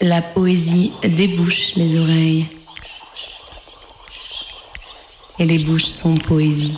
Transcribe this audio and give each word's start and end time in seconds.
La 0.00 0.20
poésie 0.20 0.92
débouche 1.02 1.74
les 1.76 1.98
oreilles. 1.98 2.46
Et 5.38 5.46
les 5.46 5.58
bouches 5.58 5.86
sont 5.86 6.16
poésie. 6.16 6.76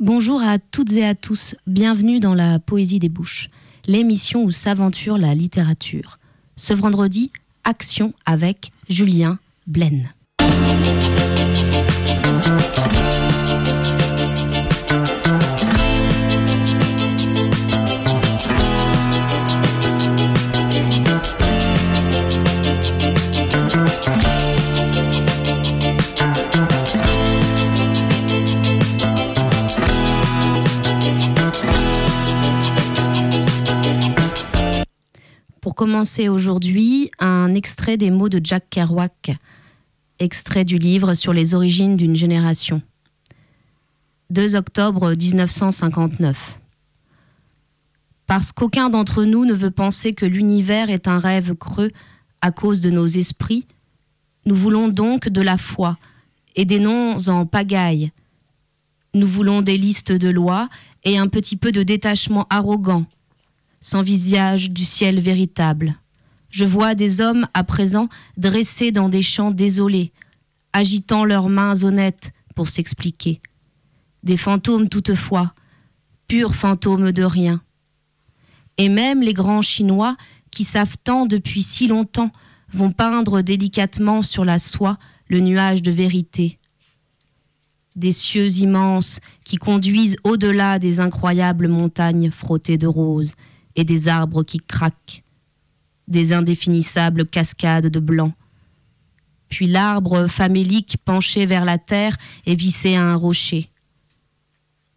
Bonjour 0.00 0.42
à 0.42 0.58
toutes 0.58 0.92
et 0.92 1.04
à 1.04 1.14
tous, 1.14 1.54
bienvenue 1.66 2.20
dans 2.20 2.34
la 2.34 2.58
Poésie 2.58 2.98
des 2.98 3.08
Bouches, 3.08 3.48
l'émission 3.86 4.44
où 4.44 4.50
s'aventure 4.50 5.16
la 5.16 5.34
littérature. 5.34 6.18
Ce 6.56 6.74
vendredi, 6.74 7.32
action 7.64 8.12
avec 8.26 8.70
Julien 8.88 9.38
Blaine. 9.66 10.12
Pour 35.74 35.86
commencer 35.88 36.28
aujourd'hui, 36.28 37.10
un 37.18 37.52
extrait 37.52 37.96
des 37.96 38.12
mots 38.12 38.28
de 38.28 38.40
Jack 38.40 38.70
Kerouac, 38.70 39.36
extrait 40.20 40.64
du 40.64 40.78
livre 40.78 41.14
Sur 41.14 41.32
les 41.32 41.52
origines 41.52 41.96
d'une 41.96 42.14
génération. 42.14 42.80
2 44.30 44.54
octobre 44.54 45.16
1959. 45.16 46.60
Parce 48.28 48.52
qu'aucun 48.52 48.88
d'entre 48.88 49.24
nous 49.24 49.44
ne 49.44 49.52
veut 49.52 49.72
penser 49.72 50.14
que 50.14 50.24
l'univers 50.24 50.90
est 50.90 51.08
un 51.08 51.18
rêve 51.18 51.56
creux 51.56 51.90
à 52.40 52.52
cause 52.52 52.80
de 52.80 52.90
nos 52.90 53.08
esprits, 53.08 53.66
nous 54.46 54.54
voulons 54.54 54.86
donc 54.86 55.28
de 55.28 55.42
la 55.42 55.56
foi 55.56 55.98
et 56.54 56.66
des 56.66 56.78
noms 56.78 57.16
en 57.26 57.46
pagaille. 57.46 58.12
Nous 59.12 59.26
voulons 59.26 59.60
des 59.60 59.76
listes 59.76 60.12
de 60.12 60.28
lois 60.28 60.68
et 61.02 61.18
un 61.18 61.26
petit 61.26 61.56
peu 61.56 61.72
de 61.72 61.82
détachement 61.82 62.46
arrogant 62.48 63.06
sans 63.84 64.02
visage 64.02 64.70
du 64.70 64.86
ciel 64.86 65.20
véritable. 65.20 65.94
Je 66.48 66.64
vois 66.64 66.94
des 66.94 67.20
hommes 67.20 67.46
à 67.52 67.64
présent 67.64 68.08
dressés 68.38 68.92
dans 68.92 69.10
des 69.10 69.20
champs 69.20 69.50
désolés, 69.50 70.10
agitant 70.72 71.26
leurs 71.26 71.50
mains 71.50 71.84
honnêtes 71.84 72.32
pour 72.54 72.70
s'expliquer. 72.70 73.42
Des 74.22 74.38
fantômes 74.38 74.88
toutefois, 74.88 75.52
purs 76.28 76.54
fantômes 76.54 77.12
de 77.12 77.24
rien. 77.24 77.60
Et 78.78 78.88
même 78.88 79.20
les 79.20 79.34
grands 79.34 79.60
Chinois, 79.60 80.16
qui 80.50 80.64
savent 80.64 80.96
tant 81.04 81.26
depuis 81.26 81.62
si 81.62 81.86
longtemps, 81.86 82.32
vont 82.72 82.90
peindre 82.90 83.42
délicatement 83.42 84.22
sur 84.22 84.46
la 84.46 84.58
soie 84.58 84.98
le 85.28 85.40
nuage 85.40 85.82
de 85.82 85.90
vérité. 85.90 86.58
Des 87.96 88.12
cieux 88.12 88.48
immenses 88.48 89.20
qui 89.44 89.58
conduisent 89.58 90.16
au-delà 90.24 90.78
des 90.78 91.00
incroyables 91.00 91.68
montagnes 91.68 92.30
frottées 92.30 92.78
de 92.78 92.86
roses 92.86 93.34
et 93.76 93.84
des 93.84 94.08
arbres 94.08 94.42
qui 94.42 94.58
craquent, 94.58 95.22
des 96.08 96.32
indéfinissables 96.32 97.26
cascades 97.26 97.88
de 97.88 98.00
blanc. 98.00 98.32
Puis 99.48 99.66
l'arbre 99.66 100.26
famélique 100.26 100.96
penché 101.04 101.46
vers 101.46 101.64
la 101.64 101.78
terre 101.78 102.16
et 102.46 102.54
vissé 102.54 102.94
à 102.96 103.04
un 103.04 103.14
rocher. 103.14 103.70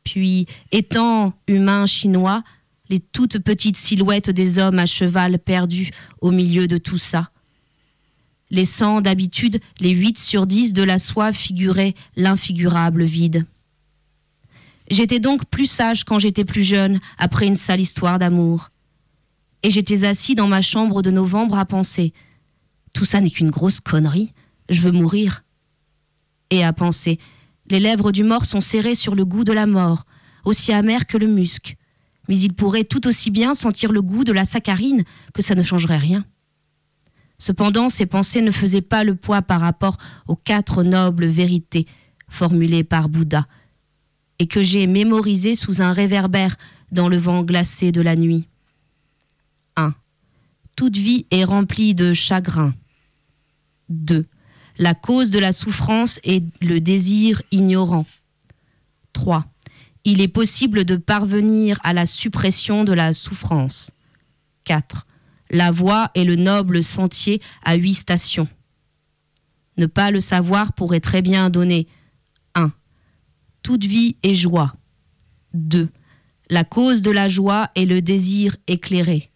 Puis, 0.03 0.47
étant 0.72 1.34
humain 1.47 1.86
chinois, 1.86 2.44
les 2.89 3.00
toutes 3.00 3.39
petites 3.39 3.75
silhouettes 3.75 4.30
des 4.30 4.58
hommes 4.58 4.80
à 4.80 4.86
cheval 4.86 5.38
perdus 5.38 5.91
au 6.22 6.31
milieu 6.31 6.67
de 6.67 6.78
tout 6.78 6.97
ça. 6.97 7.30
Laissant 8.50 9.02
d'habitude 9.02 9.59
les 9.81 9.90
huit 9.90 10.18
sur 10.18 10.47
dix 10.47 10.72
de 10.72 10.84
la 10.84 10.97
soie 10.97 11.34
figurer 11.34 11.96
l'infigurable 12.16 13.03
vide. 13.03 13.46
J'étais 14.90 15.20
donc 15.20 15.46
plus 15.46 15.68
sage 15.68 16.03
quand 16.03 16.20
j'étais 16.20 16.46
plus 16.46 16.64
jeune, 16.64 17.00
après 17.18 17.48
une 17.48 17.56
sale 17.56 17.81
histoire 17.81 18.20
d'amour. 18.20 18.70
Et 19.64 19.72
j'étais 19.72 20.06
assis 20.06 20.36
dans 20.36 20.48
ma 20.48 20.62
chambre 20.62 21.02
de 21.02 21.12
novembre 21.12 21.58
à 21.58 21.66
penser 21.66 22.14
Tout 22.94 23.06
ça 23.06 23.20
n'est 23.20 23.30
qu'une 23.30 23.50
grosse 23.50 23.80
connerie, 23.80 24.34
je 24.70 24.81
veux 24.81 24.92
mourir. 24.92 25.44
Et 26.50 26.64
à 26.64 26.72
penser 26.72 27.20
Les 27.70 27.80
lèvres 27.80 28.12
du 28.12 28.24
mort 28.24 28.46
sont 28.46 28.62
serrées 28.62 28.96
sur 28.96 29.16
le 29.16 29.26
goût 29.26 29.44
de 29.44 29.52
la 29.52 29.66
mort, 29.66 30.06
aussi 30.46 30.72
amer 30.72 31.06
que 31.06 31.18
le 31.18 31.28
musc. 31.28 31.76
Mais 32.30 32.38
il 32.38 32.53
pourrait 32.53 32.84
tout 32.84 33.08
aussi 33.08 33.31
bien 33.31 33.53
sentir 33.53 33.92
le 33.92 34.02
goût 34.02 34.24
de 34.24 34.31
la 34.31 34.46
saccharine, 34.46 35.03
que 35.34 35.42
ça 35.42 35.56
ne 35.56 35.64
changerait 35.64 35.97
rien. 35.97 36.26
Cependant, 37.40 37.90
ces 37.90 38.06
pensées 38.06 38.42
ne 38.42 38.52
faisaient 38.52 38.81
pas 38.81 39.03
le 39.03 39.16
poids 39.16 39.42
par 39.42 39.62
rapport 39.62 39.97
aux 40.28 40.36
quatre 40.36 40.84
nobles 40.84 41.28
vérités 41.28 41.86
formulées 42.30 42.84
par 42.84 43.09
Bouddha, 43.09 43.47
et 44.40 44.48
que 44.48 44.64
j'ai 44.64 44.88
mémorisé 44.88 45.56
sous 45.56 45.81
un 45.81 45.94
réverbère 45.94 46.56
dans 46.92 47.09
le 47.09 47.18
vent 47.18 47.44
glacé 47.44 47.92
de 47.92 48.02
la 48.02 48.16
nuit. 48.16 48.48
1. 49.75 49.94
Toute 50.75 50.98
vie 50.98 51.25
est 51.31 51.44
remplie 51.44 51.96
de 51.96 52.14
chagrin. 52.14 52.74
2. 53.90 54.26
La 54.78 54.94
cause 54.94 55.31
de 55.31 55.40
la 55.40 55.53
souffrance 55.53 56.20
est 56.24 56.44
le 56.62 56.80
désir 56.80 57.42
ignorant. 57.52 58.06
3. 59.14 59.46
Il 60.03 60.22
est 60.22 60.28
possible 60.28 60.86
de 60.86 60.96
parvenir 60.96 61.80
à 61.84 61.94
la 61.94 62.06
suppression 62.06 62.84
de 62.84 62.94
la 62.94 63.14
souffrance. 63.14 63.92
4. 64.66 65.08
La 65.50 65.72
voie 65.72 66.12
est 66.14 66.26
le 66.26 66.36
noble 66.36 66.84
sentier 66.84 67.42
à 67.64 67.76
huit 67.76 67.96
stations. 67.96 68.47
Ne 69.78 69.86
pas 69.86 70.12
le 70.12 70.22
savoir 70.22 70.74
pourrait 70.74 71.00
très 71.00 71.22
bien 71.22 71.50
donner 71.50 71.88
toute 73.63 73.84
vie 73.84 74.16
est 74.23 74.35
joie. 74.35 74.75
2. 75.53 75.90
La 76.50 76.63
cause 76.63 77.01
de 77.01 77.12
la 77.12 77.28
joie 77.28 77.69
est 77.75 77.85
le 77.85 78.01
désir 78.01 78.56
éclairé. 78.68 79.31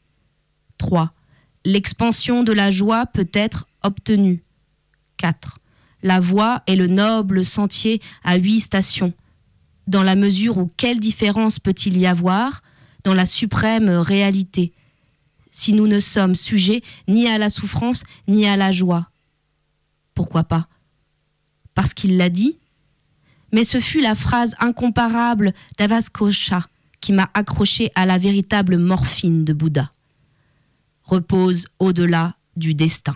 3. 0.77 1.13
L'expansion 1.65 2.43
de 2.43 2.53
la 2.53 2.71
joie 2.71 3.05
peut 3.05 3.29
être 3.33 3.67
obtenue. 3.83 4.43
4. 5.17 5.59
La 6.03 6.19
voie 6.19 6.63
est 6.67 6.75
le 6.75 6.87
noble 6.87 7.45
sentier 7.45 8.01
à 8.23 8.37
huit 8.37 8.61
stations. 8.61 9.13
Dans 9.87 10.03
la 10.03 10.15
mesure 10.15 10.57
où 10.57 10.71
quelle 10.77 10.99
différence 10.99 11.59
peut-il 11.59 11.97
y 11.97 12.07
avoir 12.07 12.63
dans 13.03 13.13
la 13.13 13.25
suprême 13.25 13.89
réalité 13.89 14.73
si 15.51 15.73
nous 15.73 15.87
ne 15.87 15.99
sommes 15.99 16.35
sujets 16.35 16.81
ni 17.07 17.27
à 17.27 17.37
la 17.37 17.49
souffrance 17.49 18.03
ni 18.27 18.47
à 18.47 18.55
la 18.55 18.71
joie? 18.71 19.11
Pourquoi 20.13 20.43
pas? 20.43 20.67
Parce 21.75 21.93
qu'il 21.93 22.17
l'a 22.17 22.29
dit 22.29 22.57
mais 23.51 23.63
ce 23.63 23.79
fut 23.79 24.01
la 24.01 24.15
phrase 24.15 24.55
incomparable 24.59 25.53
d'Avaskosha 25.77 26.67
qui 27.01 27.13
m'a 27.13 27.29
accroché 27.33 27.91
à 27.95 28.05
la 28.05 28.17
véritable 28.17 28.77
morphine 28.77 29.43
de 29.43 29.53
Bouddha. 29.53 29.91
Repose 31.03 31.65
au-delà 31.79 32.35
du 32.55 32.73
destin. 32.73 33.15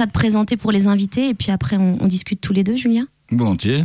À 0.00 0.06
te 0.06 0.12
présenter 0.12 0.56
pour 0.56 0.72
les 0.72 0.86
invités 0.86 1.28
et 1.28 1.34
puis 1.34 1.50
après 1.50 1.76
on, 1.76 1.98
on 2.00 2.06
discute 2.06 2.40
tous 2.40 2.54
les 2.54 2.64
deux, 2.64 2.74
Julien? 2.74 3.06
Volontiers. 3.30 3.84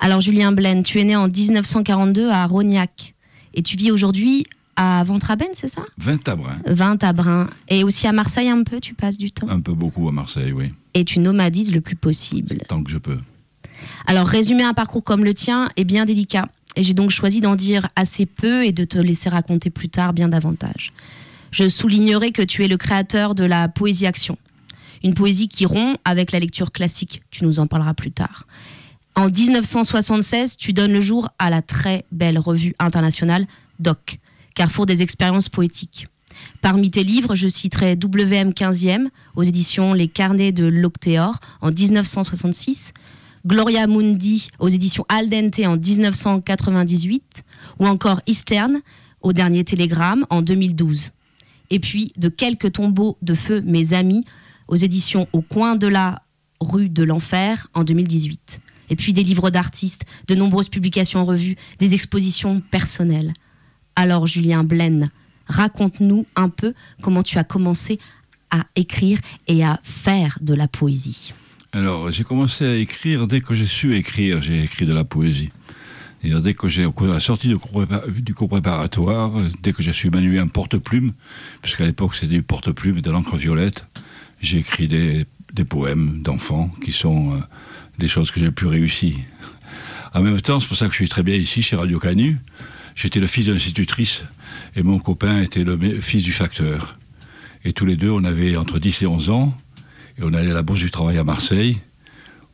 Alors 0.00 0.22
Julien 0.22 0.50
Blaine, 0.50 0.82
tu 0.82 0.98
es 0.98 1.04
né 1.04 1.14
en 1.14 1.28
1942 1.28 2.30
à 2.30 2.46
Rognac 2.46 3.14
et 3.52 3.62
tu 3.62 3.76
vis 3.76 3.90
aujourd'hui 3.90 4.46
à 4.76 5.04
Ventrabène, 5.04 5.50
c'est 5.52 5.68
ça? 5.68 5.82
Vintabrin. 5.98 6.56
Vintabrin. 6.64 7.50
Et 7.68 7.84
aussi 7.84 8.06
à 8.06 8.12
Marseille 8.12 8.48
un 8.48 8.62
peu, 8.62 8.80
tu 8.80 8.94
passes 8.94 9.18
du 9.18 9.30
temps? 9.30 9.46
Un 9.50 9.60
peu 9.60 9.74
beaucoup 9.74 10.08
à 10.08 10.12
Marseille, 10.12 10.52
oui. 10.52 10.72
Et 10.94 11.04
tu 11.04 11.18
nomadises 11.18 11.74
le 11.74 11.82
plus 11.82 11.96
possible. 11.96 12.56
Tant 12.66 12.82
que 12.82 12.90
je 12.90 12.96
peux. 12.96 13.18
Alors 14.06 14.26
résumer 14.26 14.62
un 14.62 14.72
parcours 14.72 15.04
comme 15.04 15.22
le 15.22 15.34
tien 15.34 15.68
est 15.76 15.84
bien 15.84 16.06
délicat. 16.06 16.48
Et 16.76 16.82
j'ai 16.82 16.94
donc 16.94 17.10
choisi 17.10 17.42
d'en 17.42 17.56
dire 17.56 17.90
assez 17.94 18.24
peu 18.24 18.64
et 18.64 18.72
de 18.72 18.84
te 18.84 18.96
laisser 18.96 19.28
raconter 19.28 19.68
plus 19.68 19.90
tard 19.90 20.14
bien 20.14 20.28
davantage. 20.28 20.94
Je 21.50 21.68
soulignerai 21.68 22.32
que 22.32 22.40
tu 22.40 22.64
es 22.64 22.68
le 22.68 22.78
créateur 22.78 23.34
de 23.34 23.44
la 23.44 23.68
poésie 23.68 24.06
action. 24.06 24.38
Une 25.04 25.14
poésie 25.14 25.48
qui 25.48 25.66
rompt 25.66 25.98
avec 26.04 26.32
la 26.32 26.40
lecture 26.40 26.72
classique. 26.72 27.22
Tu 27.30 27.44
nous 27.44 27.58
en 27.58 27.66
parleras 27.66 27.94
plus 27.94 28.12
tard. 28.12 28.46
En 29.14 29.28
1976, 29.28 30.56
tu 30.56 30.72
donnes 30.72 30.92
le 30.92 31.00
jour 31.00 31.28
à 31.38 31.50
la 31.50 31.60
très 31.60 32.04
belle 32.12 32.38
revue 32.38 32.74
internationale 32.78 33.46
Doc, 33.78 34.18
Carrefour 34.54 34.86
des 34.86 35.02
expériences 35.02 35.48
poétiques. 35.48 36.06
Parmi 36.62 36.90
tes 36.90 37.04
livres, 37.04 37.34
je 37.34 37.48
citerai 37.48 37.92
WM 38.02 38.50
15e 38.50 39.08
aux 39.34 39.42
éditions 39.42 39.92
Les 39.92 40.08
Carnets 40.08 40.52
de 40.52 40.64
l'Octéor 40.64 41.38
en 41.60 41.70
1966, 41.70 42.94
Gloria 43.46 43.86
Mundi 43.86 44.48
aux 44.58 44.68
éditions 44.68 45.04
Aldente 45.08 45.60
en 45.60 45.76
1998 45.76 47.44
ou 47.80 47.86
encore 47.86 48.22
Eastern 48.26 48.80
au 49.20 49.32
dernier 49.32 49.64
Télégramme 49.64 50.26
en 50.30 50.42
2012. 50.42 51.10
Et 51.70 51.78
puis 51.80 52.12
de 52.16 52.28
quelques 52.28 52.72
tombeaux 52.72 53.16
de 53.22 53.34
feu, 53.34 53.62
mes 53.64 53.92
amis, 53.92 54.24
aux 54.68 54.76
éditions 54.76 55.28
Au 55.32 55.42
coin 55.42 55.76
de 55.76 55.86
la 55.86 56.22
rue 56.60 56.88
de 56.88 57.02
l'enfer 57.02 57.68
en 57.74 57.84
2018. 57.84 58.60
Et 58.90 58.96
puis 58.96 59.12
des 59.12 59.22
livres 59.22 59.50
d'artistes, 59.50 60.04
de 60.28 60.34
nombreuses 60.34 60.68
publications 60.68 61.20
en 61.20 61.24
revue, 61.24 61.56
des 61.78 61.94
expositions 61.94 62.60
personnelles. 62.70 63.32
Alors 63.96 64.26
Julien 64.26 64.64
Blaine, 64.64 65.10
raconte-nous 65.46 66.26
un 66.36 66.48
peu 66.48 66.74
comment 67.02 67.22
tu 67.22 67.38
as 67.38 67.44
commencé 67.44 67.98
à 68.50 68.66
écrire 68.76 69.18
et 69.48 69.64
à 69.64 69.80
faire 69.82 70.38
de 70.42 70.54
la 70.54 70.68
poésie. 70.68 71.32
Alors, 71.72 72.12
j'ai 72.12 72.22
commencé 72.22 72.66
à 72.66 72.76
écrire 72.76 73.26
dès 73.26 73.40
que 73.40 73.54
j'ai 73.54 73.66
su 73.66 73.96
écrire, 73.96 74.42
j'ai 74.42 74.62
écrit 74.62 74.84
de 74.84 74.92
la 74.92 75.04
poésie. 75.04 75.50
Et 76.22 76.30
dès 76.34 76.54
que 76.54 76.68
j'ai, 76.68 76.84
cours, 76.84 77.06
du 78.08 78.34
cours 78.34 78.48
préparatoire, 78.48 79.32
dès 79.62 79.72
que 79.72 79.82
j'ai 79.82 79.94
su 79.94 80.10
manuer 80.10 80.38
un 80.38 80.46
porte-plume, 80.46 81.12
puisqu'à 81.62 81.84
l'époque 81.84 82.14
c'était 82.14 82.34
du 82.34 82.42
porte-plume 82.42 82.98
et 82.98 83.00
de 83.00 83.10
l'encre 83.10 83.36
violette, 83.36 83.86
j'ai 84.42 84.58
écrit 84.58 84.88
des, 84.88 85.24
des 85.54 85.64
poèmes 85.64 86.20
d'enfants 86.22 86.70
qui 86.84 86.92
sont 86.92 87.34
euh, 87.34 87.38
les 87.98 88.08
choses 88.08 88.30
que 88.30 88.40
j'ai 88.40 88.46
le 88.46 88.52
plus 88.52 88.66
réussies. 88.66 89.18
En 90.12 90.20
même 90.20 90.40
temps, 90.40 90.60
c'est 90.60 90.68
pour 90.68 90.76
ça 90.76 90.86
que 90.86 90.92
je 90.92 90.96
suis 90.96 91.08
très 91.08 91.22
bien 91.22 91.36
ici, 91.36 91.62
chez 91.62 91.76
Radio 91.76 91.98
Canu. 91.98 92.38
J'étais 92.94 93.20
le 93.20 93.26
fils 93.26 93.46
de 93.46 93.52
l'institutrice 93.52 94.24
et 94.76 94.82
mon 94.82 94.98
copain 94.98 95.40
était 95.42 95.64
le 95.64 95.78
fils 96.00 96.22
du 96.22 96.32
facteur. 96.32 96.98
Et 97.64 97.72
tous 97.72 97.86
les 97.86 97.96
deux, 97.96 98.10
on 98.10 98.24
avait 98.24 98.56
entre 98.56 98.78
10 98.78 99.02
et 99.02 99.06
11 99.06 99.30
ans. 99.30 99.56
Et 100.18 100.22
on 100.22 100.34
allait 100.34 100.50
à 100.50 100.54
la 100.54 100.62
Bourse 100.62 100.80
du 100.80 100.90
Travail 100.90 101.16
à 101.16 101.24
Marseille, 101.24 101.80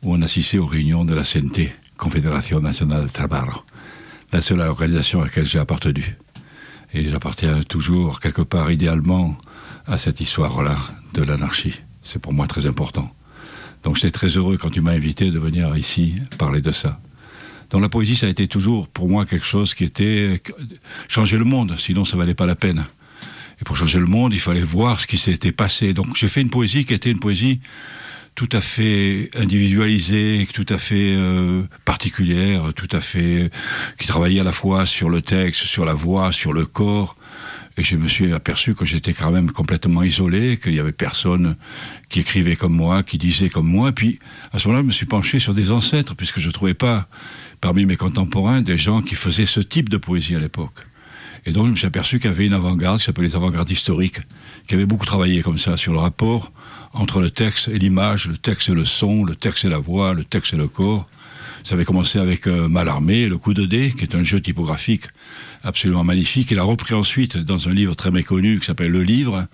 où 0.03 0.13
on 0.13 0.21
assistait 0.21 0.59
aux 0.59 0.65
réunions 0.65 1.03
de 1.03 1.13
la 1.13 1.23
CNT, 1.23 1.73
Confédération 1.97 2.61
Nationale 2.61 3.07
de 3.07 3.11
Travail, 3.11 3.49
la 4.31 4.39
seule 4.39 4.61
organisation 4.61 5.21
à 5.21 5.25
laquelle 5.25 5.45
j'ai 5.45 5.59
appartenu. 5.59 6.15
Et 6.93 7.09
j'appartiens 7.09 7.61
toujours, 7.63 8.21
quelque 8.21 8.43
part, 8.43 8.71
idéalement, 8.71 9.37
à 9.87 9.97
cette 9.97 10.21
histoire-là 10.21 10.77
de 11.13 11.23
l'anarchie. 11.23 11.81
C'est 12.01 12.21
pour 12.21 12.33
moi 12.33 12.47
très 12.47 12.65
important. 12.65 13.13
Donc 13.83 13.95
j'étais 13.95 14.11
très 14.11 14.27
heureux 14.27 14.57
quand 14.57 14.69
tu 14.69 14.81
m'as 14.81 14.91
invité 14.91 15.31
de 15.31 15.39
venir 15.39 15.75
ici 15.77 16.15
parler 16.37 16.61
de 16.61 16.71
ça. 16.71 16.99
Donc 17.69 17.81
la 17.81 17.89
poésie, 17.89 18.15
ça 18.15 18.25
a 18.25 18.29
été 18.29 18.47
toujours 18.47 18.87
pour 18.87 19.07
moi 19.07 19.25
quelque 19.25 19.45
chose 19.45 19.73
qui 19.73 19.83
était 19.83 20.41
changer 21.07 21.37
le 21.37 21.45
monde, 21.45 21.75
sinon 21.77 22.03
ça 22.03 22.17
valait 22.17 22.33
pas 22.33 22.45
la 22.45 22.55
peine. 22.55 22.85
Et 23.61 23.63
pour 23.63 23.77
changer 23.77 23.99
le 23.99 24.05
monde, 24.05 24.33
il 24.33 24.39
fallait 24.39 24.63
voir 24.63 24.99
ce 24.99 25.07
qui 25.07 25.17
s'était 25.17 25.51
passé. 25.51 25.93
Donc 25.93 26.15
j'ai 26.15 26.27
fait 26.27 26.41
une 26.41 26.49
poésie 26.49 26.85
qui 26.85 26.93
était 26.93 27.11
une 27.11 27.19
poésie 27.19 27.59
tout 28.35 28.49
à 28.53 28.61
fait 28.61 29.29
individualisée, 29.35 30.47
tout 30.53 30.65
à 30.69 30.77
fait 30.77 31.13
euh, 31.15 31.63
particulière, 31.85 32.73
tout 32.73 32.87
à 32.91 33.01
fait 33.01 33.51
qui 33.99 34.07
travaillait 34.07 34.39
à 34.39 34.45
la 34.45 34.53
fois 34.53 34.85
sur 34.85 35.09
le 35.09 35.21
texte, 35.21 35.63
sur 35.63 35.85
la 35.85 35.93
voix, 35.93 36.31
sur 36.31 36.53
le 36.53 36.65
corps. 36.65 37.17
Et 37.79 37.83
je 37.83 37.95
me 37.95 38.09
suis 38.09 38.33
aperçu 38.33 38.75
que 38.75 38.85
j'étais 38.85 39.13
quand 39.13 39.31
même 39.31 39.51
complètement 39.53 40.03
isolé, 40.03 40.57
qu'il 40.57 40.73
n'y 40.73 40.79
avait 40.79 40.91
personne 40.91 41.55
qui 42.09 42.19
écrivait 42.19 42.57
comme 42.57 42.75
moi, 42.75 43.03
qui 43.03 43.17
disait 43.17 43.47
comme 43.47 43.67
moi. 43.67 43.93
Puis, 43.93 44.19
à 44.51 44.59
ce 44.59 44.67
moment-là, 44.67 44.83
je 44.83 44.87
me 44.87 44.91
suis 44.91 45.05
penché 45.05 45.39
sur 45.39 45.53
des 45.53 45.71
ancêtres, 45.71 46.13
puisque 46.13 46.41
je 46.41 46.47
ne 46.47 46.51
trouvais 46.51 46.73
pas, 46.73 47.07
parmi 47.61 47.85
mes 47.85 47.95
contemporains, 47.95 48.61
des 48.61 48.77
gens 48.77 49.01
qui 49.01 49.15
faisaient 49.15 49.45
ce 49.45 49.61
type 49.61 49.87
de 49.87 49.95
poésie 49.95 50.35
à 50.35 50.39
l'époque. 50.39 50.85
Et 51.45 51.53
donc, 51.53 51.67
je 51.67 51.71
me 51.71 51.75
suis 51.77 51.87
aperçu 51.87 52.19
qu'il 52.19 52.29
y 52.29 52.33
avait 52.33 52.47
une 52.47 52.53
avant-garde 52.53 52.99
qui 52.99 53.05
s'appelait 53.05 53.27
les 53.27 53.37
avant-gardes 53.37 53.71
historiques, 53.71 54.19
qui 54.67 54.75
avait 54.75 54.85
beaucoup 54.85 55.05
travaillé 55.05 55.41
comme 55.41 55.57
ça 55.57 55.77
sur 55.77 55.93
le 55.93 55.99
rapport 55.99 56.51
entre 56.91 57.21
le 57.21 57.31
texte 57.31 57.69
et 57.69 57.79
l'image, 57.79 58.27
le 58.27 58.35
texte 58.35 58.67
et 58.67 58.73
le 58.73 58.83
son, 58.83 59.23
le 59.23 59.37
texte 59.37 59.63
et 59.63 59.69
la 59.69 59.77
voix, 59.77 60.13
le 60.13 60.25
texte 60.25 60.53
et 60.53 60.57
le 60.57 60.67
corps. 60.67 61.07
Ça 61.63 61.75
avait 61.75 61.85
commencé 61.85 62.19
avec 62.19 62.45
euh, 62.47 62.67
Malarmé, 62.67 63.29
le 63.29 63.37
coup 63.37 63.53
de 63.53 63.65
dé, 63.65 63.93
qui 63.97 64.03
est 64.03 64.15
un 64.15 64.23
jeu 64.23 64.41
typographique 64.41 65.03
absolument 65.63 66.03
magnifique. 66.03 66.51
Il 66.51 66.59
a 66.59 66.63
repris 66.63 66.93
ensuite 66.93 67.37
dans 67.37 67.69
un 67.69 67.73
livre 67.73 67.95
très 67.95 68.11
méconnu 68.11 68.59
qui 68.59 68.65
s'appelle 68.65 68.91
Le 68.91 69.03
Livre, 69.03 69.47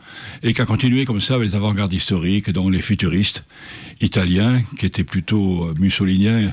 et 0.43 0.53
qui 0.53 0.61
a 0.61 0.65
continué 0.65 1.05
comme 1.05 1.21
ça 1.21 1.35
avec 1.35 1.49
les 1.49 1.55
avant-gardes 1.55 1.93
historiques, 1.93 2.49
dont 2.49 2.69
les 2.69 2.81
futuristes 2.81 3.45
italiens, 4.01 4.61
qui 4.77 4.85
étaient 4.85 5.03
plutôt 5.03 5.73
mussoliniens 5.77 6.51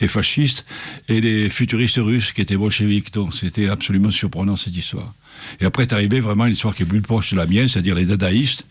et 0.00 0.08
fascistes, 0.08 0.64
et 1.08 1.20
les 1.20 1.50
futuristes 1.50 1.98
russes 1.98 2.32
qui 2.32 2.40
étaient 2.40 2.56
bolcheviques. 2.56 3.12
Donc 3.12 3.34
c'était 3.34 3.68
absolument 3.68 4.10
surprenant 4.10 4.56
cette 4.56 4.76
histoire. 4.76 5.14
Et 5.60 5.64
après 5.64 5.82
est 5.82 5.92
arrivé 5.92 6.20
vraiment 6.20 6.46
une 6.46 6.52
histoire 6.52 6.74
qui 6.74 6.84
est 6.84 6.86
plus 6.86 7.02
proche 7.02 7.32
de 7.32 7.36
la 7.36 7.46
mienne, 7.46 7.68
c'est-à-dire 7.68 7.94
les 7.94 8.06
dadaïstes, 8.06 8.64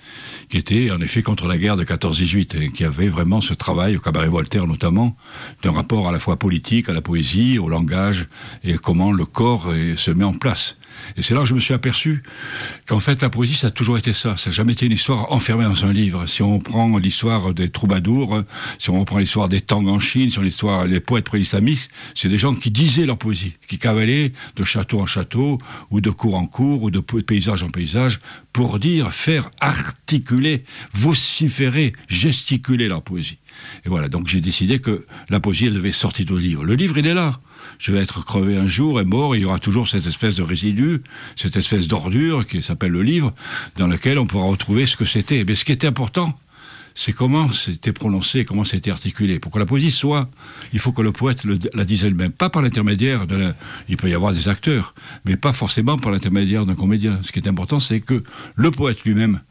qui 0.49 0.57
étaient 0.57 0.91
en 0.91 1.01
effet 1.01 1.21
contre 1.21 1.47
la 1.47 1.57
guerre 1.57 1.77
de 1.77 1.83
14-18, 1.83 2.61
et 2.61 2.71
qui 2.71 2.83
avaient 2.83 3.09
vraiment 3.09 3.41
ce 3.41 3.53
travail, 3.53 3.97
au 3.97 3.99
cabaret 3.99 4.27
Voltaire 4.27 4.67
notamment, 4.67 5.15
d'un 5.63 5.71
rapport 5.71 6.07
à 6.07 6.11
la 6.11 6.19
fois 6.19 6.37
politique, 6.37 6.89
à 6.89 6.93
la 6.93 7.01
poésie, 7.01 7.59
au 7.59 7.69
langage, 7.69 8.27
et 8.63 8.75
comment 8.75 9.11
le 9.11 9.25
corps 9.25 9.71
se 9.97 10.11
met 10.11 10.23
en 10.23 10.33
place. 10.33 10.77
Et 11.17 11.21
c'est 11.21 11.33
là 11.33 11.41
que 11.41 11.47
je 11.47 11.53
me 11.53 11.59
suis 11.59 11.73
aperçu 11.73 12.23
qu'en 12.87 12.99
fait, 12.99 13.21
la 13.21 13.29
poésie, 13.29 13.53
ça 13.53 13.67
a 13.67 13.71
toujours 13.71 13.97
été 13.97 14.13
ça. 14.13 14.37
Ça 14.37 14.49
n'a 14.49 14.53
jamais 14.53 14.73
été 14.73 14.85
une 14.85 14.91
histoire 14.91 15.31
enfermée 15.31 15.63
dans 15.63 15.85
un 15.85 15.93
livre. 15.93 16.27
Si 16.27 16.41
on 16.41 16.59
prend 16.59 16.97
l'histoire 16.97 17.53
des 17.53 17.69
troubadours, 17.69 18.43
si 18.79 18.89
on 18.89 18.99
reprend 18.99 19.19
l'histoire 19.19 19.49
des 19.49 19.61
Tang 19.61 19.87
en 19.87 19.99
Chine, 19.99 20.29
sur 20.29 20.41
l'histoire 20.41 20.87
des 20.87 20.99
poètes 20.99 21.25
pré-islamiques, 21.25 21.89
c'est 22.15 22.29
des 22.29 22.37
gens 22.37 22.53
qui 22.53 22.71
disaient 22.71 23.05
leur 23.05 23.17
poésie, 23.17 23.53
qui 23.67 23.77
cavalaient 23.77 24.33
de 24.55 24.63
château 24.63 24.99
en 24.99 25.05
château, 25.05 25.57
ou 25.91 26.01
de 26.01 26.09
cour 26.09 26.35
en 26.35 26.45
cour, 26.45 26.83
ou 26.83 26.91
de 26.91 26.99
paysage 26.99 27.63
en 27.63 27.69
paysage, 27.69 28.19
pour 28.51 28.79
dire, 28.79 29.13
faire 29.13 29.49
articuler, 29.59 30.63
vociférer, 30.93 31.93
gesticuler 32.07 32.87
leur 32.87 33.01
poésie. 33.01 33.37
Et 33.85 33.89
voilà, 33.89 34.09
donc 34.09 34.27
j'ai 34.27 34.41
décidé 34.41 34.79
que 34.79 35.05
la 35.29 35.39
poésie, 35.39 35.65
elle 35.65 35.73
devait 35.73 35.91
sortir 35.91 36.25
du 36.25 36.39
livre. 36.39 36.63
Le 36.63 36.75
livre, 36.75 36.97
il 36.97 37.07
est 37.07 37.13
là 37.13 37.39
je 37.83 37.91
vais 37.91 37.99
être 37.99 38.23
crevé 38.23 38.55
un 38.55 38.67
jour 38.67 39.01
et 39.01 39.03
mort, 39.03 39.35
il 39.35 39.41
y 39.41 39.45
aura 39.45 39.59
toujours 39.59 39.89
cette 39.89 40.07
espèce 40.07 40.35
de 40.35 40.41
résidu, 40.41 41.01
cette 41.35 41.57
espèce 41.57 41.89
d'ordure 41.89 42.47
qui 42.47 42.63
s'appelle 42.63 42.91
le 42.91 43.03
livre, 43.03 43.33
dans 43.75 43.87
lequel 43.87 44.17
on 44.19 44.25
pourra 44.25 44.45
retrouver 44.45 44.85
ce 44.85 44.95
que 44.95 45.03
c'était. 45.03 45.43
Mais 45.45 45.55
ce 45.55 45.65
qui 45.65 45.73
était 45.73 45.87
important, 45.87 46.33
c'est 46.95 47.11
comment 47.11 47.51
c'était 47.51 47.91
prononcé, 47.91 48.45
comment 48.45 48.63
c'était 48.63 48.89
articulé. 48.89 49.37
Pour 49.37 49.51
que 49.51 49.59
la 49.59 49.65
poésie 49.65 49.91
soit, 49.91 50.29
il 50.71 50.79
faut 50.79 50.93
que 50.93 51.01
le 51.01 51.11
poète 51.11 51.43
la 51.73 51.83
dise 51.83 52.05
elle-même. 52.05 52.31
Pas 52.31 52.49
par 52.49 52.61
l'intermédiaire 52.61 53.27
de 53.27 53.35
la... 53.35 53.55
Il 53.89 53.97
peut 53.97 54.09
y 54.09 54.13
avoir 54.13 54.31
des 54.31 54.47
acteurs, 54.47 54.95
mais 55.25 55.35
pas 55.35 55.51
forcément 55.51 55.97
par 55.97 56.13
l'intermédiaire 56.13 56.65
d'un 56.65 56.75
comédien. 56.75 57.19
Ce 57.23 57.33
qui 57.33 57.39
est 57.39 57.49
important, 57.49 57.81
c'est 57.81 57.99
que 57.99 58.23
le 58.55 58.71
poète 58.71 59.03
lui-même 59.03 59.41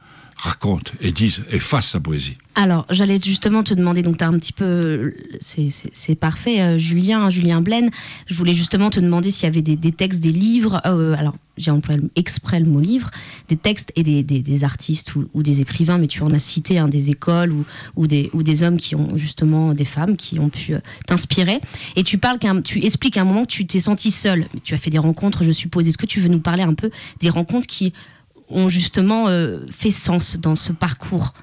raconte 0.43 0.93
et 1.01 1.13
dise 1.13 1.45
et 1.53 1.61
fasse 1.61 1.91
sa 1.91 2.01
poésie. 2.01 2.37
Alors, 2.57 2.85
j'allais 2.91 3.21
justement 3.23 3.63
te 3.63 3.75
demander, 3.75 4.03
donc 4.03 4.19
tu 4.19 4.25
as 4.25 4.29
un 4.29 4.39
petit 4.41 4.53
peu, 4.53 5.15
c'est 5.41 6.15
parfait, 6.17 6.61
euh, 6.61 6.79
Julien, 6.79 7.31
Julien 7.31 7.61
Blaine, 7.61 7.91
je 8.27 8.35
voulais 8.35 8.55
justement 8.55 8.91
te 8.91 8.99
demander 8.99 9.31
s'il 9.31 9.45
y 9.45 9.47
avait 9.47 9.63
des, 9.63 9.93
textes, 9.93 10.21
des 10.21 10.33
livres, 10.33 10.83
euh, 10.85 11.15
alors 11.17 11.37
j'ai 11.57 11.71
employé 11.71 12.01
exprès 12.17 12.59
le 12.59 12.67
mot 12.67 12.81
livre, 12.81 13.09
des 13.49 13.57
textes 13.57 13.93
et 13.95 14.03
des, 14.03 14.65
artistes 14.65 15.15
ou, 15.15 15.43
des 15.45 15.61
écrivains, 15.61 15.99
mais 15.99 16.09
tu 16.09 16.23
en 16.23 16.33
as 16.33 16.41
cité 16.41 16.79
un 16.79 16.89
des 16.89 17.11
écoles 17.11 17.53
ou, 17.53 17.65
ou, 17.95 18.09
des, 18.09 18.29
ou 18.33 18.43
des 18.43 18.65
hommes 18.65 18.79
qui 18.79 18.97
ont 18.97 19.17
justement, 19.17 19.75
des 19.75 19.85
femmes 19.85 20.17
qui 20.17 20.41
ont 20.41 20.49
pu 20.49 20.75
euh, 20.75 20.81
t'inspirer. 21.07 21.61
Et 21.95 22.03
tu 22.03 22.19
parles, 22.19 22.41
tu 22.65 22.85
expliques 22.85 23.17
à 23.17 23.21
un 23.21 23.25
moment 23.25 23.43
que 23.43 23.53
tu 23.53 23.65
t'es 23.65 23.81
senti 23.81 24.11
seul, 24.11 24.47
tu 24.65 24.75
as 24.75 24.79
fait 24.79 24.91
des 24.91 24.99
rencontres, 24.99 25.45
je 25.45 25.53
suppose. 25.53 25.87
Est-ce 25.87 25.99
que 25.99 26.07
tu 26.07 26.19
veux 26.19 26.29
nous 26.29 26.41
parler 26.41 26.65
un 26.65 26.75
peu 26.75 26.91
des 27.21 27.31
rencontres 27.31 27.69
qui 27.69 27.93
ont 28.53 28.69
justement 28.69 29.29
euh, 29.29 29.61
fait 29.71 29.91
sens 29.91 30.39
dans 30.39 30.57
ce 30.57 30.73
parcours 30.73 31.35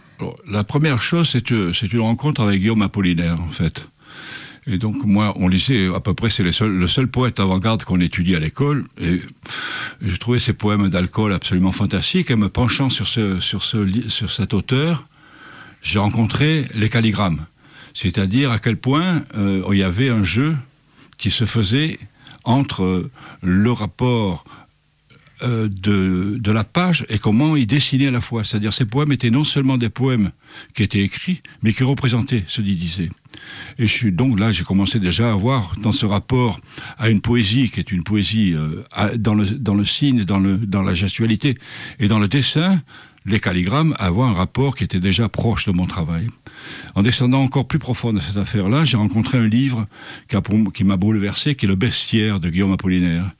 La 0.47 0.63
première 0.63 1.01
chose, 1.01 1.29
c'est 1.29 1.49
une 1.93 1.99
rencontre 2.01 2.41
avec 2.41 2.59
Guillaume 2.61 2.81
Apollinaire, 2.81 3.39
en 3.41 3.49
fait. 3.49 3.87
Et 4.67 4.77
donc, 4.77 5.03
moi, 5.03 5.33
on 5.37 5.47
lisait 5.47 5.87
à 5.93 5.99
peu 5.99 6.13
près, 6.13 6.29
c'est 6.29 6.43
le 6.43 6.51
seul, 6.51 7.07
poète 7.07 7.39
avant-garde 7.39 7.83
qu'on 7.83 7.99
étudie 7.99 8.35
à 8.35 8.39
l'école. 8.39 8.85
Et 9.01 9.19
je 10.01 10.15
trouvais 10.17 10.39
ces 10.39 10.53
poèmes 10.53 10.89
d'alcool 10.89 11.33
absolument 11.33 11.71
fantastiques. 11.71 12.29
Et 12.29 12.35
me 12.35 12.49
penchant 12.49 12.89
sur, 12.89 13.07
ce, 13.07 13.39
sur 13.39 14.31
cet 14.31 14.53
auteur, 14.53 15.05
j'ai 15.81 15.99
rencontré 15.99 16.65
les 16.75 16.89
calligrammes. 16.89 17.45
C'est-à-dire 17.93 18.51
à 18.51 18.59
quel 18.59 18.77
point 18.77 19.23
euh, 19.35 19.63
il 19.71 19.77
y 19.77 19.83
avait 19.83 20.09
un 20.09 20.23
jeu 20.23 20.55
qui 21.17 21.31
se 21.31 21.45
faisait 21.45 21.99
entre 22.43 23.09
le 23.41 23.71
rapport 23.71 24.45
euh, 25.43 25.67
de, 25.69 26.37
de, 26.37 26.51
la 26.51 26.63
page 26.63 27.05
et 27.09 27.17
comment 27.17 27.55
il 27.55 27.67
dessinait 27.67 28.07
à 28.07 28.11
la 28.11 28.21
fois. 28.21 28.43
C'est-à-dire 28.43 28.73
ces 28.73 28.85
poèmes 28.85 29.11
étaient 29.11 29.29
non 29.29 29.43
seulement 29.43 29.77
des 29.77 29.89
poèmes 29.89 30.31
qui 30.73 30.83
étaient 30.83 31.01
écrits, 31.01 31.41
mais 31.63 31.73
qui 31.73 31.83
représentaient 31.83 32.43
ce 32.47 32.61
qu'il 32.61 32.75
disait. 32.75 33.09
Et 33.77 33.87
je 33.87 33.93
suis, 33.93 34.11
donc 34.11 34.39
là, 34.39 34.51
j'ai 34.51 34.63
commencé 34.63 34.99
déjà 34.99 35.31
à 35.31 35.35
voir 35.35 35.75
dans 35.81 35.91
ce 35.91 36.05
rapport 36.05 36.59
à 36.97 37.09
une 37.09 37.21
poésie 37.21 37.69
qui 37.69 37.79
est 37.79 37.91
une 37.91 38.03
poésie 38.03 38.53
euh, 38.53 38.83
dans, 39.17 39.35
le, 39.35 39.45
dans 39.45 39.75
le 39.75 39.85
signe, 39.85 40.23
dans, 40.23 40.39
le, 40.39 40.57
dans 40.57 40.81
la 40.81 40.93
gestualité 40.93 41.57
et 41.99 42.07
dans 42.07 42.19
le 42.19 42.27
dessin, 42.27 42.81
les 43.29 43.39
calligrammes, 43.39 43.95
avoir 43.99 44.29
un 44.29 44.33
rapport 44.33 44.75
qui 44.75 44.83
était 44.83 44.99
déjà 44.99 45.29
proche 45.29 45.65
de 45.65 45.71
mon 45.71 45.85
travail. 45.85 46.27
En 46.95 47.03
descendant 47.03 47.41
encore 47.41 47.67
plus 47.67 47.79
profond 47.79 48.11
de 48.11 48.19
cette 48.19 48.37
affaire-là, 48.37 48.83
j'ai 48.83 48.97
rencontré 48.97 49.37
un 49.37 49.47
livre 49.47 49.87
qui 50.73 50.83
m'a 50.83 50.97
bouleversé, 50.97 51.55
qui 51.55 51.65
est 51.65 51.69
Le 51.69 51.75
Bestiaire 51.75 52.39
de 52.39 52.49
Guillaume 52.49 52.73
Apollinaire, 52.73 53.31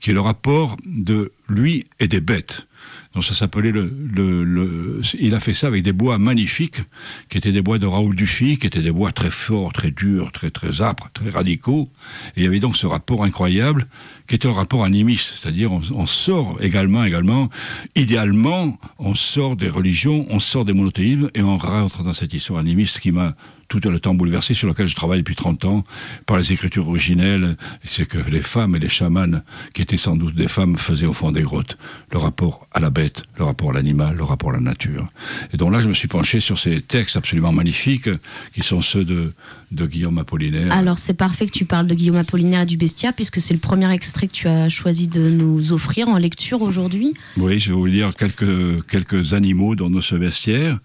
qui 0.00 0.10
est 0.10 0.14
le 0.14 0.20
rapport 0.20 0.76
de 0.84 1.32
lui 1.48 1.86
et 2.00 2.08
des 2.08 2.20
bêtes. 2.20 2.66
Donc 3.14 3.24
ça 3.24 3.34
s'appelait 3.34 3.72
le, 3.72 5.00
Il 5.18 5.34
a 5.34 5.40
fait 5.40 5.54
ça 5.54 5.68
avec 5.68 5.82
des 5.82 5.94
bois 5.94 6.18
magnifiques, 6.18 6.82
qui 7.30 7.38
étaient 7.38 7.52
des 7.52 7.62
bois 7.62 7.78
de 7.78 7.86
Raoul 7.86 8.14
Dufy, 8.14 8.58
qui 8.58 8.66
étaient 8.66 8.82
des 8.82 8.92
bois 8.92 9.12
très 9.12 9.30
forts, 9.30 9.72
très 9.72 9.90
durs, 9.90 10.32
très 10.32 10.50
très 10.50 10.82
âpres, 10.82 11.08
très 11.14 11.30
radicaux. 11.30 11.88
Et 12.36 12.40
il 12.40 12.44
y 12.44 12.46
avait 12.46 12.60
donc 12.60 12.76
ce 12.76 12.86
rapport 12.86 13.24
incroyable, 13.24 13.86
qui 14.26 14.34
était 14.34 14.48
un 14.48 14.52
rapport 14.52 14.84
animiste, 14.84 15.34
c'est-à-dire 15.36 15.72
on, 15.72 16.06
sort 16.06 16.58
également, 16.60 17.04
également, 17.04 17.48
idéalement, 17.94 18.78
on 18.98 19.14
sort 19.14 19.56
des 19.56 19.68
religions, 19.68 20.26
on 20.30 20.40
sort 20.40 20.64
des 20.64 20.72
monothéismes, 20.72 21.30
et 21.34 21.42
on 21.42 21.58
rentre 21.58 22.02
dans 22.02 22.12
cette 22.12 22.32
histoire 22.34 22.58
animiste 22.58 23.00
qui 23.00 23.12
m'a 23.12 23.34
tout 23.68 23.80
le 23.80 23.98
temps 23.98 24.14
bouleversé, 24.14 24.54
sur 24.54 24.68
lequel 24.68 24.86
je 24.86 24.94
travaille 24.94 25.18
depuis 25.18 25.34
30 25.34 25.64
ans, 25.64 25.84
par 26.24 26.36
les 26.36 26.52
écritures 26.52 26.88
originelles, 26.88 27.56
c'est 27.84 28.06
que 28.06 28.18
les 28.18 28.42
femmes 28.42 28.76
et 28.76 28.78
les 28.78 28.88
chamanes, 28.88 29.42
qui 29.74 29.82
étaient 29.82 29.96
sans 29.96 30.16
doute 30.16 30.34
des 30.34 30.48
femmes, 30.48 30.78
faisaient 30.78 31.06
au 31.06 31.12
fond 31.12 31.32
des 31.32 31.42
grottes 31.42 31.76
le 32.12 32.18
rapport 32.18 32.66
à 32.72 32.80
la 32.80 32.90
bête, 32.90 33.24
le 33.38 33.44
rapport 33.44 33.70
à 33.70 33.72
l'animal, 33.74 34.16
le 34.16 34.22
rapport 34.22 34.50
à 34.50 34.54
la 34.54 34.60
nature. 34.60 35.08
Et 35.52 35.56
donc 35.56 35.72
là, 35.72 35.80
je 35.80 35.88
me 35.88 35.94
suis 35.94 36.08
penché 36.08 36.40
sur 36.40 36.58
ces 36.58 36.80
textes 36.80 37.16
absolument 37.16 37.52
magnifiques, 37.52 38.08
qui 38.54 38.62
sont 38.62 38.80
ceux 38.80 39.04
de, 39.04 39.32
Guillaume 39.72 40.18
Apollinaire. 40.18 40.72
Alors 40.72 40.98
c'est 40.98 41.14
parfait 41.14 41.46
que 41.46 41.52
tu 41.52 41.64
parles 41.64 41.86
de 41.86 41.94
Guillaume 41.94 42.16
Apollinaire 42.16 42.62
et 42.62 42.66
du 42.66 42.76
Bestia, 42.76 43.12
puisque 43.12 43.40
c'est 43.40 43.52
le 43.52 43.60
premier 43.60 43.90
extrait 43.92 44.15
que 44.22 44.32
tu 44.32 44.48
as 44.48 44.68
choisi 44.68 45.08
de 45.08 45.20
nous 45.28 45.72
offrir 45.72 46.08
en 46.08 46.16
lecture 46.16 46.62
aujourd'hui. 46.62 47.14
Oui, 47.36 47.60
je 47.60 47.68
vais 47.70 47.76
vous 47.76 47.86
lire 47.86 48.14
quelques, 48.14 48.86
quelques 48.86 49.34
animaux 49.34 49.74
dans 49.74 49.90
nos 49.90 50.00
bestiaire. 50.18 50.78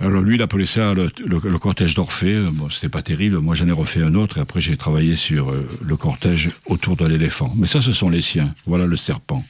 Alors 0.00 0.22
lui, 0.22 0.34
il 0.34 0.42
appelait 0.42 0.66
ça 0.66 0.92
le, 0.92 1.08
le, 1.24 1.58
cortège 1.58 1.94
d'Orphée. 1.94 2.40
Bon, 2.52 2.68
c'était 2.68 2.88
pas 2.88 3.02
terrible. 3.02 3.38
Moi, 3.38 3.54
j'en 3.54 3.68
ai 3.68 3.72
refait 3.72 4.02
un 4.02 4.14
autre. 4.14 4.38
Et 4.38 4.40
après, 4.40 4.60
j'ai 4.60 4.76
travaillé 4.76 5.14
sur 5.14 5.50
euh, 5.50 5.68
le 5.82 5.96
cortège 5.96 6.48
autour 6.66 6.96
de 6.96 7.06
l'éléphant. 7.06 7.52
Mais 7.56 7.68
ça, 7.68 7.80
ce 7.80 7.92
sont 7.92 8.08
les 8.08 8.22
siens. 8.22 8.52
Voilà 8.66 8.86
le 8.86 8.96
serpent. 8.96 9.44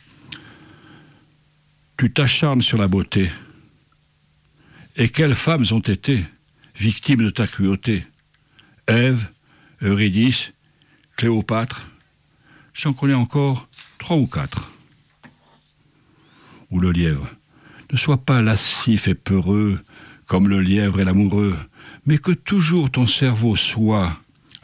Tu 1.97 2.13
t'acharnes 2.13 2.61
sur 2.61 2.77
la 2.77 2.89
beauté. 2.89 3.31
Et 4.97 5.09
quelles 5.09 5.35
femmes 5.35 5.65
ont 5.71 5.81
été 5.81 6.25
victimes 6.77 7.25
de 7.25 7.31
ta 7.31 7.47
cruauté? 7.47 8.05
Ève, 8.87 9.29
Eurydice, 9.83 10.53
Cléopâtre. 11.17 11.89
J'en 12.75 12.93
connais 12.93 13.15
encore 13.15 13.69
trois 13.99 14.17
ou 14.17 14.27
quatre. 14.27 14.71
Ou 16.71 16.81
le 16.81 16.91
lièvre. 16.91 17.29
Ne 17.93 17.97
sois 17.97 18.19
pas 18.19 18.43
lascif 18.43 19.07
et 19.07 19.15
peureux 19.15 19.81
comme 20.27 20.49
le 20.49 20.61
lièvre 20.61 21.01
et 21.01 21.05
l'amoureux, 21.05 21.57
mais 22.07 22.19
que 22.19 22.33
toujours 22.33 22.91
ton 22.91 23.07
cerveau 23.07 23.57
soit 23.57 24.19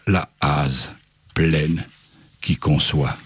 la 0.07 0.29
hase 0.41 0.91
pleine 1.35 1.85
qui 2.41 2.57
conçoit. 2.57 3.17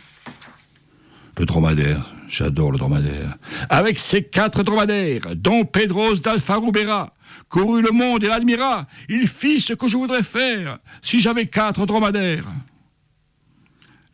Le 1.38 1.46
dromadaire, 1.46 2.04
j'adore 2.28 2.72
le 2.72 2.78
dromadaire. 2.78 3.36
Avec 3.70 3.98
ses 3.98 4.24
quatre 4.24 4.62
dromadaires, 4.62 5.34
dont 5.34 5.64
Pedros 5.64 6.16
d'Alfarubera, 6.16 7.14
courut 7.48 7.82
le 7.82 7.90
monde 7.92 8.24
et 8.24 8.28
l'admira, 8.28 8.86
il 9.08 9.28
fit 9.28 9.60
ce 9.60 9.72
que 9.72 9.88
je 9.88 9.96
voudrais 9.96 10.22
faire 10.22 10.78
si 11.00 11.20
j'avais 11.20 11.46
quatre 11.46 11.86
dromadaires. 11.86 12.46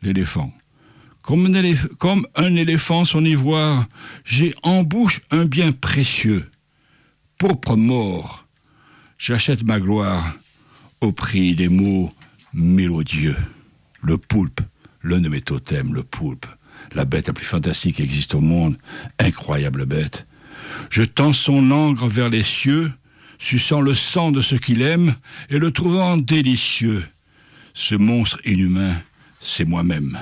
L'éléphant. 0.01 0.51
Comme 1.21 1.45
un, 2.35 2.55
éléphant, 2.55 3.05
son 3.05 3.23
ivoire, 3.23 3.87
j'ai 4.23 4.53
en 4.63 4.83
bouche 4.83 5.21
un 5.31 5.45
bien 5.45 5.71
précieux 5.71 6.49
pourpre 7.41 7.75
mort, 7.75 8.45
j'achète 9.17 9.63
ma 9.63 9.79
gloire 9.79 10.35
au 11.01 11.11
prix 11.11 11.55
des 11.55 11.69
mots 11.69 12.13
mélodieux. 12.53 13.35
Le 14.03 14.19
poulpe, 14.19 14.61
l'un 15.01 15.19
de 15.19 15.27
mes 15.27 15.41
totems, 15.41 15.91
le 15.91 16.03
poulpe, 16.03 16.45
la 16.93 17.03
bête 17.03 17.25
la 17.25 17.33
plus 17.33 17.47
fantastique 17.47 17.95
qui 17.95 18.03
existe 18.03 18.35
au 18.35 18.41
monde, 18.41 18.77
incroyable 19.17 19.87
bête. 19.87 20.27
Je 20.91 21.01
tends 21.01 21.33
son 21.33 21.71
angre 21.71 22.07
vers 22.07 22.29
les 22.29 22.43
cieux, 22.43 22.91
suçant 23.39 23.81
le 23.81 23.95
sang 23.95 24.31
de 24.31 24.41
ce 24.41 24.53
qu'il 24.53 24.83
aime 24.83 25.15
et 25.49 25.57
le 25.57 25.71
trouvant 25.71 26.17
délicieux. 26.17 27.03
Ce 27.73 27.95
monstre 27.95 28.39
inhumain, 28.45 28.93
c'est 29.41 29.65
moi-même. 29.65 30.19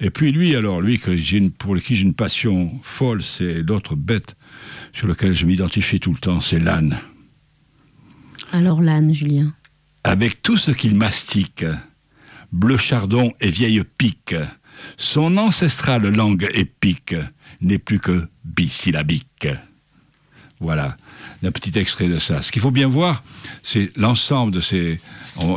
Et 0.00 0.10
puis 0.10 0.30
lui, 0.30 0.54
alors, 0.54 0.80
lui 0.80 0.98
que 0.98 1.10
une, 1.10 1.50
pour 1.50 1.76
qui 1.76 1.96
j'ai 1.96 2.04
une 2.04 2.14
passion 2.14 2.78
folle, 2.82 3.22
c'est 3.22 3.62
l'autre 3.62 3.96
bête 3.96 4.36
sur 4.92 5.06
lequel 5.06 5.32
je 5.32 5.44
m'identifie 5.44 6.00
tout 6.00 6.12
le 6.12 6.18
temps, 6.18 6.40
c'est 6.40 6.58
l'âne. 6.58 6.98
Alors 8.52 8.80
l'âne, 8.80 9.12
Julien 9.12 9.54
Avec 10.04 10.40
tout 10.42 10.56
ce 10.56 10.70
qu'il 10.70 10.94
mastique, 10.94 11.64
bleu 12.52 12.76
chardon 12.76 13.32
et 13.40 13.50
vieille 13.50 13.82
pique, 13.98 14.34
son 14.96 15.36
ancestrale 15.36 16.08
langue 16.08 16.48
épique 16.54 17.14
n'est 17.60 17.78
plus 17.78 17.98
que 17.98 18.28
bisyllabique. 18.44 19.48
Voilà, 20.60 20.96
un 21.44 21.52
petit 21.52 21.76
extrait 21.78 22.08
de 22.08 22.18
ça. 22.18 22.42
Ce 22.42 22.50
qu'il 22.50 22.62
faut 22.62 22.70
bien 22.70 22.88
voir, 22.88 23.22
c'est 23.62 23.92
l'ensemble 23.96 24.52
de 24.52 24.60
ces... 24.60 25.00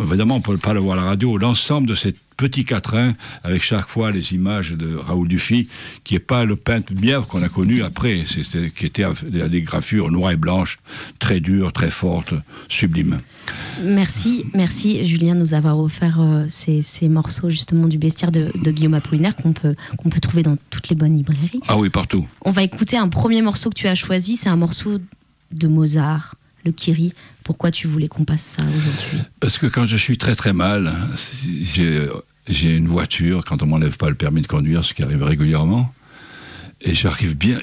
évidemment, 0.04 0.36
on 0.36 0.40
ne 0.40 0.44
peut 0.44 0.58
pas 0.58 0.74
le 0.74 0.80
voir 0.80 0.98
à 0.98 1.02
la 1.02 1.08
radio, 1.08 1.38
l'ensemble 1.38 1.88
de 1.88 1.96
ces 1.96 2.16
petit 2.42 2.66
quatrain, 2.66 3.14
avec 3.44 3.62
chaque 3.62 3.88
fois 3.88 4.10
les 4.10 4.34
images 4.34 4.72
de 4.72 4.96
Raoul 4.96 5.28
Dufy, 5.28 5.68
qui 6.04 6.16
n'est 6.16 6.20
pas 6.20 6.44
le 6.44 6.56
peintre 6.56 6.92
bièvre 6.92 7.28
qu'on 7.28 7.44
a 7.44 7.50
connu 7.50 7.84
après, 7.84 8.24
c'est, 8.26 8.72
qui 8.74 8.88
était 8.88 9.06
des 9.30 9.62
graffures 9.62 10.10
noires 10.10 10.32
et 10.32 10.38
blanches, 10.38 10.80
très 11.20 11.40
dures, 11.40 11.72
très 11.72 11.92
fortes, 11.92 12.34
sublimes. 12.68 13.20
Merci, 13.84 14.46
merci 14.56 15.06
Julien 15.06 15.36
de 15.36 15.42
nous 15.42 15.54
avoir 15.54 15.80
offert 15.80 16.20
euh, 16.20 16.46
ces, 16.48 16.82
morceaux 17.10 17.52
justement 17.52 17.88
du 17.88 18.00
bestiaire 18.00 18.32
de, 18.32 18.52
Guillaume 18.72 18.96
Apollinaire 18.96 19.36
qu'on 19.36 19.54
peut, 19.54 19.76
qu'on 19.98 20.10
peut 20.10 20.20
trouver 20.20 20.42
dans 20.42 20.58
toutes 20.72 20.90
les 20.90 20.96
bonnes 20.96 21.16
librairies. 21.16 21.62
Ah 21.68 21.78
oui, 21.78 21.92
partout. 21.92 22.28
On 22.42 22.52
va 22.52 22.64
écouter 22.64 22.98
un 22.98 23.08
premier 23.08 23.44
morceau 23.44 23.70
que 23.70 23.76
tu 23.76 23.88
as 23.88 23.94
choisi, 23.94 24.36
c'est 24.36 24.50
un 24.50 24.56
morceau 24.56 24.98
de 25.52 25.68
Mozart 25.68 26.34
le 26.64 26.72
Kiri. 26.72 27.14
Pourquoi 27.44 27.72
tu 27.72 27.88
voulais 27.88 28.08
qu'on 28.08 28.26
passe 28.26 28.44
ça 28.44 28.64
aujourd'hui? 28.64 29.28
Parce 29.40 29.58
que 29.58 29.68
quand 29.68 29.88
je 29.88 29.98
suis 29.98 30.18
très 30.18 30.36
très 30.36 30.54
mal, 30.54 30.94
j'ai 31.62 32.08
j'ai 32.48 32.76
une 32.76 32.88
voiture, 32.88 33.44
quand 33.46 33.62
on 33.62 33.68
m'enlève 33.68 33.98
pas 33.98 34.10
le 34.10 34.16
permis 34.16 34.42
de 34.42 34.48
conduire, 34.48 34.84
ce 34.84 34.94
qui 34.94 35.04
arrive 35.04 35.24
régulièrement, 35.24 35.94
et 36.82 36.94
j'arrive 36.94 37.36
bien. 37.36 37.58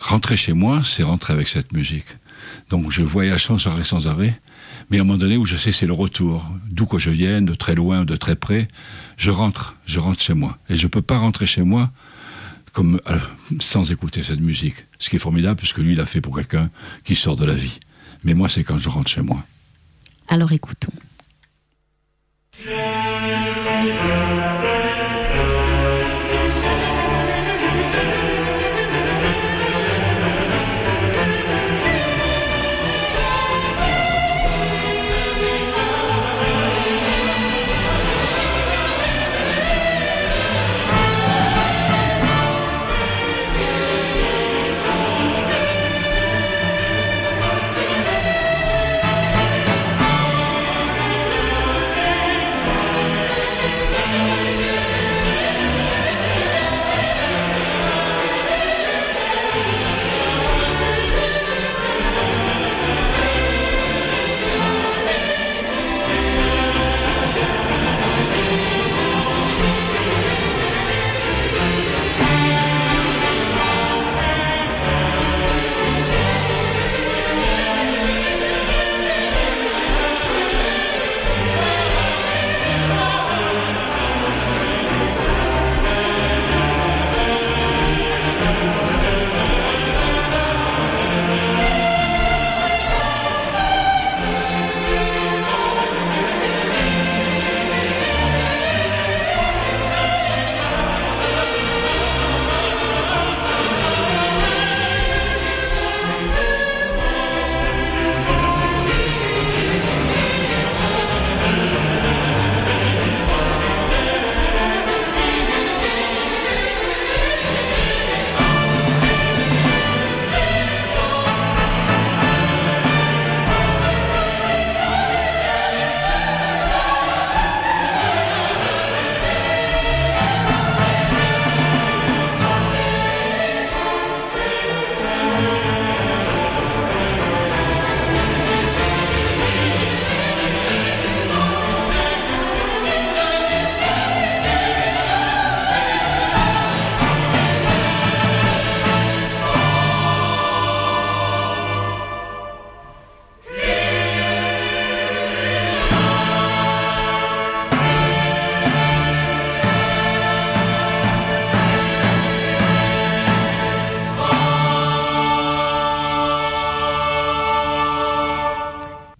rentrer 0.00 0.36
chez 0.36 0.52
moi, 0.52 0.82
c'est 0.84 1.02
rentrer 1.02 1.32
avec 1.32 1.48
cette 1.48 1.72
musique. 1.72 2.06
Donc 2.70 2.90
je 2.90 3.02
voyage 3.02 3.46
sans 3.46 3.66
arrêt, 3.66 3.84
sans 3.84 4.06
arrêt. 4.06 4.40
Mais 4.90 4.98
à 4.98 5.02
un 5.02 5.04
moment 5.04 5.18
donné 5.18 5.36
où 5.36 5.46
je 5.46 5.56
sais 5.56 5.72
c'est 5.72 5.86
le 5.86 5.92
retour, 5.92 6.44
d'où 6.68 6.86
que 6.86 6.98
je 6.98 7.10
vienne, 7.10 7.44
de 7.44 7.54
très 7.54 7.74
loin, 7.74 8.04
de 8.04 8.16
très 8.16 8.36
près, 8.36 8.68
je 9.16 9.30
rentre, 9.30 9.76
je 9.86 9.98
rentre 9.98 10.20
chez 10.20 10.34
moi. 10.34 10.58
Et 10.68 10.76
je 10.76 10.84
ne 10.84 10.88
peux 10.88 11.02
pas 11.02 11.18
rentrer 11.18 11.46
chez 11.46 11.62
moi 11.62 11.90
comme 12.72 13.00
euh, 13.08 13.18
sans 13.60 13.90
écouter 13.90 14.22
cette 14.22 14.40
musique. 14.40 14.76
Ce 14.98 15.10
qui 15.10 15.16
est 15.16 15.20
formidable, 15.20 15.56
puisque 15.56 15.78
lui, 15.78 15.92
il 15.92 16.00
a 16.00 16.06
fait 16.06 16.20
pour 16.20 16.36
quelqu'un 16.36 16.70
qui 17.04 17.16
sort 17.16 17.36
de 17.36 17.44
la 17.44 17.54
vie. 17.54 17.80
Mais 18.24 18.34
moi, 18.34 18.48
c'est 18.48 18.64
quand 18.64 18.78
je 18.78 18.88
rentre 18.88 19.10
chez 19.10 19.22
moi. 19.22 19.44
Alors 20.28 20.52
écoutons. 20.52 20.92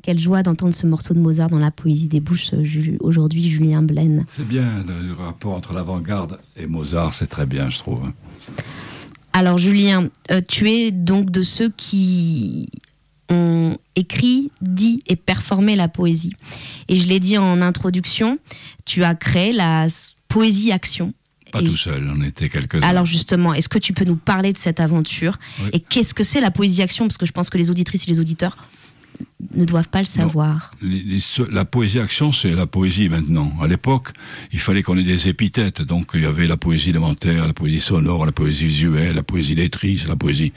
Quelle 0.08 0.18
joie 0.18 0.42
d'entendre 0.42 0.72
ce 0.72 0.86
morceau 0.86 1.12
de 1.12 1.18
Mozart 1.18 1.50
dans 1.50 1.58
la 1.58 1.70
poésie 1.70 2.08
des 2.08 2.20
bouches 2.20 2.54
euh, 2.54 2.96
aujourd'hui, 3.00 3.50
Julien 3.50 3.82
Blaine. 3.82 4.24
C'est 4.26 4.48
bien, 4.48 4.82
le 4.88 5.12
rapport 5.12 5.52
entre 5.52 5.74
l'avant-garde 5.74 6.38
et 6.56 6.66
Mozart, 6.66 7.12
c'est 7.12 7.26
très 7.26 7.44
bien, 7.44 7.68
je 7.68 7.76
trouve. 7.76 8.10
Alors 9.34 9.58
Julien, 9.58 10.08
euh, 10.30 10.40
tu 10.40 10.70
es 10.70 10.92
donc 10.92 11.30
de 11.30 11.42
ceux 11.42 11.68
qui 11.76 12.70
ont 13.28 13.76
écrit, 13.96 14.50
dit 14.62 15.02
et 15.08 15.16
performé 15.16 15.76
la 15.76 15.88
poésie. 15.88 16.32
Et 16.88 16.96
je 16.96 17.06
l'ai 17.06 17.20
dit 17.20 17.36
en 17.36 17.60
introduction, 17.60 18.38
tu 18.86 19.04
as 19.04 19.14
créé 19.14 19.52
la 19.52 19.88
poésie 20.28 20.72
action. 20.72 21.12
Pas 21.52 21.60
tout 21.60 21.76
seul, 21.76 22.10
on 22.16 22.22
était 22.22 22.48
quelques-uns. 22.48 22.80
Alors 22.80 23.04
justement, 23.04 23.52
est-ce 23.52 23.68
que 23.68 23.78
tu 23.78 23.92
peux 23.92 24.06
nous 24.06 24.16
parler 24.16 24.54
de 24.54 24.58
cette 24.58 24.80
aventure 24.80 25.38
Et 25.74 25.80
qu'est-ce 25.80 26.14
que 26.14 26.24
c'est 26.24 26.40
la 26.40 26.50
poésie 26.50 26.80
action? 26.80 27.06
Parce 27.06 27.18
que 27.18 27.26
je 27.26 27.32
pense 27.32 27.50
que 27.50 27.58
les 27.58 27.68
auditrices 27.68 28.08
et 28.08 28.10
les 28.10 28.20
auditeurs 28.20 28.56
ne 29.54 29.64
doivent 29.64 29.88
pas 29.88 30.00
le 30.00 30.06
savoir. 30.06 30.72
la 31.50 31.64
poésie 31.64 32.00
action, 32.00 32.32
c'est 32.32 32.50
la 32.50 32.66
poésie 32.66 33.08
maintenant. 33.08 33.52
À 33.60 33.66
l'époque, 33.66 34.08
il 34.52 34.60
fallait 34.60 34.82
qu'on 34.82 34.96
ait 34.98 35.02
des 35.02 35.28
épithètes. 35.28 35.82
Donc, 35.82 36.10
il 36.14 36.22
y 36.22 36.26
avait 36.26 36.46
la 36.46 36.56
poésie 36.56 36.90
élémentaire, 36.90 37.46
la 37.46 37.52
poésie 37.52 37.80
sonore, 37.80 38.26
la 38.26 38.32
poésie 38.32 38.66
visuelle, 38.66 39.16
la 39.16 39.22
poésie 39.22 39.54
lettrice, 39.54 40.06
la 40.06 40.16
poésie, 40.16 40.52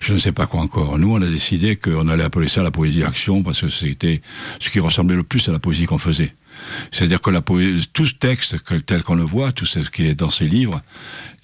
je 0.00 0.14
ne 0.14 0.18
sais 0.18 0.32
pas 0.32 0.46
quoi 0.46 0.60
encore. 0.60 0.98
Nous, 0.98 1.12
on 1.12 1.22
a 1.22 1.26
décidé 1.26 1.76
qu'on 1.76 2.08
allait 2.08 2.24
appeler 2.24 2.48
ça 2.48 2.62
la 2.62 2.70
poésie 2.70 3.02
action 3.02 3.42
parce 3.42 3.60
que 3.60 3.68
c'était 3.68 4.20
ce 4.60 4.70
qui 4.70 4.80
ressemblait 4.80 5.16
le 5.16 5.22
plus 5.22 5.48
à 5.48 5.52
la 5.52 5.58
poésie 5.58 5.86
qu'on 5.86 5.98
faisait. 5.98 6.34
C'est-à-dire 6.90 7.20
que 7.20 7.30
la 7.30 7.42
poésie, 7.42 7.86
tout 7.92 8.06
ce 8.06 8.14
texte 8.14 8.56
tel 8.86 9.02
qu'on 9.02 9.14
le 9.14 9.24
voit, 9.24 9.52
tout 9.52 9.66
ce 9.66 9.80
qui 9.80 10.06
est 10.06 10.14
dans 10.14 10.30
ces 10.30 10.48
livres, 10.48 10.80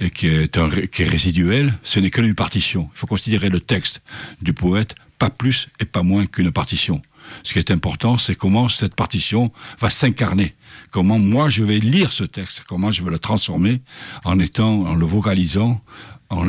et 0.01 0.11
qui 0.11 0.27
est, 0.27 0.57
un, 0.57 0.71
qui 0.71 1.03
est 1.03 1.09
résiduel, 1.09 1.75
ce 1.83 2.01
n'est 2.01 2.11
que 2.11 2.23
une 2.23 2.35
partition. 2.35 2.89
Il 2.95 2.99
faut 2.99 3.07
considérer 3.07 3.49
le 3.49 3.61
texte 3.61 4.03
du 4.41 4.53
poète 4.53 4.95
pas 5.23 5.31
plus 5.31 5.69
et 5.79 5.85
pas 5.85 6.03
moins 6.03 6.27
qu'une 6.27 6.51
partition. 6.51 7.01
Ce 7.45 7.53
qui 7.53 7.61
est 7.61 7.71
important, 7.71 8.19
c'est 8.19 8.35
comment 8.35 8.69
cette 8.69 8.97
partition 8.97 9.53
va 9.79 9.89
s'incarner. 9.89 10.57
Comment 10.91 11.21
moi 11.21 11.49
je 11.49 11.63
vais 11.63 11.79
lire 11.79 12.11
ce 12.11 12.25
texte, 12.25 12.65
comment 12.67 12.91
je 12.91 13.05
vais 13.05 13.11
le 13.13 13.21
transformer 13.21 13.83
en 14.25 14.41
étant, 14.41 14.83
en 14.83 14.95
le 14.97 15.07
vocalisant, 15.07 15.81
en 16.29 16.43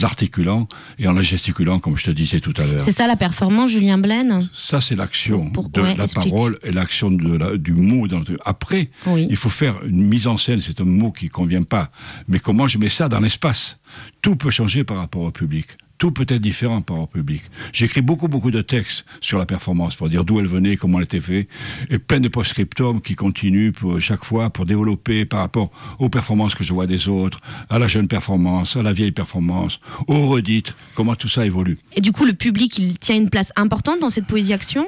l'articulant 0.00 0.66
et 0.98 1.06
en 1.06 1.12
la 1.12 1.22
gesticulant, 1.22 1.78
comme 1.78 1.96
je 1.96 2.06
te 2.06 2.10
disais 2.10 2.40
tout 2.40 2.54
à 2.56 2.64
l'heure. 2.64 2.80
C'est 2.80 2.90
ça 2.90 3.06
la 3.06 3.14
performance, 3.14 3.70
Julien 3.70 3.98
Blaine? 3.98 4.48
Ça, 4.52 4.80
c'est 4.80 4.96
l'action 4.96 5.52
de 5.52 5.96
la 5.96 6.08
parole 6.08 6.58
et 6.64 6.72
l'action 6.72 7.12
du 7.12 7.74
mot. 7.74 8.08
Après, 8.44 8.90
il 9.06 9.36
faut 9.36 9.50
faire 9.50 9.76
une 9.84 10.08
mise 10.08 10.26
en 10.26 10.38
scène, 10.38 10.58
c'est 10.58 10.80
un 10.80 10.90
mot 11.02 11.12
qui 11.12 11.26
ne 11.26 11.30
convient 11.30 11.62
pas. 11.62 11.92
Mais 12.26 12.40
comment 12.40 12.66
je 12.66 12.78
mets 12.78 12.88
ça 12.88 13.08
dans 13.08 13.20
l'espace? 13.20 13.78
Tout 14.22 14.34
peut 14.34 14.50
changer 14.50 14.82
par 14.82 14.96
rapport 14.96 15.22
au 15.22 15.30
public 15.30 15.68
tout 15.98 16.12
peut 16.12 16.26
être 16.28 16.40
différent 16.40 16.80
par 16.80 16.96
rapport 16.96 17.04
au 17.04 17.18
public. 17.18 17.42
J'écris 17.72 18.02
beaucoup, 18.02 18.28
beaucoup 18.28 18.50
de 18.50 18.62
textes 18.62 19.04
sur 19.20 19.38
la 19.38 19.46
performance 19.46 19.96
pour 19.96 20.08
dire 20.08 20.24
d'où 20.24 20.38
elle 20.38 20.46
venait, 20.46 20.76
comment 20.76 20.98
elle 20.98 21.04
était 21.04 21.20
faite, 21.20 21.48
et 21.90 21.98
plein 21.98 22.20
de 22.20 22.28
post-scriptum 22.28 23.00
qui 23.00 23.14
continuent 23.14 23.72
pour, 23.72 24.00
chaque 24.00 24.24
fois 24.24 24.50
pour 24.50 24.64
développer 24.66 25.24
par 25.24 25.40
rapport 25.40 25.70
aux 25.98 26.08
performances 26.08 26.54
que 26.54 26.64
je 26.64 26.72
vois 26.72 26.86
des 26.86 27.08
autres, 27.08 27.40
à 27.68 27.78
la 27.78 27.88
jeune 27.88 28.08
performance, 28.08 28.76
à 28.76 28.82
la 28.82 28.92
vieille 28.92 29.12
performance, 29.12 29.80
aux 30.06 30.28
redites, 30.28 30.74
comment 30.94 31.16
tout 31.16 31.28
ça 31.28 31.44
évolue. 31.44 31.78
Et 31.96 32.00
du 32.00 32.12
coup, 32.12 32.24
le 32.24 32.32
public, 32.32 32.78
il 32.78 32.98
tient 32.98 33.16
une 33.16 33.30
place 33.30 33.52
importante 33.56 34.00
dans 34.00 34.10
cette 34.10 34.26
poésie-action 34.26 34.86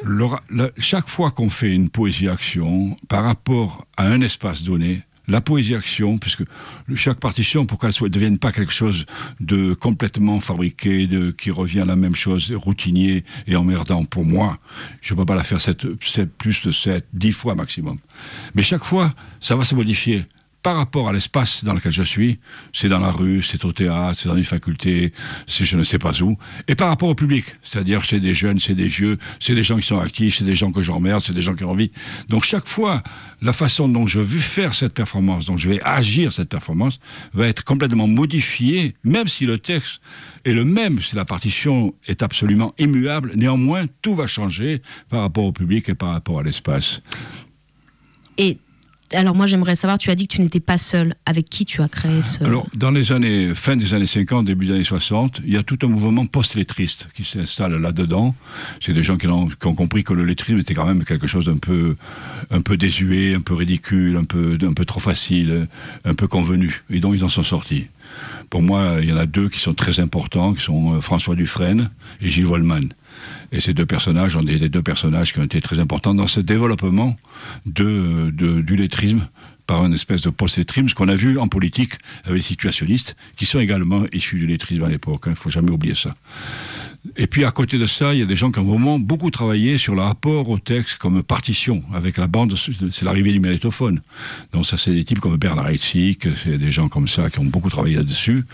Chaque 0.79 1.09
fois 1.09 1.31
qu'on 1.31 1.51
fait 1.51 1.75
une 1.75 1.91
poésie-action, 1.91 2.97
par 3.09 3.25
rapport 3.25 3.87
à 3.97 4.07
un 4.07 4.21
espace 4.21 4.63
donné, 4.63 5.03
la 5.31 5.41
poésie-action, 5.41 6.19
puisque 6.19 6.43
chaque 6.95 7.21
partition, 7.21 7.67
pour 7.67 7.79
qu'elle 7.79 7.91
ne 8.01 8.09
devienne 8.09 8.39
pas 8.39 8.53
quelque 8.53 8.73
chose 8.73 9.07
de 9.41 9.75
complètement 9.75 10.41
fabriqué, 10.41 11.09
qui 11.39 11.51
revient 11.51 11.81
à 11.81 11.85
la 11.85 11.97
même 11.97 12.15
chose, 12.15 12.53
routinier 12.53 13.25
et 13.47 13.57
emmerdant 13.57 14.05
pour 14.05 14.25
moi, 14.25 14.59
je 15.01 15.15
ne 15.15 15.19
peux 15.19 15.25
pas 15.25 15.35
la 15.35 15.45
faire 15.45 15.59
plus 16.39 16.63
de 16.63 16.73
7, 16.73 17.07
10 17.13 17.33
fois 17.33 17.55
maximum. 17.55 17.99
Mais 18.55 18.63
chaque 18.63 18.85
fois, 18.85 19.15
ça 19.41 19.57
va 19.57 19.65
se 19.65 19.75
modifier 19.75 20.25
par 20.63 20.77
rapport 20.77 21.09
à 21.09 21.13
l'espace 21.13 21.65
dans 21.65 21.73
lequel 21.73 21.93
je 21.93 22.03
suis, 22.03 22.39
c'est 22.73 22.89
dans 22.89 22.99
la 22.99 23.11
rue, 23.11 23.43
c'est 23.43 23.65
au 23.65 23.73
théâtre, 23.73 24.19
c'est 24.19 24.29
dans 24.29 24.37
une 24.37 24.45
faculté, 24.45 25.13
c'est 25.47 25.65
je 25.65 25.77
ne 25.77 25.83
sais 25.83 25.99
pas 25.99 26.13
où, 26.23 26.37
et 26.69 26.75
par 26.75 26.89
rapport 26.89 27.09
au 27.09 27.15
public, 27.15 27.45
c'est-à-dire 27.63 28.05
c'est 28.05 28.21
des 28.21 28.35
jeunes, 28.35 28.59
c'est 28.59 28.75
des 28.75 28.89
vieux, 28.89 29.19
c'est 29.39 29.55
des 29.55 29.63
gens 29.63 29.77
qui 29.77 29.87
sont 29.87 29.99
actifs, 29.99 30.39
c'est 30.39 30.45
des 30.45 30.57
gens 30.57 30.73
que 30.73 30.83
j'emmerde, 30.83 31.23
c'est 31.23 31.33
des 31.33 31.43
gens 31.43 31.55
qui 31.55 31.65
ont 31.65 31.71
envie. 31.71 31.91
Donc 32.29 32.45
chaque 32.45 32.69
fois, 32.69 33.03
la 33.41 33.53
façon 33.53 33.89
dont 33.89 34.07
je 34.07 34.21
veux 34.21 34.39
faire 34.39 34.75
cette 34.75 34.93
performance, 34.93 35.47
dont 35.47 35.57
je 35.57 35.69
vais 35.69 35.81
agir 35.83 36.33
cette 36.33 36.49
performance, 36.49 37.01
va 37.33 37.49
être 37.49 37.65
complètement 37.65 38.07
modifiée, 38.07 38.95
même 39.03 39.29
si 39.29 39.47
le 39.47 39.59
texte 39.59 40.01
est 40.45 40.53
le 40.53 40.65
même, 40.65 41.01
si 41.01 41.17
la 41.17 41.25
partition 41.25 41.95
est 42.07 42.23
absolument 42.23 42.75
immuable, 42.79 43.33
néanmoins 43.35 43.87
tout 44.03 44.15
va 44.15 44.27
changer 44.27 44.83
par 45.09 45.21
rapport 45.23 45.45
au 45.45 45.53
public 45.53 45.89
et 45.89 45.95
par 45.95 46.11
rapport 46.11 46.41
à 46.41 46.43
l'espace. 46.43 47.01
Et 48.37 48.57
alors 49.13 49.35
moi 49.35 49.47
j'aimerais 49.47 49.75
savoir, 49.75 49.99
tu 49.99 50.11
as 50.11 50.15
dit 50.15 50.29
que 50.29 50.35
tu 50.35 50.41
n'étais 50.41 50.61
pas 50.61 50.79
seul. 50.79 51.15
Avec 51.27 51.49
qui 51.49 51.65
tu 51.65 51.83
as 51.83 51.89
créé 51.89 52.23
ce... 52.23 52.43
Alors 52.45 52.67
dans 52.75 52.91
les 52.91 53.13
années, 53.13 53.55
fin 53.55 53.77
des 53.77 53.95
années 53.95 54.07
50, 54.07 54.45
début 54.45 54.67
des 54.67 54.75
années 54.75 54.85
60, 54.85 55.41
il 55.45 55.53
y 55.53 55.57
a 55.57 55.63
tout 55.63 55.79
un 55.83 55.89
mouvement 55.89 56.27
post-lettriste 56.27 57.09
qui 57.15 57.25
s'installe 57.25 57.75
là-dedans. 57.77 58.35
C'est 58.81 58.93
des 58.93 59.03
gens 59.03 59.17
qui 59.17 59.27
ont, 59.27 59.49
compris 59.61 60.05
que 60.05 60.13
le 60.13 60.25
lettrisme 60.25 60.59
était 60.59 60.75
quand 60.75 60.87
même 60.87 61.05
quelque 61.05 61.27
chose 61.27 61.47
d'un 61.47 61.59
peu, 61.59 61.97
un 62.51 62.61
peu 62.61 62.77
désuet, 62.77 63.35
un 63.35 63.41
peu 63.41 63.55
ridicule, 63.55 64.17
un 64.17 64.25
peu, 64.25 64.59
un 64.63 64.73
peu 64.73 64.85
trop 64.85 65.01
facile, 65.01 65.67
un 66.05 66.15
peu 66.15 66.27
convenu. 66.27 66.83
Et 66.91 67.01
donc 67.01 67.15
ils 67.15 67.25
en 67.25 67.29
sont 67.29 67.43
sortis. 67.43 67.87
Pour 68.49 68.63
moi, 68.63 68.97
il 69.01 69.09
y 69.09 69.13
en 69.13 69.17
a 69.17 69.27
deux 69.27 69.49
qui 69.49 69.61
sont 69.61 69.75
très 69.75 70.01
importants, 70.01 70.55
qui 70.55 70.63
sont 70.63 70.95
euh, 70.95 71.01
François 71.01 71.37
Dufresne 71.37 71.91
et 72.21 72.29
Gilles 72.29 72.47
Volman. 72.47 72.89
Et 73.53 73.61
ces 73.61 73.75
deux 73.75 73.87
personnages 73.87 74.37
ont 74.37 74.43
des, 74.43 74.69
deux 74.69 74.83
personnages 74.83 75.33
qui 75.33 75.41
ont 75.41 75.45
été 75.45 75.61
très 75.61 75.79
importants 75.79 76.15
dans 76.15 76.27
ce 76.27 76.41
développement 76.41 77.17
du 77.67 78.77
lettrisme 78.77 79.27
par 79.71 79.87
une 79.87 79.95
espèce 79.95 80.23
de 80.23 80.31
post-lettrisme, 80.31 80.89
ce 80.89 80.97
qu'on 80.97 81.09
a 81.09 81.15
vu 81.15 81.39
en 81.39 81.47
politique 81.47 81.93
avec 82.25 82.39
les 82.39 82.43
situationnistes, 82.43 83.17
qui 83.37 83.47
sont 83.47 83.61
également 83.61 84.03
issus 84.13 84.37
du 84.37 84.49
lettrisme 84.49 84.83
à 84.83 84.89
l'époque. 84.89 85.23
Il 85.27 85.29
hein, 85.29 85.33
ne 85.33 85.37
faut 85.37 85.49
jamais 85.49 85.71
oublier 85.71 85.95
ça. 85.95 86.17
Et 87.17 87.29
puis 87.29 87.45
à 87.45 87.53
côté 87.53 87.79
de 87.79 87.87
ça, 87.87 88.13
il 88.13 88.19
y 88.19 88.23
a 88.23 88.27
des 88.27 88.35
gens 88.35 88.51
qui 88.51 88.59
ont 88.59 88.65
vraiment 88.65 88.99
beaucoup 88.99 89.31
travaillé 89.31 89.79
sur 89.79 89.95
le 89.95 90.03
rapport 90.03 90.49
au 90.49 90.59
texte 90.59 90.97
comme 90.97 91.23
partition 91.23 91.85
avec 91.95 92.17
la 92.17 92.27
bande. 92.27 92.57
C'est 92.91 93.05
l'arrivée 93.05 93.31
du 93.31 93.39
magnétophone. 93.39 94.01
Donc 94.53 94.67
ça, 94.67 94.77
c'est 94.77 94.91
des 94.91 95.05
types 95.05 95.21
comme 95.21 95.37
Bernard 95.37 95.69
Heitzig, 95.69 96.19
c'est 96.43 96.59
des 96.59 96.73
gens 96.73 96.89
comme 96.89 97.07
ça 97.07 97.31
qui 97.31 97.39
ont 97.39 97.45
beaucoup 97.45 97.71
travaillé 97.71 97.95
là-dessus, 97.95 98.45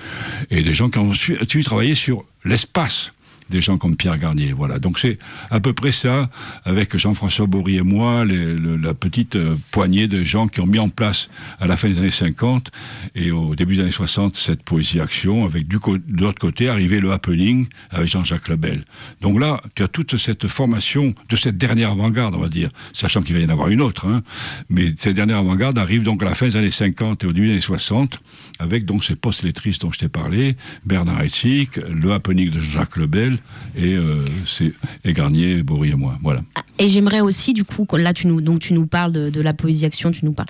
et 0.50 0.62
des 0.62 0.74
gens 0.74 0.90
qui 0.90 0.98
ont 0.98 1.14
su, 1.14 1.38
su 1.48 1.64
travailler 1.64 1.94
sur 1.94 2.24
l'espace 2.44 3.12
des 3.50 3.60
gens 3.60 3.78
comme 3.78 3.96
Pierre 3.96 4.18
Garnier. 4.18 4.52
Voilà. 4.52 4.78
Donc 4.78 4.98
c'est 4.98 5.18
à 5.50 5.60
peu 5.60 5.72
près 5.72 5.92
ça, 5.92 6.30
avec 6.64 6.96
Jean-François 6.96 7.46
Bory 7.46 7.76
et 7.76 7.82
moi, 7.82 8.24
la 8.24 8.94
petite 8.94 9.36
euh, 9.36 9.54
poignée 9.70 10.08
de 10.08 10.24
gens 10.24 10.48
qui 10.48 10.60
ont 10.60 10.66
mis 10.66 10.78
en 10.78 10.88
place 10.88 11.28
à 11.60 11.66
la 11.66 11.76
fin 11.76 11.88
des 11.88 11.98
années 11.98 12.10
50 12.10 12.70
et 13.14 13.30
au 13.30 13.54
début 13.54 13.76
des 13.76 13.82
années 13.82 13.90
60 13.90 14.36
cette 14.36 14.62
poésie-action, 14.62 15.44
avec 15.44 15.68
de 15.68 15.78
l'autre 16.20 16.40
côté 16.40 16.68
arrivé 16.68 17.00
le 17.00 17.12
happening 17.12 17.66
avec 17.90 18.08
Jean-Jacques 18.08 18.48
Lebel. 18.48 18.84
Donc 19.20 19.40
là, 19.40 19.60
tu 19.74 19.82
as 19.82 19.88
toute 19.88 20.16
cette 20.16 20.46
formation 20.48 21.14
de 21.28 21.36
cette 21.36 21.56
dernière 21.56 21.90
avant-garde, 21.90 22.34
on 22.34 22.40
va 22.40 22.48
dire, 22.48 22.70
sachant 22.92 23.22
qu'il 23.22 23.34
va 23.34 23.42
y 23.42 23.46
en 23.46 23.50
avoir 23.50 23.68
une 23.68 23.80
autre, 23.80 24.06
hein, 24.06 24.22
mais 24.68 24.92
cette 24.96 25.14
dernière 25.14 25.38
avant-garde 25.38 25.78
arrive 25.78 26.02
donc 26.02 26.22
à 26.22 26.26
la 26.26 26.34
fin 26.34 26.46
des 26.46 26.56
années 26.56 26.70
50 26.70 27.24
et 27.24 27.26
au 27.26 27.32
début 27.32 27.46
des 27.46 27.52
années 27.52 27.60
60, 27.60 28.20
avec 28.58 28.84
donc 28.84 29.04
ces 29.04 29.16
post-lettristes 29.16 29.82
dont 29.82 29.92
je 29.92 29.98
t'ai 29.98 30.08
parlé, 30.08 30.56
Bernard 30.84 31.22
Heitzig, 31.22 31.68
le 31.88 32.12
happening 32.12 32.50
de 32.50 32.60
Jean-Jacques 32.60 32.96
Lebel, 32.96 33.35
et, 33.76 33.94
euh, 33.94 34.22
c'est 34.46 34.72
Garnier, 35.04 35.62
Bory 35.62 35.90
et 35.90 35.94
moi. 35.94 36.18
Voilà. 36.22 36.42
Ah, 36.54 36.62
et 36.78 36.88
j'aimerais 36.88 37.20
aussi, 37.20 37.52
du 37.52 37.64
coup, 37.64 37.86
là, 37.96 38.12
tu 38.12 38.26
nous, 38.26 38.40
donc, 38.40 38.60
tu 38.60 38.72
nous 38.72 38.86
parles 38.86 39.12
de, 39.12 39.40
la 39.40 39.52
poésie 39.52 39.84
action, 39.84 40.10
tu 40.10 40.24
nous 40.24 40.32
parles. 40.32 40.48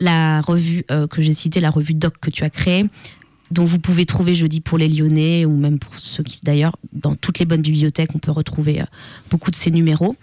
La 0.00 0.40
revue 0.40 0.84
euh, 0.90 1.06
que 1.06 1.22
j'ai 1.22 1.34
citée, 1.34 1.60
la 1.60 1.70
revue 1.70 1.94
Doc 1.94 2.14
que 2.20 2.30
tu 2.30 2.44
as 2.44 2.50
créée, 2.50 2.86
dont 3.50 3.64
vous 3.64 3.78
pouvez 3.78 4.06
trouver, 4.06 4.34
je 4.34 4.46
dis, 4.46 4.60
pour 4.60 4.78
les 4.78 4.88
Lyonnais, 4.88 5.44
ou 5.44 5.56
même 5.56 5.78
pour 5.78 5.98
ceux 5.98 6.22
qui, 6.22 6.40
d'ailleurs, 6.42 6.76
dans 6.92 7.14
toutes 7.14 7.38
les 7.38 7.44
bonnes 7.44 7.62
bibliothèques, 7.62 8.10
on 8.14 8.18
peut 8.18 8.32
retrouver 8.32 8.80
euh, 8.80 8.84
beaucoup 9.30 9.50
de 9.50 9.56
ces 9.56 9.70
numéros. 9.70 10.16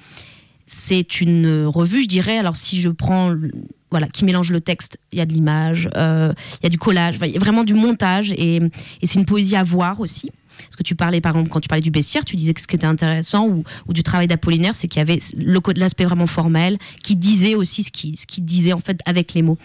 C'est 0.67 1.21
une 1.21 1.65
revue, 1.65 2.03
je 2.03 2.07
dirais, 2.07 2.37
alors 2.37 2.55
si 2.55 2.79
je 2.79 2.89
prends 2.89 3.35
voilà, 3.89 4.07
qui 4.07 4.23
mélange 4.23 4.51
le 4.51 4.61
texte. 4.61 4.99
Il 5.11 5.17
y 5.17 5.21
a 5.21 5.25
de 5.25 5.33
l'image, 5.33 5.89
il 5.95 6.63
y 6.63 6.67
a 6.67 6.69
du 6.69 6.77
collage, 6.77 7.17
il 7.23 7.31
y 7.31 7.37
a 7.37 7.39
vraiment 7.39 7.63
du 7.63 7.73
montage 7.73 8.31
et 8.33 8.61
c'est 9.01 9.17
une 9.17 9.25
poésie 9.25 9.55
à 9.55 9.63
voir 9.63 9.99
aussi. 9.99 10.29
Parce 10.63 10.75
que 10.75 10.83
tu 10.83 10.95
parlais, 10.95 11.21
par 11.21 11.33
exemple, 11.33 11.49
quand 11.49 11.59
tu 11.59 11.67
parlais 11.67 11.81
du 11.81 11.91
baissière, 11.91 12.25
tu 12.25 12.35
disais 12.35 12.53
que 12.53 12.61
ce 12.61 12.67
qui 12.67 12.75
était 12.75 12.87
intéressant 12.87 13.47
ou, 13.47 13.63
du 13.93 14.03
travail 14.03 14.27
d'Apollinaire, 14.27 14.75
c'est 14.75 14.87
qu'il 14.87 14.99
y 14.99 15.01
avait 15.01 15.19
l'aspect 15.75 16.05
vraiment 16.05 16.27
formel, 16.27 16.77
qui 17.03 17.15
disait 17.15 17.55
aussi 17.55 17.83
ce 17.83 17.91
qu'il 17.91 18.15
ce 18.17 18.25
qui 18.25 18.41
disait 18.41 18.73
en 18.73 18.79
fait 18.79 18.99
avec 19.05 19.33
les 19.33 19.41
mots. 19.41 19.57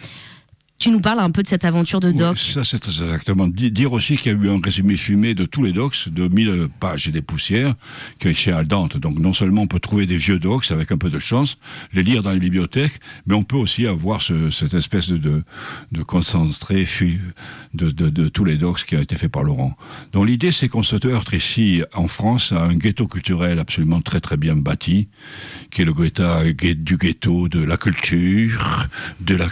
Tu 0.78 0.90
nous 0.90 1.00
parles 1.00 1.20
un 1.20 1.30
peu 1.30 1.42
de 1.42 1.46
cette 1.46 1.64
aventure 1.64 2.00
de 2.00 2.10
doc. 2.10 2.36
ça, 2.36 2.64
c'est 2.64 2.84
exactement. 2.86 3.46
Dire 3.46 3.92
aussi 3.92 4.16
qu'il 4.16 4.32
y 4.32 4.34
a 4.34 4.38
eu 4.38 4.50
un 4.50 4.60
résumé 4.62 4.96
fumé 4.96 5.34
de 5.34 5.46
tous 5.46 5.62
les 5.62 5.72
docs, 5.72 6.08
de 6.08 6.28
1000 6.28 6.68
pages 6.80 7.08
et 7.08 7.12
des 7.12 7.22
poussières, 7.22 7.74
qui 8.18 8.28
est 8.28 8.34
chez 8.34 8.52
Aldante. 8.52 8.96
Donc, 8.96 9.18
non 9.18 9.32
seulement 9.32 9.62
on 9.62 9.66
peut 9.66 9.78
trouver 9.78 10.04
des 10.06 10.16
vieux 10.16 10.38
docs 10.38 10.70
avec 10.72 10.90
un 10.90 10.98
peu 10.98 11.10
de 11.10 11.18
chance, 11.18 11.58
les 11.92 12.02
lire 12.02 12.22
dans 12.22 12.32
les 12.32 12.40
bibliothèques, 12.40 13.00
mais 13.26 13.34
on 13.34 13.44
peut 13.44 13.56
aussi 13.56 13.86
avoir 13.86 14.20
cette 14.20 14.74
espèce 14.74 15.08
de, 15.08 15.44
de 15.92 16.02
concentré, 16.02 16.86
de, 17.72 17.90
de, 17.90 18.28
tous 18.28 18.44
les 18.44 18.56
docs 18.56 18.84
qui 18.84 18.96
ont 18.96 19.00
été 19.00 19.16
faits 19.16 19.30
par 19.30 19.44
Laurent. 19.44 19.76
Donc 20.12 20.26
l'idée, 20.26 20.52
c'est 20.52 20.68
qu'on 20.68 20.82
se 20.82 20.96
heurte 21.06 21.32
ici, 21.32 21.82
en 21.94 22.08
France, 22.08 22.52
à 22.52 22.62
un 22.64 22.74
ghetto 22.74 23.06
culturel 23.06 23.58
absolument 23.58 24.00
très 24.00 24.20
très 24.20 24.36
bien 24.36 24.56
bâti, 24.56 25.08
qui 25.70 25.82
est 25.82 25.84
le 25.84 25.92
ghetto, 25.92 26.24
du 26.52 26.96
ghetto 26.96 27.48
de 27.48 27.62
la 27.62 27.76
culture, 27.76 28.88
de 29.20 29.36
la 29.36 29.48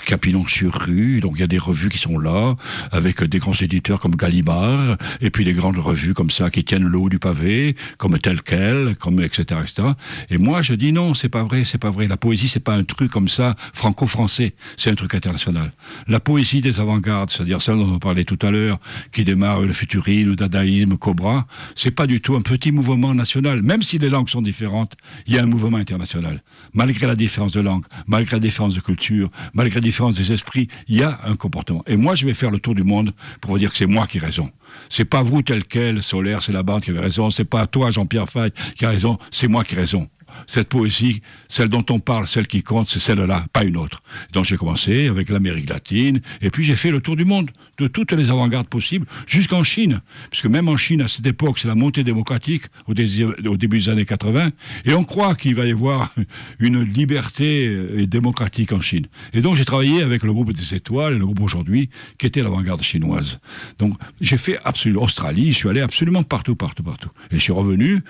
Donc 1.20 1.35
il 1.37 1.40
y 1.40 1.44
a 1.44 1.48
des 1.48 1.59
revues 1.59 1.88
qui 1.88 1.98
sont 1.98 2.18
là, 2.18 2.55
avec 2.90 3.22
des 3.22 3.38
grands 3.38 3.55
éditeurs 3.55 4.01
comme 4.01 4.16
Gallimard, 4.16 4.96
et 5.20 5.31
puis 5.31 5.44
des 5.44 5.53
grandes 5.53 5.79
revues 5.79 6.14
comme 6.14 6.31
ça 6.31 6.51
qui 6.51 6.64
tiennent 6.64 6.87
le 6.87 6.98
haut 6.98 7.09
du 7.09 7.18
pavé, 7.18 7.77
comme 7.98 8.18
tel 8.18 8.42
quel, 8.42 8.96
comme 8.96 9.20
etc. 9.20 9.61
etc. 9.62 9.88
Et 10.31 10.38
moi, 10.38 10.62
je 10.62 10.75
dis 10.75 10.92
non, 10.92 11.14
c'est 11.14 11.29
pas 11.29 11.42
vrai, 11.42 11.64
c'est 11.64 11.79
pas 11.79 11.90
vrai. 11.90 12.09
La 12.09 12.16
poésie, 12.16 12.48
c'est 12.48 12.61
pas 12.61 12.75
un 12.75 12.85
truc 12.85 13.11
comme 13.11 13.29
ça 13.29 13.57
franco-français, 13.72 14.55
c'est 14.77 14.90
un 14.90 14.94
truc 14.94 15.14
international. 15.14 15.72
La 16.09 16.20
poésie 16.20 16.61
des 16.61 16.81
avant-gardes, 16.81 17.31
c'est-à-dire 17.31 17.62
celle 17.62 17.77
dont 17.77 17.94
on 17.94 17.98
parlait 17.98 18.25
tout 18.25 18.38
à 18.42 18.51
l'heure, 18.51 18.79
qui 19.12 19.25
démarre 19.25 19.61
le 19.61 19.72
futurisme, 19.72 20.31
le 20.31 20.37
dadaïsme, 20.37 20.96
Cobra, 20.96 21.46
c'est 21.75 21.90
pas 21.90 22.07
du 22.07 22.20
tout 22.20 22.35
un 22.35 22.42
petit 22.42 22.72
mouvement 22.72 23.14
national. 23.14 23.62
Même 23.62 23.83
si 23.83 23.98
les 23.98 24.11
langues 24.11 24.29
sont 24.29 24.42
différentes, 24.42 24.94
il 25.27 25.35
y 25.35 25.38
a 25.38 25.42
un 25.42 25.46
mouvement 25.46 25.79
international. 25.79 26.42
Malgré 26.75 27.07
la 27.07 27.16
différence 27.16 27.53
de 27.53 27.61
langue, 27.61 27.85
malgré 28.07 28.37
la 28.37 28.40
différence 28.40 28.75
de 28.75 28.81
culture, 28.81 29.31
malgré 29.55 29.77
la 29.77 29.85
différence 29.85 30.16
des 30.16 30.33
esprits, 30.33 30.68
il 30.88 30.96
y 30.96 31.01
a 31.01 31.01
un 31.02 31.36
comportement. 31.36 31.82
Et 31.86 31.96
moi, 31.96 32.14
je 32.14 32.26
vais 32.26 32.34
faire 32.34 32.50
le 32.50 32.58
tour 32.58 32.74
du 32.74 32.84
monde 32.84 33.12
pour 33.40 33.52
vous 33.52 33.58
dire 33.58 33.70
que 33.70 33.76
c'est 33.76 33.86
moi 33.86 34.06
qui 34.06 34.18
ai 34.18 34.20
raison. 34.20 34.50
C'est 34.88 35.04
pas 35.04 35.22
vous 35.22 35.42
tel 35.42 35.64
quel, 35.64 36.02
Solaire, 36.02 36.42
c'est 36.42 36.52
la 36.52 36.62
bande 36.62 36.82
qui 36.82 36.90
avait 36.90 37.00
raison. 37.00 37.30
C'est 37.30 37.44
pas 37.44 37.66
toi, 37.66 37.90
Jean-Pierre 37.90 38.28
Fay, 38.28 38.50
qui 38.76 38.84
a 38.84 38.90
raison. 38.90 39.18
C'est 39.30 39.48
moi 39.48 39.64
qui 39.64 39.74
ai 39.74 39.78
raison 39.78 40.08
cette 40.46 40.68
poésie, 40.68 41.22
celle 41.48 41.68
dont 41.68 41.84
on 41.90 41.98
parle, 41.98 42.26
celle 42.28 42.46
qui 42.46 42.62
compte, 42.62 42.88
c'est 42.88 42.98
celle-là, 42.98 43.46
pas 43.52 43.64
une 43.64 43.76
autre. 43.76 44.02
Donc 44.32 44.44
j'ai 44.44 44.56
commencé 44.56 45.08
avec 45.08 45.28
l'Amérique 45.28 45.70
latine, 45.70 46.20
et 46.40 46.50
puis 46.50 46.64
j'ai 46.64 46.76
fait 46.76 46.90
le 46.90 47.00
tour 47.00 47.16
du 47.16 47.24
monde, 47.24 47.50
de 47.78 47.88
toutes 47.88 48.12
les 48.12 48.30
avant-gardes 48.30 48.68
possibles, 48.68 49.06
jusqu'en 49.26 49.62
Chine. 49.62 50.00
Puisque 50.30 50.46
même 50.46 50.68
en 50.68 50.76
Chine, 50.76 51.02
à 51.02 51.08
cette 51.08 51.26
époque, 51.26 51.58
c'est 51.58 51.68
la 51.68 51.74
montée 51.74 52.04
démocratique 52.04 52.64
au, 52.86 52.94
début 52.94 53.78
des 53.78 53.88
années 53.88 54.04
80, 54.04 54.50
et 54.84 54.94
on 54.94 55.04
croit 55.04 55.34
qu'il 55.34 55.54
va 55.54 55.66
y 55.66 55.72
avoir 55.72 56.14
une 56.60 56.82
liberté 56.82 57.66
euh, 57.68 58.06
démocratique 58.06 58.72
en 58.72 58.80
Chine. 58.80 59.06
Et 59.32 59.40
donc 59.40 59.56
j'ai 59.56 59.64
travaillé 59.64 60.02
avec 60.02 60.22
le 60.22 60.32
groupe 60.32 60.52
des 60.52 60.74
étoiles, 60.74 61.18
le 61.18 61.24
groupe 61.24 61.40
aujourd'hui, 61.40 61.90
qui 62.18 62.26
était 62.26 62.42
l'avant-garde 62.42 62.82
chinoise. 62.82 63.40
Donc 63.78 63.94
j'ai 64.20 64.38
fait 64.38 64.58
absolument 64.64 65.02
Australie, 65.02 65.52
je 65.52 65.56
suis 65.56 65.68
allé 65.68 65.80
absolument 65.80 66.22
partout, 66.22 66.54
partout, 66.54 66.82
partout. 66.82 67.10
Et 67.30 67.36
je 67.36 67.42
suis 67.42 67.52
revenu, 67.52 68.02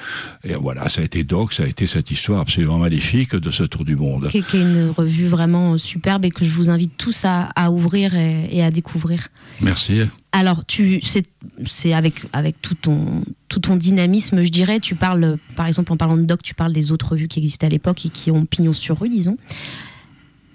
et 0.45 0.55
voilà, 0.55 0.89
ça 0.89 1.01
a 1.01 1.05
été 1.05 1.25
Doc, 1.25 1.53
ça 1.53 1.65
a 1.65 1.67
été 1.67 1.87
cette 1.87 2.11
histoire 2.13 2.41
absolument 2.41 2.79
magnifique 2.79 3.35
de 3.35 3.51
ce 3.51 3.65
tour 3.65 3.85
du 3.85 3.97
monde. 3.97 4.29
Qui, 4.29 4.39
est 4.39 4.53
une 4.55 4.91
revue 4.91 5.27
vraiment 5.27 5.79
superbe 5.79 6.25
et 6.25 6.31
que 6.31 6.45
je 6.45 6.51
vous 6.53 6.71
invite 6.71 6.97
tous 6.97 7.25
à, 7.25 7.71
ouvrir 7.71 8.15
et, 8.15 8.63
à 8.63 8.71
découvrir. 8.71 9.29
Merci. 9.61 10.03
Alors, 10.33 10.65
tu, 10.65 11.01
c'est, 11.03 11.93
avec, 11.93 12.25
avec 12.33 12.61
tout, 12.63 12.75
ton, 12.75 13.25
tout 13.49 13.61
ton 13.61 13.77
dynamisme, 13.77 14.43
je 14.43 14.49
dirais, 14.49 14.81
tu 14.81 14.95
parles, 14.95 15.39
par 15.57 15.67
exemple, 15.67 15.93
en 15.93 15.97
parlant 15.97 16.17
de 16.17 16.23
doc, 16.23 16.43
tu 16.43 16.55
parles 16.55 16.73
des 16.73 16.93
autres 16.93 17.11
revues 17.11 17.29
qui 17.29 17.39
existaient 17.39 17.67
à 17.67 17.71
l'époque 17.71 18.07
et 18.07 18.09
qui 18.09 18.31
ont 18.31 18.47
pignon 18.47 18.73
sur 18.73 19.01
rue, 19.01 19.09
disons. 19.09 19.37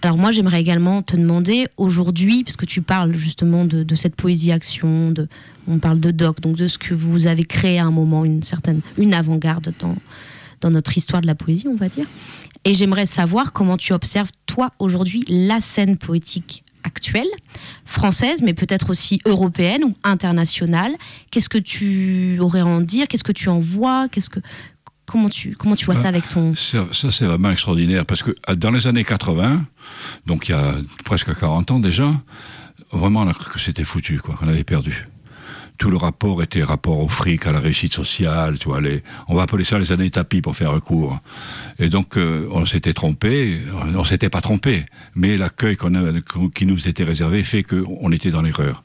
Alors 0.01 0.17
moi, 0.17 0.31
j'aimerais 0.31 0.61
également 0.61 1.01
te 1.01 1.15
demander 1.15 1.67
aujourd'hui, 1.77 2.43
parce 2.43 2.55
que 2.55 2.65
tu 2.65 2.81
parles 2.81 3.15
justement 3.15 3.65
de, 3.65 3.95
cette 3.95 4.15
poésie 4.15 4.51
action, 4.51 5.11
de, 5.11 5.27
on 5.67 5.79
parle 5.79 5.99
de 5.99 6.11
doc, 6.11 6.39
donc 6.39 6.55
de 6.55 6.67
ce 6.67 6.77
que 6.77 6.93
vous 6.93 7.27
avez 7.27 7.45
créé 7.45 7.79
à 7.79 7.85
un 7.85 7.91
moment, 7.91 8.23
une 8.23 8.43
certaine, 8.43 8.81
une 8.97 9.13
avant-garde 9.13 9.73
dans, 9.79 9.95
dans 10.61 10.71
notre 10.71 10.97
histoire 10.97 11.21
de 11.21 11.27
la 11.27 11.35
poésie, 11.35 11.67
on 11.67 11.75
va 11.75 11.89
dire. 11.89 12.05
Et 12.65 12.73
j'aimerais 12.73 13.05
savoir 13.05 13.53
comment 13.53 13.77
tu 13.77 13.93
observes, 13.93 14.29
toi, 14.45 14.71
aujourd'hui, 14.79 15.23
la 15.27 15.59
scène 15.59 15.97
poétique 15.97 16.63
actuelle, 16.83 17.27
française, 17.85 18.41
mais 18.41 18.53
peut-être 18.53 18.89
aussi 18.89 19.19
européenne 19.25 19.83
ou 19.83 19.95
internationale. 20.03 20.93
Qu'est-ce 21.31 21.49
que 21.49 21.57
tu 21.57 22.37
aurais 22.39 22.61
à 22.61 22.65
en 22.65 22.81
dire? 22.81 23.07
Qu'est-ce 23.07 23.23
que 23.23 23.31
tu 23.31 23.49
en 23.49 23.59
vois? 23.59 24.07
Qu'est-ce 24.09 24.29
que 24.29 24.39
comment 25.05 25.29
tu 25.29 25.55
comment 25.55 25.75
tu 25.75 25.85
vois 25.85 25.95
ça 25.95 26.09
avec 26.09 26.27
ton 26.27 26.53
ça, 26.55 26.85
ça 26.91 27.11
c'est 27.11 27.25
vraiment 27.25 27.49
extraordinaire 27.49 28.05
parce 28.05 28.23
que 28.23 28.35
euh, 28.49 28.55
dans 28.55 28.71
les 28.71 28.87
années 28.87 29.05
80, 29.05 29.65
donc 30.25 30.49
il 30.49 30.51
y 30.51 30.55
a 30.55 30.75
presque 31.05 31.33
40 31.37 31.71
ans 31.71 31.79
déjà, 31.79 32.11
vraiment 32.91 33.21
on 33.21 33.27
a 33.27 33.33
cru 33.33 33.51
que 33.51 33.59
c'était 33.59 33.85
foutu 33.85 34.19
quoi, 34.19 34.35
qu'on 34.35 34.49
avait 34.49 34.65
perdu 34.65 35.07
tout 35.77 35.89
le 35.89 35.97
rapport 35.97 36.41
était 36.41 36.63
rapport 36.63 36.99
au 36.99 37.07
fric, 37.07 37.45
à 37.45 37.51
la 37.51 37.59
réussite 37.59 37.93
sociale, 37.93 38.57
tu 38.59 38.69
vois, 38.69 38.81
les, 38.81 39.03
on 39.27 39.35
va 39.35 39.43
appeler 39.43 39.63
ça 39.63 39.79
les 39.79 39.91
années 39.91 40.09
tapis 40.09 40.41
pour 40.41 40.55
faire 40.55 40.71
recours. 40.71 41.19
Et 41.79 41.89
donc, 41.89 42.17
euh, 42.17 42.47
on 42.51 42.65
s'était 42.65 42.93
trompé, 42.93 43.59
on 43.95 44.03
s'était 44.03 44.29
pas 44.29 44.41
trompé, 44.41 44.85
mais 45.15 45.37
l'accueil 45.37 45.77
qui 46.55 46.65
nous 46.65 46.87
était 46.87 47.03
réservé 47.03 47.43
fait 47.43 47.63
qu'on 47.63 48.11
était 48.11 48.31
dans 48.31 48.41
l'erreur. 48.41 48.83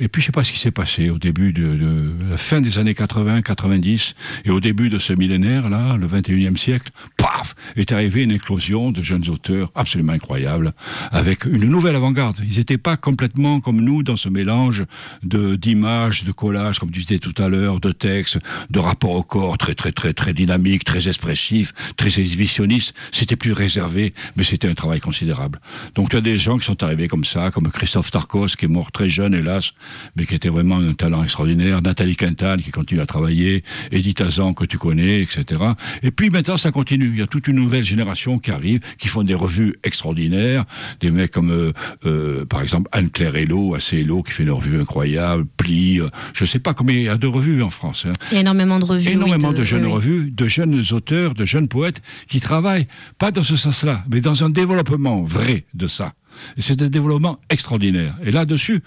Et 0.00 0.08
puis, 0.08 0.22
je 0.22 0.26
sais 0.26 0.32
pas 0.32 0.44
ce 0.44 0.52
qui 0.52 0.58
s'est 0.58 0.70
passé 0.70 1.10
au 1.10 1.18
début 1.18 1.52
de, 1.52 2.12
la 2.30 2.36
fin 2.36 2.60
des 2.60 2.78
années 2.78 2.94
80, 2.94 3.42
90, 3.42 4.14
et 4.44 4.50
au 4.50 4.60
début 4.60 4.88
de 4.88 4.98
ce 4.98 5.12
millénaire, 5.12 5.68
là, 5.68 5.96
le 5.96 6.06
21e 6.06 6.56
siècle, 6.56 6.92
paf, 7.16 7.54
est 7.76 7.90
arrivée 7.92 8.22
une 8.22 8.30
éclosion 8.30 8.92
de 8.92 9.02
jeunes 9.02 9.28
auteurs 9.28 9.72
absolument 9.74 10.12
incroyables, 10.12 10.72
avec 11.10 11.44
une 11.44 11.64
nouvelle 11.64 11.96
avant-garde. 11.96 12.38
Ils 12.48 12.58
n'étaient 12.58 12.78
pas 12.78 12.96
complètement 12.96 13.60
comme 13.60 13.80
nous 13.80 14.02
dans 14.02 14.16
ce 14.16 14.28
mélange 14.28 14.84
de, 15.22 15.56
d'images, 15.56 16.24
de 16.24 16.32
collages, 16.32 16.78
comme 16.78 16.90
tu 16.90 17.00
disais 17.00 17.18
tout 17.18 17.34
à 17.42 17.48
l'heure, 17.48 17.80
de 17.80 17.92
textes, 17.92 18.38
de 18.70 18.78
rapports 18.78 19.16
au 19.16 19.22
corps 19.22 19.58
très, 19.58 19.74
très, 19.74 19.92
très, 19.92 20.12
très 20.12 20.32
dynamiques, 20.32 20.84
très 20.84 21.08
expressifs, 21.08 21.72
très 21.96 22.20
exhibitionnistes. 22.20 22.94
C'était 23.10 23.36
plus 23.36 23.52
réservé, 23.52 24.14
mais 24.36 24.44
c'était 24.44 24.68
un 24.68 24.74
travail 24.74 25.00
considérable. 25.00 25.60
Donc, 25.94 26.10
tu 26.10 26.16
as 26.16 26.20
des 26.20 26.38
gens 26.38 26.58
qui 26.58 26.66
sont 26.66 26.82
arrivés 26.82 27.08
comme 27.08 27.24
ça, 27.24 27.50
comme 27.50 27.68
Christophe 27.70 28.10
Tarkos, 28.10 28.48
qui 28.56 28.66
est 28.66 28.68
mort 28.68 28.92
très 28.92 29.08
jeune, 29.08 29.34
hélas, 29.34 29.72
mais 30.16 30.26
qui 30.26 30.34
était 30.34 30.48
vraiment 30.48 30.78
un 30.78 30.92
talent 30.94 31.22
extraordinaire. 31.22 31.82
Nathalie 31.82 32.16
Quintal, 32.16 32.62
qui 32.62 32.70
continue 32.70 33.00
à 33.00 33.06
travailler. 33.06 33.62
Edith 33.92 34.20
Azan, 34.20 34.54
que 34.54 34.64
tu 34.64 34.78
connais, 34.78 35.20
etc. 35.22 35.62
Et 36.02 36.10
puis 36.10 36.30
maintenant, 36.30 36.56
ça 36.56 36.70
continue. 36.70 37.10
Il 37.12 37.18
y 37.18 37.22
a 37.22 37.26
toute 37.26 37.48
une 37.48 37.56
nouvelle 37.56 37.84
génération 37.84 38.38
qui 38.38 38.50
arrive, 38.50 38.80
qui 38.98 39.08
font 39.08 39.22
des 39.22 39.34
revues 39.34 39.76
extraordinaires. 39.84 40.64
Des 41.00 41.10
mecs 41.10 41.30
comme, 41.30 41.50
euh, 41.50 41.72
euh, 42.06 42.44
par 42.44 42.62
exemple, 42.62 42.88
Anne-Claire 42.92 43.36
Hello, 43.36 43.74
qui 44.22 44.32
fait 44.32 44.42
une 44.42 44.50
revue 44.50 44.80
incroyable. 44.80 45.46
Pli, 45.56 46.00
euh, 46.00 46.08
je 46.34 46.44
ne 46.44 46.48
sais 46.48 46.58
pas 46.58 46.74
combien 46.74 46.96
il 46.96 47.02
y 47.02 47.08
a 47.08 47.16
de 47.16 47.26
revues 47.26 47.62
en 47.62 47.70
France. 47.70 48.04
Hein. 48.06 48.12
Il 48.30 48.34
y 48.34 48.38
a 48.38 48.40
énormément 48.40 48.78
de 48.78 48.84
revues. 48.84 49.08
Énormément 49.08 49.52
de, 49.52 49.64
jeunes 49.64 49.86
revues, 49.86 50.30
de 50.30 50.48
jeunes 50.48 50.82
auteurs, 50.92 51.34
de 51.34 51.44
jeunes 51.44 51.68
poètes 51.68 52.02
qui 52.28 52.40
travaillent, 52.40 52.86
pas 53.18 53.30
dans 53.30 53.42
ce 53.42 53.56
sens-là, 53.56 54.04
mais 54.08 54.20
dans 54.20 54.44
un 54.44 54.50
développement 54.50 55.22
vrai 55.22 55.64
de 55.74 55.86
ça. 55.86 56.14
Et 56.56 56.62
c'est 56.62 56.80
un 56.82 56.88
développement 56.88 57.38
extraordinaire. 57.50 58.14
Et 58.24 58.30
là-dessus, 58.30 58.82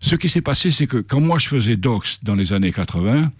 ce 0.00 0.16
qui 0.16 0.28
s'est 0.28 0.40
passé, 0.40 0.70
c'est 0.70 0.86
que 0.86 0.98
quand 0.98 1.20
moi 1.20 1.38
je 1.38 1.48
faisais 1.48 1.76
Docs 1.76 2.18
dans 2.22 2.34
les 2.34 2.52
années 2.52 2.72
80, 2.72 3.30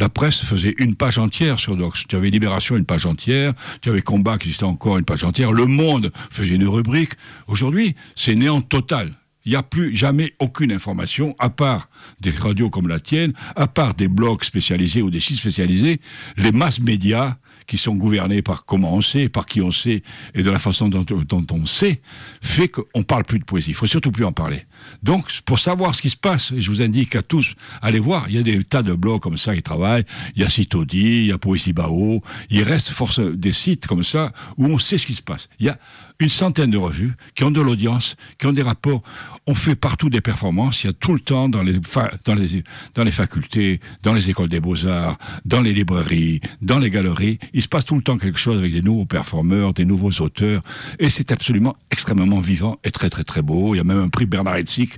la 0.00 0.08
presse 0.08 0.42
faisait 0.42 0.74
une 0.78 0.94
page 0.94 1.18
entière 1.18 1.58
sur 1.58 1.76
Docs. 1.76 2.06
Tu 2.08 2.16
avais 2.16 2.30
Libération, 2.30 2.76
une 2.76 2.86
page 2.86 3.04
entière. 3.04 3.52
Tu 3.82 3.90
avais 3.90 4.00
Combat, 4.00 4.38
qui 4.38 4.48
existait 4.48 4.64
encore, 4.64 4.96
une 4.96 5.04
page 5.04 5.24
entière. 5.24 5.52
Le 5.52 5.66
Monde 5.66 6.10
faisait 6.30 6.54
une 6.54 6.66
rubrique. 6.66 7.12
Aujourd'hui, 7.46 7.94
c'est 8.16 8.34
néant 8.34 8.62
total. 8.62 9.12
Il 9.44 9.50
n'y 9.50 9.56
a 9.56 9.62
plus 9.62 9.94
jamais 9.94 10.34
aucune 10.38 10.72
information, 10.72 11.34
à 11.38 11.50
part 11.50 11.88
des 12.20 12.30
radios 12.30 12.70
comme 12.70 12.88
la 12.88 13.00
tienne, 13.00 13.32
à 13.56 13.66
part 13.66 13.94
des 13.94 14.08
blogs 14.08 14.44
spécialisés 14.44 15.02
ou 15.02 15.10
des 15.10 15.20
sites 15.20 15.38
spécialisés, 15.38 16.00
les 16.36 16.52
masses 16.52 16.80
médias 16.80 17.36
qui 17.70 17.78
sont 17.78 17.94
gouvernés 17.94 18.42
par 18.42 18.64
comment 18.64 18.92
on 18.94 19.00
sait, 19.00 19.28
par 19.28 19.46
qui 19.46 19.62
on 19.62 19.70
sait, 19.70 20.02
et 20.34 20.42
de 20.42 20.50
la 20.50 20.58
façon 20.58 20.88
dont, 20.88 21.46
on 21.52 21.66
sait, 21.66 22.00
fait 22.42 22.66
qu'on 22.66 23.04
parle 23.04 23.22
plus 23.22 23.38
de 23.38 23.44
poésie. 23.44 23.70
Il 23.70 23.74
faut 23.74 23.86
surtout 23.86 24.10
plus 24.10 24.24
en 24.24 24.32
parler. 24.32 24.64
Donc, 25.02 25.40
pour 25.44 25.58
savoir 25.58 25.94
ce 25.94 26.02
qui 26.02 26.10
se 26.10 26.16
passe, 26.16 26.52
je 26.56 26.70
vous 26.70 26.82
indique 26.82 27.16
à 27.16 27.22
tous, 27.22 27.54
allez 27.82 28.00
voir, 28.00 28.26
il 28.28 28.36
y 28.36 28.38
a 28.38 28.42
des 28.42 28.62
tas 28.64 28.82
de 28.82 28.92
blogs 28.92 29.20
comme 29.20 29.38
ça 29.38 29.54
qui 29.54 29.62
travaillent, 29.62 30.04
il 30.34 30.42
y 30.42 30.44
a 30.44 30.48
Citodi, 30.48 31.20
il 31.20 31.26
y 31.26 31.32
a 31.32 31.38
Poésie 31.38 31.72
Bao, 31.72 32.22
il 32.50 32.62
reste 32.62 32.90
force 32.90 33.20
des 33.20 33.52
sites 33.52 33.86
comme 33.86 34.04
ça 34.04 34.32
où 34.56 34.66
on 34.66 34.78
sait 34.78 34.98
ce 34.98 35.06
qui 35.06 35.14
se 35.14 35.22
passe. 35.22 35.48
Il 35.58 35.66
y 35.66 35.68
a 35.68 35.78
une 36.20 36.28
centaine 36.28 36.70
de 36.70 36.76
revues 36.76 37.14
qui 37.34 37.44
ont 37.44 37.50
de 37.50 37.60
l'audience, 37.60 38.16
qui 38.38 38.46
ont 38.46 38.52
des 38.52 38.62
rapports. 38.62 39.02
On 39.46 39.54
fait 39.54 39.74
partout 39.74 40.10
des 40.10 40.20
performances. 40.20 40.84
Il 40.84 40.88
y 40.88 40.90
a 40.90 40.92
tout 40.92 41.14
le 41.14 41.20
temps 41.20 41.48
dans 41.48 41.62
les, 41.62 41.80
dans 42.24 42.34
les, 42.34 42.62
dans 42.94 43.04
les 43.04 43.10
facultés, 43.10 43.80
dans 44.02 44.12
les 44.12 44.28
écoles 44.30 44.48
des 44.48 44.60
beaux-arts, 44.60 45.18
dans 45.46 45.62
les 45.62 45.72
librairies, 45.72 46.40
dans 46.60 46.78
les 46.78 46.90
galeries. 46.90 47.38
Il 47.54 47.62
se 47.62 47.68
passe 47.68 47.86
tout 47.86 47.96
le 47.96 48.02
temps 48.02 48.18
quelque 48.18 48.38
chose 48.38 48.58
avec 48.58 48.72
des 48.72 48.82
nouveaux 48.82 49.06
performeurs, 49.06 49.72
des 49.72 49.86
nouveaux 49.86 50.12
auteurs. 50.20 50.62
Et 50.98 51.08
c'est 51.08 51.32
absolument 51.32 51.74
extrêmement 51.90 52.40
vivant 52.40 52.78
et 52.84 52.90
très, 52.90 53.08
très, 53.08 53.24
très 53.24 53.42
beau. 53.42 53.74
Il 53.74 53.78
y 53.78 53.80
a 53.80 53.84
même 53.84 54.00
un 54.00 54.08
prix 54.08 54.26
Bernard 54.26 54.58
Chez, 54.70 54.88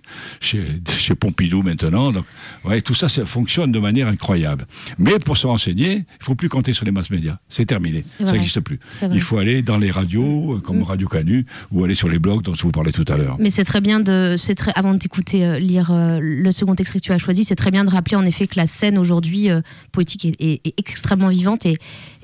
chez 0.99 1.15
Pompidou 1.15 1.63
maintenant. 1.63 2.13
Donc, 2.13 2.25
ouais, 2.65 2.81
tout 2.81 2.95
ça, 2.95 3.09
ça 3.09 3.25
fonctionne 3.25 3.73
de 3.73 3.79
manière 3.79 4.09
incroyable. 4.09 4.67
Mais 4.99 5.19
pour 5.19 5.37
se 5.37 5.47
renseigner, 5.47 6.05
il 6.21 6.25
faut 6.25 6.35
plus 6.35 6.49
compter 6.49 6.73
sur 6.73 6.85
les 6.85 6.93
masses 6.93 7.11
médias. 7.11 7.39
C'est 7.49 7.67
terminé. 7.67 8.03
Ça 8.03 8.33
n'existe 8.33 8.61
plus. 8.61 8.79
Il 9.13 9.21
faut 9.21 9.39
aller 9.39 9.63
dans 9.63 9.79
les 9.79 9.91
radios, 9.91 10.61
comme 10.65 10.79
mm. 10.79 10.83
Radio 10.85 11.09
Canu 11.09 11.47
ou 11.71 11.85
aller 11.85 11.95
sur 11.95 12.09
les 12.09 12.19
blogs 12.19 12.43
dont 12.43 12.55
je 12.55 12.63
vous 12.63 12.71
parlais 12.71 12.93
tout 12.93 13.05
à 13.09 13.17
l'heure. 13.17 13.37
Mais 13.39 13.51
c'est 13.51 13.65
très 13.65 13.81
bien 13.81 14.01
de, 14.01 14.37
c'est 14.39 14.55
très, 14.55 14.73
avant 14.75 14.95
de 14.95 14.99
t'écouter 14.99 15.45
euh, 15.45 15.59
lire 15.59 15.91
euh, 15.91 16.19
le 16.21 16.53
second 16.53 16.75
extrait 16.75 16.99
que 16.99 17.05
tu 17.05 17.13
as 17.13 17.19
choisi, 17.19 17.45
c'est 17.45 17.55
très 17.55 17.71
bien 17.71 17.85
de 17.85 17.91
rappeler 17.91 18.17
en 18.17 18.25
effet 18.25 18.47
que 18.47 18.57
la 18.57 18.67
scène 18.67 18.99
aujourd'hui 18.99 19.51
euh, 19.51 19.61
poétique 19.93 20.37
est, 20.39 20.61
extrêmement 20.79 21.29
vivante 21.29 21.67
et, 21.67 21.79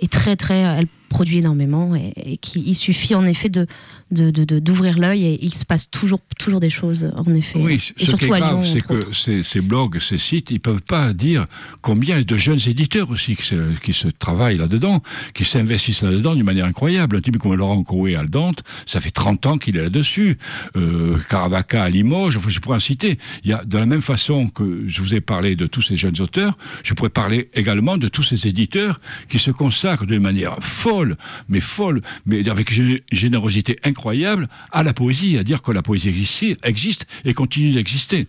très 0.06 0.36
très, 0.36 0.86
produit 1.08 1.38
énormément 1.38 1.94
et, 1.94 2.36
qu'il 2.38 2.74
suffit 2.74 3.14
en 3.14 3.24
effet 3.24 3.48
de 3.48 3.66
d'ouvrir 4.10 4.94
de, 4.94 5.00
l'œil 5.02 5.24
et 5.26 5.44
il 5.44 5.52
se 5.52 5.66
passe 5.66 5.90
toujours, 5.90 6.20
toujours 6.38 6.60
des 6.60 6.70
choses, 6.70 7.10
en 7.14 7.34
effet. 7.34 7.58
Oui, 7.58 7.78
ce 7.78 8.16
qui 8.16 8.24
est 8.24 8.28
grave, 8.28 8.64
c'est 8.64 8.80
que 8.80 9.12
ces, 9.12 9.42
ces, 9.42 9.60
blogs, 9.60 9.98
ces 9.98 10.16
sites, 10.16 10.50
ils 10.50 10.54
ne 10.54 10.60
peuvent 10.60 10.80
pas 10.80 11.12
dire 11.12 11.46
combien 11.82 12.22
de 12.22 12.36
jeunes 12.36 12.60
éditeurs 12.66 13.10
aussi 13.10 13.36
qui 13.36 13.42
se, 13.42 13.78
qui 13.80 13.92
se 13.92 14.08
travaillent 14.08 14.56
là-dedans, 14.56 15.02
qui 15.34 15.44
s'investissent 15.44 16.02
là-dedans 16.02 16.34
d'une 16.34 16.44
manière 16.44 16.64
incroyable. 16.64 17.16
Un 17.16 17.20
type 17.20 17.36
comme 17.36 17.54
Laurent 17.54 17.82
Coué 17.82 18.16
à 18.16 18.20
Aldante, 18.20 18.64
ça 18.86 19.00
fait 19.00 19.10
30 19.10 19.44
ans 19.44 19.58
qu'il 19.58 19.76
est 19.76 19.82
là-dessus. 19.82 20.38
Euh, 20.76 21.18
Caravaca 21.28 21.82
à 21.82 21.90
Limoges, 21.90 22.38
je 22.48 22.60
pourrais 22.60 22.76
en 22.76 22.80
citer. 22.80 23.18
Il 23.44 23.50
y 23.50 23.52
a, 23.52 23.62
de 23.62 23.76
la 23.76 23.84
même 23.84 24.00
façon 24.00 24.48
que 24.48 24.84
je 24.86 25.02
vous 25.02 25.14
ai 25.14 25.20
parlé 25.20 25.54
de 25.54 25.66
tous 25.66 25.82
ces 25.82 25.96
jeunes 25.96 26.18
auteurs, 26.20 26.56
je 26.82 26.94
pourrais 26.94 27.10
parler 27.10 27.50
également 27.52 27.98
de 27.98 28.08
tous 28.08 28.22
ces 28.22 28.48
éditeurs 28.48 29.00
qui 29.28 29.38
se 29.38 29.50
consacrent 29.50 29.87
d'une 29.96 30.22
manière 30.22 30.58
folle, 30.60 31.16
mais 31.48 31.60
folle, 31.60 32.02
mais 32.26 32.48
avec 32.48 32.72
générosité 33.12 33.78
incroyable 33.84 33.98
incroyable 33.98 34.48
à 34.70 34.82
la 34.82 34.92
poésie, 34.92 35.38
à 35.38 35.44
dire 35.44 35.60
que 35.60 35.72
la 35.72 35.82
poésie 35.82 36.08
existe, 36.08 36.56
existe 36.62 37.06
et 37.24 37.34
continue 37.34 37.72
d'exister. 37.72 38.28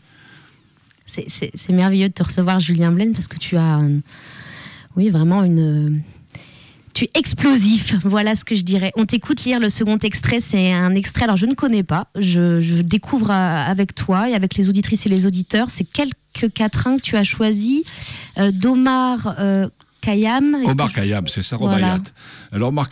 C'est 1.05 1.69
merveilleux 1.69 2.09
de 2.09 2.13
te 2.13 2.23
recevoir, 2.23 2.59
Julien 2.59 2.91
Blaine, 2.91 3.13
parce 3.13 3.27
que 3.27 3.37
tu 3.37 3.55
as, 3.57 3.79
oui, 4.95 5.09
vraiment 5.09 5.43
une. 5.43 6.01
Tu 6.93 7.05
es 7.05 7.09
explosif, 7.13 7.95
voilà 8.03 8.35
ce 8.35 8.43
que 8.43 8.55
je 8.55 8.63
dirais. 8.63 8.91
On 8.95 9.05
t'écoute 9.05 9.43
lire 9.45 9.59
le 9.59 9.69
second 9.69 9.97
extrait, 9.97 10.39
c'est 10.39 10.71
un 10.71 10.95
extrait, 10.95 11.25
alors 11.25 11.37
je 11.37 11.45
ne 11.45 11.53
connais 11.53 11.83
pas, 11.83 12.07
je, 12.15 12.81
découvre 12.81 13.29
euh, 13.29 13.71
avec 13.71 13.93
toi 13.93 14.27
et 14.27 14.33
avec 14.33 14.55
les 14.55 14.69
auditrices 14.69 15.05
et 15.05 15.09
les 15.09 15.27
auditeurs, 15.27 15.69
c'est 15.69 15.83
quelques 15.83 16.51
quatrains 16.53 16.97
que 16.97 17.03
tu 17.03 17.15
as 17.15 17.23
choisis 17.23 17.83
euh, 18.39 18.51
d'Omar 18.51 19.35
euh, 19.39 19.69
Kayam. 20.09 20.55
Omar 20.65 20.91
Kayam, 20.91 21.27
c'est 21.27 21.43
ça, 21.43 21.57
voilà. 21.57 21.99
Alors 22.51 22.69
Omar 22.69 22.87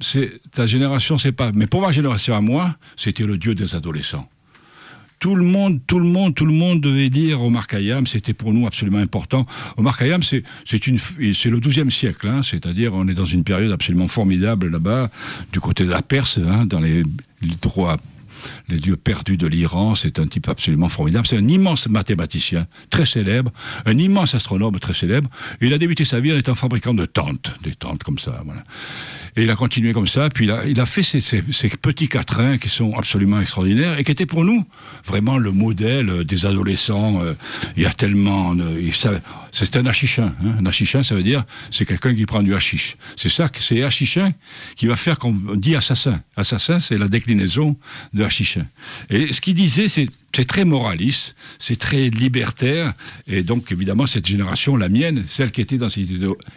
c'est 0.00 0.40
ta 0.50 0.66
génération, 0.66 1.18
c'est 1.18 1.32
pas. 1.32 1.52
Mais 1.52 1.66
pour 1.66 1.82
ma 1.82 1.92
génération 1.92 2.34
à 2.34 2.40
moi, 2.40 2.76
c'était 2.96 3.24
le 3.24 3.36
dieu 3.38 3.54
des 3.54 3.74
adolescents. 3.74 4.28
Tout 5.18 5.36
le 5.36 5.44
monde, 5.44 5.80
tout 5.86 6.00
le 6.00 6.04
monde, 6.04 6.34
tout 6.34 6.46
le 6.46 6.52
monde 6.52 6.80
devait 6.80 7.08
dire 7.08 7.40
Omar 7.42 7.68
Khayyam, 7.68 8.08
c'était 8.08 8.32
pour 8.32 8.52
nous 8.52 8.66
absolument 8.66 8.98
important. 8.98 9.46
Omar 9.76 9.96
Khayyam, 9.96 10.20
c'est, 10.24 10.42
c'est, 10.64 10.88
une, 10.88 10.98
c'est 10.98 11.48
le 11.48 11.60
XIIe 11.60 11.92
siècle, 11.92 12.26
hein, 12.26 12.42
c'est-à-dire 12.42 12.92
on 12.92 13.06
est 13.06 13.14
dans 13.14 13.24
une 13.24 13.44
période 13.44 13.70
absolument 13.70 14.08
formidable 14.08 14.68
là-bas, 14.68 15.10
du 15.52 15.60
côté 15.60 15.84
de 15.84 15.90
la 15.90 16.02
Perse, 16.02 16.38
hein, 16.38 16.66
dans 16.66 16.80
les, 16.80 17.04
les 17.40 17.54
droits 17.60 17.98
les 18.68 18.78
dieux 18.78 18.96
perdus 18.96 19.36
de 19.36 19.46
l'Iran. 19.46 19.94
C'est 19.94 20.18
un 20.18 20.26
type 20.26 20.48
absolument 20.48 20.88
formidable. 20.88 21.26
C'est 21.26 21.38
un 21.38 21.48
immense 21.48 21.88
mathématicien, 21.88 22.66
très 22.90 23.06
célèbre, 23.06 23.50
un 23.86 23.98
immense 23.98 24.34
astronome 24.34 24.78
très 24.78 24.94
célèbre. 24.94 25.28
il 25.60 25.72
a 25.72 25.78
débuté 25.78 26.04
sa 26.04 26.20
vie 26.20 26.32
en 26.32 26.36
étant 26.36 26.54
fabricant 26.54 26.94
de 26.94 27.04
tentes, 27.04 27.52
des 27.62 27.74
tentes 27.74 28.02
comme 28.02 28.18
ça. 28.18 28.42
Voilà. 28.44 28.62
Et 29.36 29.44
il 29.44 29.50
a 29.50 29.54
continué 29.54 29.92
comme 29.92 30.06
ça, 30.06 30.28
puis 30.28 30.44
il 30.44 30.50
a, 30.50 30.66
il 30.66 30.86
fait 30.86 31.02
ces, 31.02 31.42
petits 31.80 32.08
quatrains 32.08 32.58
qui 32.58 32.68
sont 32.68 32.94
absolument 32.96 33.40
extraordinaires 33.40 33.98
et 33.98 34.04
qui 34.04 34.12
étaient 34.12 34.26
pour 34.26 34.44
nous 34.44 34.64
vraiment 35.04 35.38
le 35.38 35.52
modèle 35.52 36.24
des 36.24 36.46
adolescents. 36.46 37.22
Euh, 37.22 37.34
il 37.76 37.82
y 37.82 37.86
a 37.86 37.92
tellement... 37.92 38.54
c'est 39.52 39.76
un 39.76 39.86
hachichin. 39.86 40.34
Hein. 40.42 40.56
Un 40.60 40.66
hachichin, 40.66 41.02
ça 41.02 41.14
veut 41.14 41.22
dire 41.22 41.44
c'est 41.70 41.86
quelqu'un 41.86 42.14
qui 42.14 42.26
prend 42.26 42.42
du 42.42 42.54
hachiche. 42.54 42.96
C'est 43.16 43.28
ça, 43.28 43.48
c'est 43.58 43.82
hachichin 43.82 44.30
qui 44.76 44.86
va 44.86 44.96
faire 44.96 45.18
qu'on 45.18 45.32
dit 45.54 45.76
assassin. 45.76 46.20
Assassin, 46.36 46.80
c'est 46.80 46.98
la 46.98 47.08
déclinaison 47.08 47.76
de 48.14 48.24
hachichin. 48.24 48.66
Et 49.10 49.32
ce 49.32 49.40
qu'il 49.40 49.54
disait, 49.54 49.88
c'est 49.88 50.08
c'est 50.34 50.46
très 50.46 50.64
moraliste, 50.64 51.36
c'est 51.58 51.78
très 51.78 52.08
libertaire, 52.08 52.94
et 53.26 53.42
donc 53.42 53.70
évidemment 53.70 54.06
cette 54.06 54.26
génération, 54.26 54.76
la 54.76 54.88
mienne, 54.88 55.24
celle 55.28 55.50
qui 55.50 55.60
était 55.60 55.76
dans 55.76 55.90
cette 55.90 56.08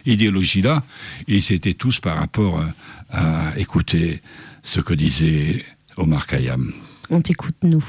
idéologie-là, 0.06 0.82
ils 1.28 1.52
étaient 1.52 1.74
tous 1.74 2.00
par 2.00 2.16
rapport 2.16 2.64
à, 3.10 3.52
écouter 3.58 4.22
ce 4.62 4.80
que 4.80 4.94
disait 4.94 5.64
Omar 5.96 6.26
Khayyam. 6.26 6.72
On 7.10 7.20
t'écoute, 7.20 7.56
nous. 7.62 7.84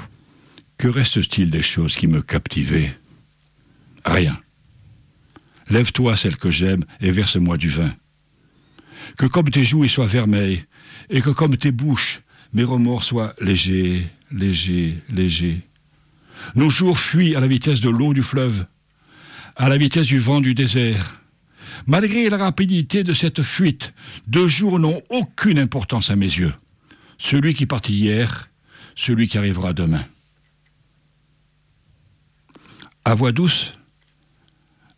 Que 0.77 0.87
reste-t-il 0.87 1.49
des 1.49 1.61
choses 1.61 1.95
qui 1.95 2.07
me 2.07 2.21
captivaient? 2.21 2.93
Rien. 4.05 4.37
Lève-toi, 5.69 6.15
celle 6.15 6.37
que 6.37 6.49
j'aime, 6.49 6.85
et 7.01 7.11
verse-moi 7.11 7.57
du 7.57 7.69
vin. 7.69 7.93
Que 9.17 9.25
comme 9.25 9.49
tes 9.49 9.63
joues 9.63 9.87
soient 9.87 10.07
vermeilles, 10.07 10.63
et 11.09 11.21
que 11.21 11.29
comme 11.29 11.57
tes 11.57 11.71
bouches, 11.71 12.21
mes 12.53 12.63
remords 12.63 13.03
soient 13.03 13.33
légers, 13.41 14.07
légers, 14.31 14.97
légers. 15.09 15.61
Nos 16.55 16.69
jours 16.69 16.97
fuient 16.97 17.35
à 17.35 17.39
la 17.39 17.47
vitesse 17.47 17.81
de 17.81 17.89
l'eau 17.89 18.13
du 18.13 18.23
fleuve, 18.23 18.65
à 19.55 19.69
la 19.69 19.77
vitesse 19.77 20.07
du 20.07 20.19
vent 20.19 20.39
du 20.39 20.53
désert. 20.53 21.21
Malgré 21.85 22.29
la 22.29 22.37
rapidité 22.37 23.03
de 23.03 23.13
cette 23.13 23.43
fuite, 23.43 23.93
deux 24.27 24.47
jours 24.47 24.79
n'ont 24.79 25.01
aucune 25.09 25.59
importance 25.59 26.09
à 26.09 26.15
mes 26.15 26.25
yeux. 26.25 26.53
Celui 27.17 27.53
qui 27.53 27.65
partit 27.65 27.93
hier, 27.93 28.49
celui 28.95 29.27
qui 29.27 29.37
arrivera 29.37 29.73
demain. 29.73 30.05
À 33.05 33.15
voix 33.15 33.31
douce, 33.31 33.73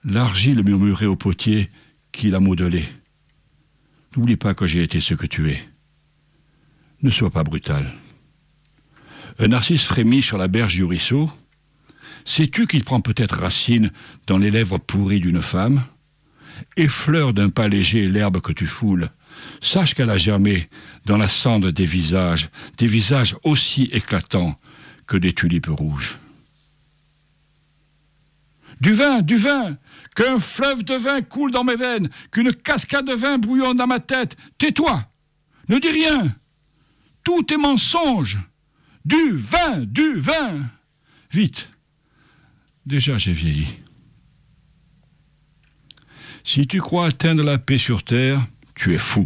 l'argile 0.03 0.63
murmurait 0.63 1.05
au 1.05 1.15
potier 1.15 1.69
qui 2.11 2.29
l'a 2.29 2.39
modelé. 2.39 2.85
N'oublie 4.15 4.37
pas 4.37 4.53
que 4.53 4.65
j'ai 4.65 4.83
été 4.83 5.01
ce 5.01 5.13
que 5.13 5.25
tu 5.25 5.51
es. 5.51 5.63
Ne 7.01 7.09
sois 7.09 7.29
pas 7.29 7.43
brutal. 7.43 7.93
Un 9.37 9.47
narcisse 9.47 9.83
frémit 9.83 10.21
sur 10.21 10.37
la 10.37 10.47
berge 10.47 10.73
du 10.73 10.83
ruisseau. 10.83 11.31
Sais-tu 12.25 12.67
qu'il 12.67 12.83
prend 12.83 12.99
peut-être 12.99 13.39
racine 13.39 13.91
dans 14.27 14.37
les 14.37 14.51
lèvres 14.51 14.77
pourries 14.77 15.21
d'une 15.21 15.41
femme? 15.41 15.83
Effleure 16.75 17.33
d'un 17.33 17.49
pas 17.49 17.69
léger 17.69 18.09
l'herbe 18.09 18.41
que 18.41 18.51
tu 18.51 18.67
foules. 18.67 19.09
Sache 19.61 19.93
qu'elle 19.93 20.09
a 20.09 20.17
germé 20.17 20.69
dans 21.05 21.17
la 21.17 21.29
cendre 21.29 21.71
des 21.71 21.85
visages, 21.85 22.49
des 22.77 22.87
visages 22.87 23.37
aussi 23.43 23.83
éclatants 23.93 24.59
que 25.07 25.15
des 25.15 25.31
tulipes 25.31 25.67
rouges. 25.69 26.17
Du 28.81 28.93
vin, 28.93 29.21
du 29.21 29.37
vin 29.37 29.77
Qu'un 30.19 30.41
fleuve 30.41 30.83
de 30.83 30.95
vin 30.95 31.21
coule 31.21 31.51
dans 31.51 31.63
mes 31.63 31.77
veines, 31.77 32.09
qu'une 32.29 32.53
cascade 32.53 33.07
de 33.07 33.13
vin 33.13 33.37
bouillonne 33.37 33.77
dans 33.77 33.87
ma 33.87 34.01
tête. 34.01 34.35
Tais-toi 34.57 35.05
Ne 35.69 35.79
dis 35.79 35.87
rien 35.87 36.35
Tout 37.23 37.53
est 37.53 37.57
mensonge 37.57 38.37
du 39.05 39.37
vin, 39.37 39.79
du 39.79 40.19
vin 40.19 40.69
Vite 41.31 41.69
Déjà 42.85 43.17
j'ai 43.17 43.31
vieilli. 43.31 43.67
Si 46.43 46.67
tu 46.67 46.81
crois 46.81 47.05
atteindre 47.05 47.43
la 47.45 47.57
paix 47.57 47.77
sur 47.77 48.03
terre, 48.03 48.45
tu 48.75 48.93
es 48.93 48.97
fou. 48.97 49.25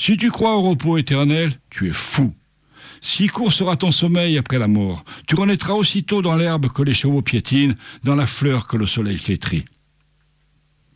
Si 0.00 0.16
tu 0.16 0.28
crois 0.32 0.56
au 0.56 0.62
repos 0.62 0.98
éternel, 0.98 1.56
tu 1.70 1.86
es 1.88 1.92
fou. 1.92 2.34
Si 3.00 3.28
court 3.28 3.52
sera 3.52 3.76
ton 3.76 3.92
sommeil 3.92 4.38
après 4.38 4.58
la 4.58 4.66
mort, 4.66 5.04
tu 5.28 5.36
renaîtras 5.36 5.74
aussitôt 5.74 6.20
dans 6.20 6.34
l'herbe 6.34 6.68
que 6.72 6.82
les 6.82 6.94
chevaux 6.94 7.22
piétinent, 7.22 7.76
dans 8.02 8.16
la 8.16 8.26
fleur 8.26 8.66
que 8.66 8.76
le 8.76 8.86
soleil 8.86 9.18
flétrit. 9.18 9.64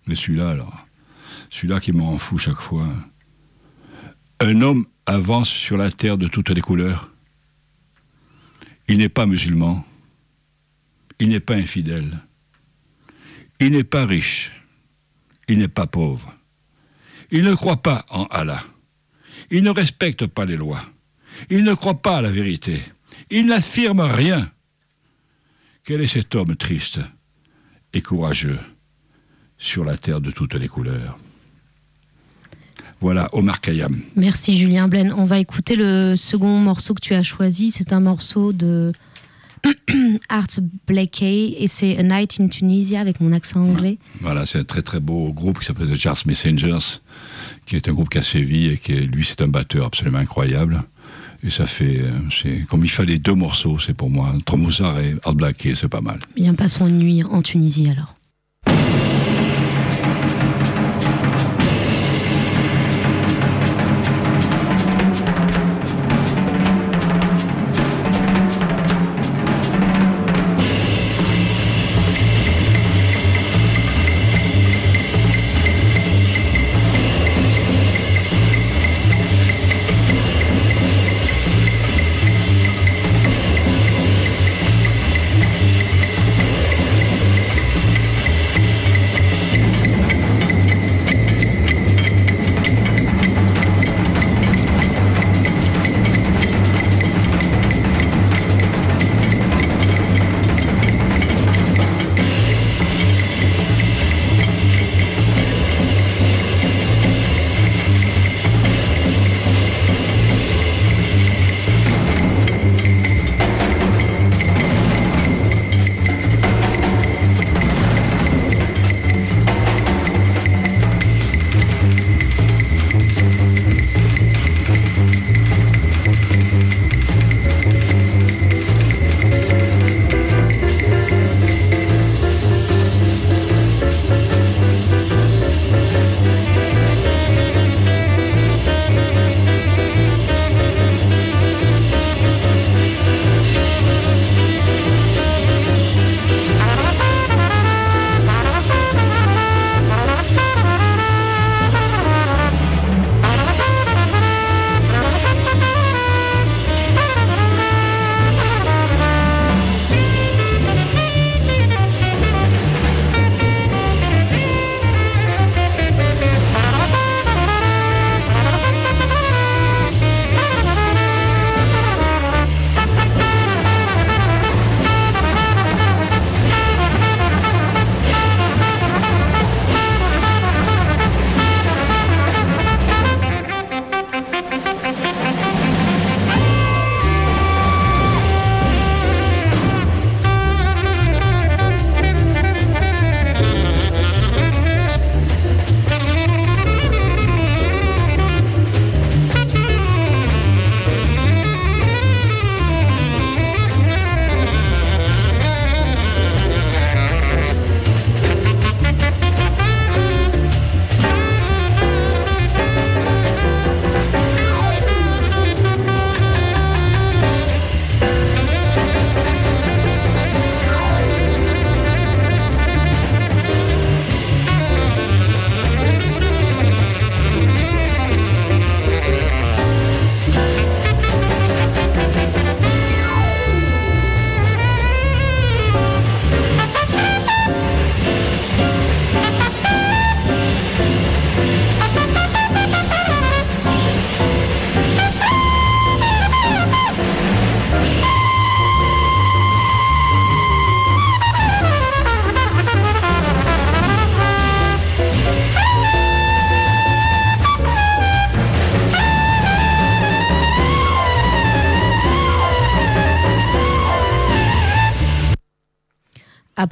Mais 0.08 0.14
celui-là, 0.14 0.50
alors, 0.50 0.86
celui-là 1.50 1.80
qui 1.80 1.92
me 1.92 2.02
rend 2.02 2.18
fou 2.18 2.38
chaque 2.38 2.60
fois. 2.60 2.88
Un 4.40 4.62
homme 4.62 4.86
avance 5.04 5.50
sur 5.50 5.76
la 5.76 5.90
terre 5.90 6.16
de 6.16 6.28
toutes 6.28 6.48
les 6.48 6.62
couleurs. 6.62 7.10
Il 8.88 8.98
n'est 8.98 9.10
pas 9.10 9.26
musulman. 9.26 9.84
Il 11.20 11.28
n'est 11.28 11.40
pas 11.40 11.56
infidèle. 11.56 12.18
Il 13.60 13.72
n'est 13.72 13.84
pas 13.84 14.06
riche. 14.06 14.52
Il 15.46 15.58
n'est 15.58 15.68
pas 15.68 15.86
pauvre. 15.86 16.32
Il 17.30 17.44
ne 17.44 17.54
croit 17.54 17.82
pas 17.82 18.06
en 18.08 18.24
Allah. 18.30 18.64
Il 19.50 19.62
ne 19.62 19.70
respecte 19.70 20.26
pas 20.26 20.46
les 20.46 20.56
lois. 20.56 20.84
Il 21.50 21.64
ne 21.64 21.74
croit 21.74 22.00
pas 22.00 22.18
à 22.18 22.22
la 22.22 22.30
vérité. 22.30 22.80
Il 23.30 23.46
n'affirme 23.46 24.00
rien. 24.00 24.50
Quel 25.84 26.00
est 26.00 26.06
cet 26.06 26.34
homme 26.34 26.56
triste 26.56 27.00
et 27.92 28.00
courageux? 28.00 28.58
Sur 29.58 29.84
la 29.84 29.96
terre 29.96 30.20
de 30.20 30.30
toutes 30.30 30.54
les 30.54 30.68
couleurs 30.68 31.18
voilà, 33.00 33.28
Omar 33.32 33.60
Khayyam. 33.60 34.00
Merci 34.16 34.58
Julien 34.58 34.88
Blaine. 34.88 35.12
On 35.16 35.24
va 35.24 35.38
écouter 35.38 35.76
le 35.76 36.16
second 36.16 36.58
morceau 36.58 36.94
que 36.94 37.00
tu 37.00 37.14
as 37.14 37.22
choisi. 37.22 37.70
C'est 37.70 37.92
un 37.92 38.00
morceau 38.00 38.52
de 38.52 38.92
Art 40.28 40.48
Blakey 40.86 41.54
et 41.58 41.68
c'est 41.68 41.96
A 41.96 42.02
Night 42.02 42.40
in 42.40 42.48
Tunisia 42.48 43.00
avec 43.00 43.20
mon 43.20 43.32
accent 43.32 43.60
anglais. 43.60 43.98
Voilà, 44.20 44.46
c'est 44.46 44.58
un 44.58 44.64
très 44.64 44.82
très 44.82 44.98
beau 44.98 45.32
groupe 45.32 45.60
qui 45.60 45.66
s'appelle 45.66 45.88
The 45.88 45.94
Jazz 45.94 46.26
Messengers, 46.26 47.00
qui 47.66 47.76
est 47.76 47.88
un 47.88 47.92
groupe 47.92 48.08
qui 48.08 48.18
a 48.18 48.22
sévi 48.22 48.66
et 48.66 48.78
qui, 48.78 48.94
lui, 48.94 49.24
c'est 49.24 49.42
un 49.42 49.48
batteur 49.48 49.86
absolument 49.86 50.18
incroyable. 50.18 50.82
Et 51.44 51.50
ça 51.50 51.66
fait, 51.66 52.00
euh, 52.00 52.10
c'est 52.32 52.66
comme 52.68 52.84
il 52.84 52.90
fallait 52.90 53.18
deux 53.18 53.34
morceaux, 53.34 53.78
c'est 53.78 53.94
pour 53.94 54.10
moi. 54.10 54.34
Mozart 54.56 54.98
et 54.98 55.14
Art 55.24 55.34
Blakey, 55.34 55.74
c'est 55.76 55.88
pas 55.88 56.00
mal. 56.00 56.18
Bien, 56.34 56.54
passons 56.54 56.88
une 56.88 56.98
nuit 56.98 57.22
en 57.22 57.42
Tunisie 57.42 57.88
alors. 57.88 58.17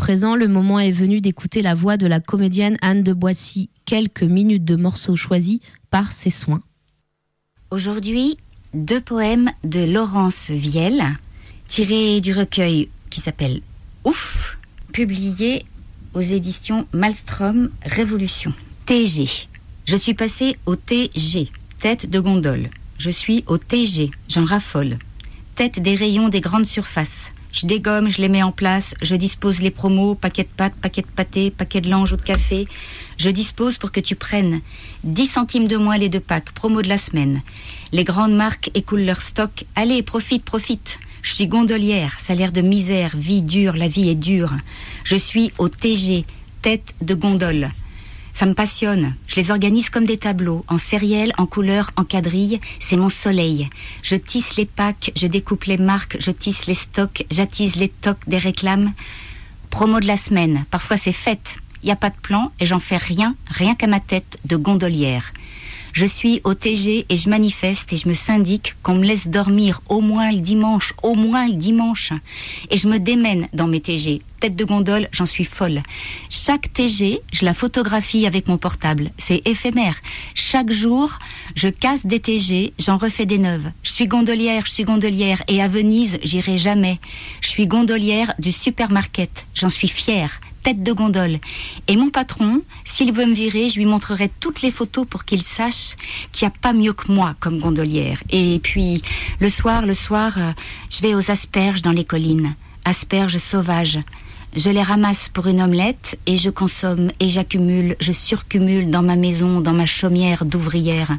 Le 0.09 0.47
moment 0.47 0.79
est 0.79 0.93
venu 0.93 1.21
d'écouter 1.21 1.63
la 1.63 1.75
voix 1.75 1.97
de 1.97 2.07
la 2.07 2.21
comédienne 2.21 2.77
Anne 2.81 3.03
de 3.03 3.13
Boissy, 3.13 3.71
quelques 3.87 4.23
minutes 4.23 4.65
de 4.65 4.77
morceaux 4.77 5.17
choisis 5.17 5.59
par 5.91 6.13
ses 6.13 6.31
soins. 6.31 6.61
Aujourd'hui, 7.73 8.37
deux 8.73 9.01
poèmes 9.01 9.51
de 9.65 9.81
Laurence 9.81 10.51
Vielle, 10.51 11.03
tirés 11.67 12.21
du 12.21 12.33
recueil 12.33 12.87
qui 13.11 13.21
s'appelle 13.21 13.63
Ouf, 14.05 14.59
publié 14.93 15.65
aux 16.15 16.21
éditions 16.21 16.87
Malmstrom 16.93 17.71
Révolution. 17.85 18.55
TG. 18.87 19.49
Je 19.87 19.97
suis 19.97 20.15
passé 20.15 20.57
au 20.67 20.77
TG, 20.77 21.51
tête 21.81 22.09
de 22.09 22.21
gondole. 22.21 22.71
Je 22.99 23.11
suis 23.11 23.43
au 23.49 23.59
TG, 23.59 24.13
j'en 24.29 24.45
raffole. 24.45 24.99
Tête 25.57 25.81
des 25.81 25.97
rayons 25.97 26.29
des 26.29 26.41
grandes 26.41 26.67
surfaces. 26.67 27.33
Je 27.57 27.67
dégomme, 27.67 28.11
je 28.11 28.21
les 28.21 28.29
mets 28.29 28.43
en 28.43 28.53
place, 28.53 28.95
je 29.01 29.17
dispose 29.17 29.63
les 29.63 29.71
promos, 29.71 30.15
paquet 30.15 30.43
de 30.43 30.51
pâtes, 30.55 30.75
paquet 30.75 31.01
de 31.01 31.07
pâté, 31.07 31.51
paquet 31.51 31.81
de 31.81 31.89
lange 31.89 32.13
ou 32.13 32.17
de 32.17 32.23
café. 32.23 32.67
Je 33.17 33.31
dispose 33.31 33.79
pour 33.79 33.93
que 33.93 34.01
tu 34.01 34.15
prennes 34.15 34.61
10 35.05 35.27
centimes 35.27 35.67
de 35.67 35.79
moins 35.79 35.97
les 35.97 36.11
deux 36.11 36.21
packs, 36.21 36.53
promo 36.53 36.83
de 36.83 36.89
la 36.89 36.99
semaine. 36.99 37.41
Les 37.93 38.05
grandes 38.05 38.35
marques 38.35 38.71
écoulent 38.75 39.07
leur 39.07 39.23
stock. 39.23 39.65
Allez, 39.75 40.03
profite, 40.03 40.45
profite. 40.45 40.99
Je 41.23 41.33
suis 41.33 41.47
gondolière, 41.47 42.21
salaire 42.21 42.53
de 42.53 42.61
misère, 42.61 43.17
vie 43.17 43.41
dure, 43.41 43.75
la 43.75 43.89
vie 43.89 44.11
est 44.11 44.15
dure. 44.15 44.53
Je 45.05 45.17
suis 45.17 45.51
au 45.57 45.71
TG, 45.71 46.27
tête 46.61 46.95
de 47.01 47.15
gondole. 47.15 47.71
Ça 48.37 48.45
me 48.45 48.53
passionne. 48.53 49.15
Je 49.29 49.37
les 49.37 49.51
organise 49.51 49.89
comme 49.89 50.05
des 50.05 50.19
tableaux, 50.19 50.63
en 50.69 50.77
sériel, 50.77 51.33
en 51.39 51.47
couleur, 51.47 51.93
en 51.97 52.05
quadrille. 52.05 52.61
C'est 52.81 52.99
mon 52.99 53.09
soleil. 53.09 53.71
Je 54.03 54.15
tisse 54.15 54.57
les 54.57 54.67
packs, 54.67 55.11
je 55.17 55.27
découpe 55.27 55.65
les 55.65 55.79
marques, 55.79 56.19
je 56.21 56.31
tisse 56.31 56.67
les 56.67 56.75
stocks, 56.75 57.25
j'attise 57.31 57.77
les 57.77 57.89
tocs 57.89 58.21
des 58.27 58.37
réclames. 58.37 58.93
Promo 59.71 60.01
de 60.01 60.07
la 60.07 60.19
semaine. 60.19 60.67
Parfois 60.71 60.99
c'est 60.99 61.13
fête. 61.13 61.57
Il 61.83 61.87
n'y 61.87 61.93
a 61.93 61.97
pas 61.97 62.11
de 62.11 62.21
plan 62.21 62.53
et 62.61 62.67
j'en 62.67 62.79
fais 62.79 62.99
rien, 62.99 63.35
rien 63.49 63.75
qu'à 63.75 63.87
ma 63.87 64.01
tête 64.01 64.37
de 64.45 64.57
gondolière. 64.57 65.33
Je 65.97 66.05
suis 66.05 66.43
au 66.45 66.53
TG 66.53 67.07
et 67.09 67.17
je 67.17 67.31
manifeste 67.31 67.91
et 67.91 67.97
je 67.97 68.07
me 68.07 68.13
syndique 68.13 68.75
qu'on 68.83 68.97
me 68.97 69.07
laisse 69.07 69.29
dormir 69.29 69.81
au 69.89 70.03
moins 70.03 70.31
le 70.31 70.41
dimanche, 70.41 70.93
au 71.03 71.15
moins 71.15 71.49
le 71.49 71.55
dimanche. 71.55 72.13
Et 72.71 72.77
je 72.77 72.87
me 72.87 72.99
démène 72.99 73.49
dans 73.55 73.67
mes 73.67 73.81
TG. 73.81 74.21
Tête 74.39 74.55
de 74.55 74.65
gondole, 74.67 75.09
j'en 75.11 75.25
suis 75.25 75.47
folle. 75.47 75.83
Chaque 76.29 76.71
TG, 76.75 77.23
je 77.33 77.47
la 77.47 77.55
photographie 77.55 78.27
avec 78.27 78.47
mon 78.47 78.59
portable. 78.59 79.11
C'est 79.17 79.41
éphémère. 79.49 79.95
Chaque 80.35 80.71
jour, 80.71 81.19
je 81.55 81.69
casse 81.69 82.05
des 82.05 82.21
TG, 82.21 82.75
j'en 82.79 82.99
refais 82.99 83.25
des 83.25 83.39
neuves. 83.39 83.73
Je 83.83 83.93
suis 83.93 84.07
gondolière, 84.07 84.67
je 84.67 84.73
suis 84.73 84.85
gondolière. 84.85 85.43
Et 85.49 85.63
à 85.63 85.69
Venise, 85.69 86.19
j'irai 86.23 86.59
jamais. 86.59 87.01
Je 87.41 87.49
suis 87.49 87.67
gondolière 87.67 88.35
du 88.39 88.53
supermarket. 88.53 89.47
J'en 89.55 89.71
suis 89.71 89.89
fière 89.89 90.43
tête 90.67 90.83
de 90.83 90.93
gondole. 90.93 91.39
Et 91.87 91.97
mon 91.97 92.11
patron, 92.11 92.61
s'il 92.85 93.13
veut 93.13 93.27
me 93.27 93.35
virer, 93.35 93.69
je 93.69 93.77
lui 93.77 93.87
montrerai 93.87 94.29
toutes 94.41 94.63
les 94.63 94.73
photos 94.73 95.07
pour 95.09 95.25
qu'il 95.25 95.43
sache 95.43 95.95
qu'il 96.33 96.45
n'y 96.45 96.53
a 96.53 96.59
pas 96.61 96.73
mieux 96.73 96.93
que 96.93 97.13
moi 97.13 97.37
comme 97.39 97.61
gondolière. 97.61 98.21
Et 98.31 98.59
puis, 98.61 99.01
le 99.39 99.49
soir, 99.49 99.87
le 99.87 99.95
soir, 99.95 100.33
euh, 100.39 100.51
je 100.91 101.03
vais 101.03 101.15
aux 101.15 101.31
asperges 101.31 101.83
dans 101.83 101.93
les 101.93 102.05
collines. 102.05 102.57
Asperges 102.85 103.39
sauvages. 103.39 104.01
Je 104.57 104.69
les 104.69 104.83
ramasse 104.83 105.29
pour 105.29 105.47
une 105.47 105.63
omelette 105.63 106.19
et 106.27 106.37
je 106.37 106.51
consomme 106.51 107.13
et 107.21 107.29
j'accumule, 107.29 107.95
je 108.01 108.11
surcumule 108.11 108.91
dans 108.91 109.03
ma 109.03 109.15
maison, 109.15 109.61
dans 109.61 109.73
ma 109.73 109.87
chaumière 109.87 110.45
d'ouvrière. 110.45 111.17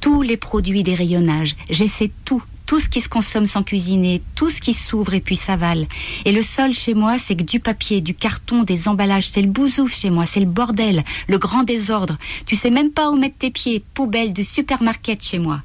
Tous 0.00 0.20
les 0.20 0.36
produits 0.36 0.82
des 0.82 0.94
rayonnages, 0.94 1.56
j'essaie 1.70 2.10
tout, 2.26 2.42
tout 2.72 2.80
ce 2.80 2.88
qui 2.88 3.02
se 3.02 3.08
consomme 3.10 3.44
sans 3.44 3.62
cuisiner, 3.62 4.22
tout 4.34 4.48
ce 4.48 4.62
qui 4.62 4.72
s'ouvre 4.72 5.12
et 5.12 5.20
puis 5.20 5.36
s'avale. 5.36 5.86
Et 6.24 6.32
le 6.32 6.42
sol 6.42 6.72
chez 6.72 6.94
moi, 6.94 7.18
c'est 7.18 7.36
que 7.36 7.42
du 7.42 7.60
papier, 7.60 8.00
du 8.00 8.14
carton, 8.14 8.62
des 8.62 8.88
emballages. 8.88 9.28
C'est 9.28 9.42
le 9.42 9.50
bousouf 9.50 9.94
chez 9.94 10.08
moi, 10.08 10.24
c'est 10.24 10.40
le 10.40 10.46
bordel, 10.46 11.04
le 11.28 11.36
grand 11.36 11.64
désordre. 11.64 12.16
Tu 12.46 12.56
sais 12.56 12.70
même 12.70 12.90
pas 12.90 13.10
où 13.10 13.16
mettre 13.16 13.36
tes 13.36 13.50
pieds, 13.50 13.84
poubelle 13.92 14.32
du 14.32 14.42
supermarket 14.42 15.22
chez 15.22 15.38
moi. 15.38 15.60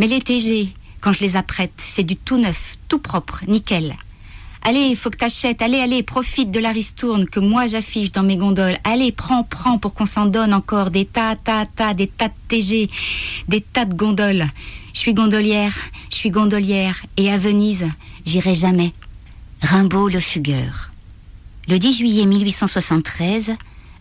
Mais 0.00 0.08
les 0.08 0.20
TG, 0.20 0.70
quand 1.00 1.12
je 1.12 1.20
les 1.20 1.36
apprête, 1.36 1.74
c'est 1.76 2.02
du 2.02 2.16
tout 2.16 2.38
neuf, 2.38 2.74
tout 2.88 2.98
propre, 2.98 3.42
nickel. 3.46 3.94
Allez, 4.62 4.96
faut 4.96 5.10
que 5.10 5.18
t'achètes. 5.18 5.62
Allez, 5.62 5.78
allez, 5.78 6.02
profite 6.02 6.50
de 6.50 6.58
la 6.58 6.72
ristourne 6.72 7.26
que 7.26 7.38
moi 7.38 7.68
j'affiche 7.68 8.10
dans 8.10 8.24
mes 8.24 8.36
gondoles. 8.36 8.78
Allez, 8.82 9.12
prends, 9.12 9.44
prends 9.44 9.78
pour 9.78 9.94
qu'on 9.94 10.06
s'en 10.06 10.26
donne 10.26 10.52
encore 10.52 10.90
des 10.90 11.04
tas, 11.04 11.36
tas, 11.36 11.66
tas, 11.66 11.94
des 11.94 12.08
tas 12.08 12.26
de 12.26 12.34
TG, 12.48 12.90
des 13.46 13.60
tas 13.60 13.84
de 13.84 13.94
gondoles. 13.94 14.44
Je 14.96 15.00
suis 15.02 15.12
gondolière, 15.12 15.74
je 16.10 16.16
suis 16.16 16.30
gondolière, 16.30 17.02
et 17.18 17.30
à 17.30 17.36
Venise, 17.36 17.84
j'irai 18.24 18.54
jamais. 18.54 18.94
Rimbaud 19.60 20.08
le 20.08 20.20
fugueur. 20.20 20.90
Le 21.68 21.78
10 21.78 21.98
juillet 21.98 22.24
1873, 22.24 23.56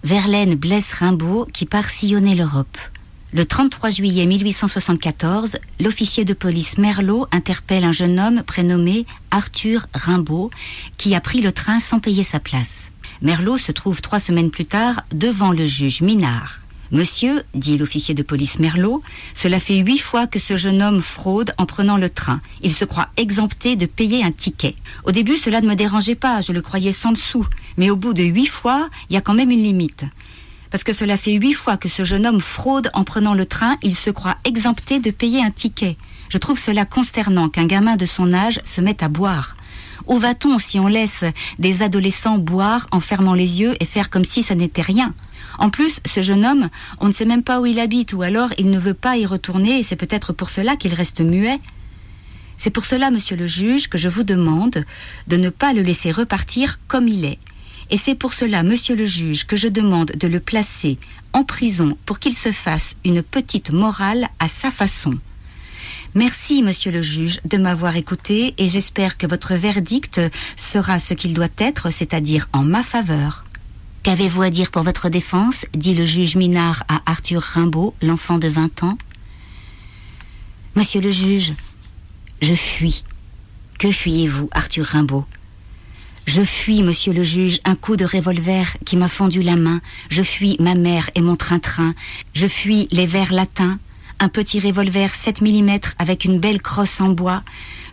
Verlaine 0.05 0.55
blesse 0.55 0.93
Rimbaud 0.93 1.47
qui 1.51 1.65
part 1.65 1.89
sillonner 1.89 2.33
l'Europe. 2.33 2.77
Le 3.33 3.45
33 3.45 3.89
juillet 3.89 4.25
1874, 4.25 5.57
l'officier 5.81 6.23
de 6.23 6.33
police 6.33 6.77
Merlot 6.77 7.27
interpelle 7.33 7.83
un 7.83 7.91
jeune 7.91 8.17
homme 8.17 8.43
prénommé 8.43 9.05
Arthur 9.31 9.87
Rimbaud 9.93 10.49
qui 10.97 11.13
a 11.13 11.19
pris 11.19 11.41
le 11.41 11.51
train 11.51 11.81
sans 11.81 11.99
payer 11.99 12.23
sa 12.23 12.39
place. 12.39 12.93
Merlot 13.21 13.57
se 13.57 13.73
trouve 13.73 14.01
trois 14.01 14.19
semaines 14.19 14.49
plus 14.49 14.65
tard 14.65 15.01
devant 15.13 15.51
le 15.51 15.65
juge 15.65 15.99
Minard. 15.99 16.64
Monsieur, 16.95 17.43
dit 17.53 17.77
l'officier 17.77 18.13
de 18.15 18.23
police 18.23 18.57
Merlot, 18.57 19.03
cela 19.33 19.59
fait 19.59 19.79
huit 19.79 19.97
fois 19.97 20.27
que 20.27 20.39
ce 20.39 20.55
jeune 20.55 20.81
homme 20.81 21.01
fraude 21.01 21.53
en 21.57 21.65
prenant 21.65 21.97
le 21.97 22.09
train. 22.09 22.39
Il 22.61 22.73
se 22.73 22.85
croit 22.85 23.09
exempté 23.17 23.75
de 23.75 23.85
payer 23.85 24.23
un 24.23 24.31
ticket. 24.31 24.75
Au 25.03 25.11
début, 25.11 25.35
cela 25.35 25.59
ne 25.59 25.67
me 25.67 25.75
dérangeait 25.75 26.15
pas, 26.15 26.39
je 26.39 26.53
le 26.53 26.61
croyais 26.61 26.93
sans 26.93 27.11
dessous. 27.11 27.45
Mais 27.75 27.89
au 27.89 27.97
bout 27.97 28.13
de 28.13 28.23
huit 28.23 28.45
fois, 28.45 28.89
il 29.09 29.13
y 29.13 29.17
a 29.17 29.21
quand 29.21 29.33
même 29.33 29.51
une 29.51 29.61
limite. 29.61 30.05
Parce 30.71 30.85
que 30.85 30.93
cela 30.93 31.17
fait 31.17 31.33
huit 31.33 31.51
fois 31.51 31.75
que 31.75 31.89
ce 31.89 32.05
jeune 32.05 32.25
homme 32.25 32.39
fraude 32.39 32.89
en 32.93 33.03
prenant 33.03 33.33
le 33.33 33.45
train, 33.45 33.75
il 33.83 33.93
se 33.93 34.09
croit 34.09 34.37
exempté 34.45 34.99
de 34.99 35.11
payer 35.11 35.43
un 35.43 35.51
ticket. 35.51 35.97
Je 36.29 36.37
trouve 36.37 36.57
cela 36.57 36.85
consternant 36.85 37.49
qu'un 37.49 37.65
gamin 37.65 37.97
de 37.97 38.05
son 38.05 38.31
âge 38.31 38.61
se 38.63 38.79
mette 38.79 39.03
à 39.03 39.09
boire. 39.09 39.57
Où 40.07 40.17
va-t-on 40.17 40.59
si 40.59 40.79
on 40.79 40.87
laisse 40.87 41.25
des 41.59 41.81
adolescents 41.81 42.37
boire 42.37 42.87
en 42.91 43.01
fermant 43.01 43.33
les 43.33 43.59
yeux 43.59 43.75
et 43.81 43.85
faire 43.85 44.09
comme 44.09 44.23
si 44.23 44.43
ça 44.43 44.55
n'était 44.55 44.81
rien? 44.81 45.13
En 45.59 45.69
plus, 45.69 45.99
ce 46.05 46.21
jeune 46.21 46.45
homme, 46.45 46.69
on 46.99 47.07
ne 47.07 47.13
sait 47.13 47.25
même 47.25 47.43
pas 47.43 47.59
où 47.61 47.65
il 47.65 47.79
habite 47.79 48.13
ou 48.13 48.21
alors 48.21 48.49
il 48.57 48.69
ne 48.69 48.79
veut 48.79 48.93
pas 48.93 49.17
y 49.17 49.25
retourner 49.25 49.79
et 49.79 49.83
c'est 49.83 49.95
peut-être 49.95 50.33
pour 50.33 50.49
cela 50.49 50.75
qu'il 50.75 50.93
reste 50.93 51.21
muet. 51.21 51.59
C'est 52.57 52.69
pour 52.69 52.85
cela, 52.85 53.11
monsieur 53.11 53.35
le 53.35 53.47
juge, 53.47 53.89
que 53.89 53.97
je 53.97 54.09
vous 54.09 54.23
demande 54.23 54.85
de 55.27 55.37
ne 55.37 55.49
pas 55.49 55.73
le 55.73 55.81
laisser 55.81 56.11
repartir 56.11 56.77
comme 56.87 57.07
il 57.07 57.25
est. 57.25 57.39
Et 57.91 57.97
c'est 57.97 58.15
pour 58.15 58.33
cela, 58.33 58.63
monsieur 58.63 58.95
le 58.95 59.05
juge, 59.05 59.45
que 59.45 59.55
je 59.55 59.67
demande 59.67 60.11
de 60.11 60.27
le 60.27 60.39
placer 60.39 60.97
en 61.33 61.43
prison 61.43 61.97
pour 62.05 62.19
qu'il 62.19 62.35
se 62.35 62.51
fasse 62.51 62.95
une 63.03 63.21
petite 63.21 63.71
morale 63.71 64.27
à 64.39 64.47
sa 64.47 64.71
façon. 64.71 65.19
Merci, 66.15 66.63
monsieur 66.63 66.93
le 66.93 67.01
juge, 67.01 67.41
de 67.43 67.57
m'avoir 67.57 67.97
écouté 67.97 68.53
et 68.57 68.69
j'espère 68.69 69.17
que 69.17 69.27
votre 69.27 69.53
verdict 69.53 70.21
sera 70.55 70.97
ce 70.97 71.13
qu'il 71.13 71.33
doit 71.33 71.47
être, 71.57 71.91
c'est-à-dire 71.91 72.47
en 72.53 72.63
ma 72.63 72.83
faveur. 72.83 73.45
Qu'avez-vous 74.05 74.43
à 74.43 74.51
dire 74.51 74.69
pour 74.69 74.83
votre 74.83 75.09
défense? 75.09 75.65
Dit 75.73 75.95
le 75.95 76.05
juge 76.05 76.35
Minard 76.35 76.83
à 76.87 77.01
Arthur 77.07 77.41
Rimbaud, 77.41 77.95
l'enfant 78.03 78.37
de 78.37 78.47
20 78.47 78.83
ans. 78.83 78.99
Monsieur 80.75 81.01
le 81.01 81.09
juge, 81.09 81.53
je 82.39 82.53
fuis. 82.53 83.03
Que 83.79 83.91
fuyez-vous, 83.91 84.47
Arthur 84.51 84.85
Rimbaud? 84.85 85.25
Je 86.27 86.43
fuis, 86.43 86.83
monsieur 86.83 87.13
le 87.13 87.23
juge, 87.23 87.59
un 87.65 87.73
coup 87.73 87.95
de 87.95 88.05
revolver 88.05 88.77
qui 88.85 88.95
m'a 88.95 89.07
fendu 89.07 89.41
la 89.41 89.55
main. 89.55 89.81
Je 90.11 90.21
fuis 90.21 90.55
ma 90.59 90.75
mère 90.75 91.09
et 91.15 91.21
mon 91.21 91.35
train-train. 91.35 91.95
Je 92.35 92.45
fuis 92.45 92.87
les 92.91 93.07
vers 93.07 93.33
latins. 93.33 93.79
Un 94.19 94.29
petit 94.29 94.59
revolver 94.59 95.15
7 95.15 95.41
mm 95.41 95.79
avec 95.97 96.25
une 96.25 96.39
belle 96.39 96.61
crosse 96.61 97.01
en 97.01 97.09
bois. 97.09 97.41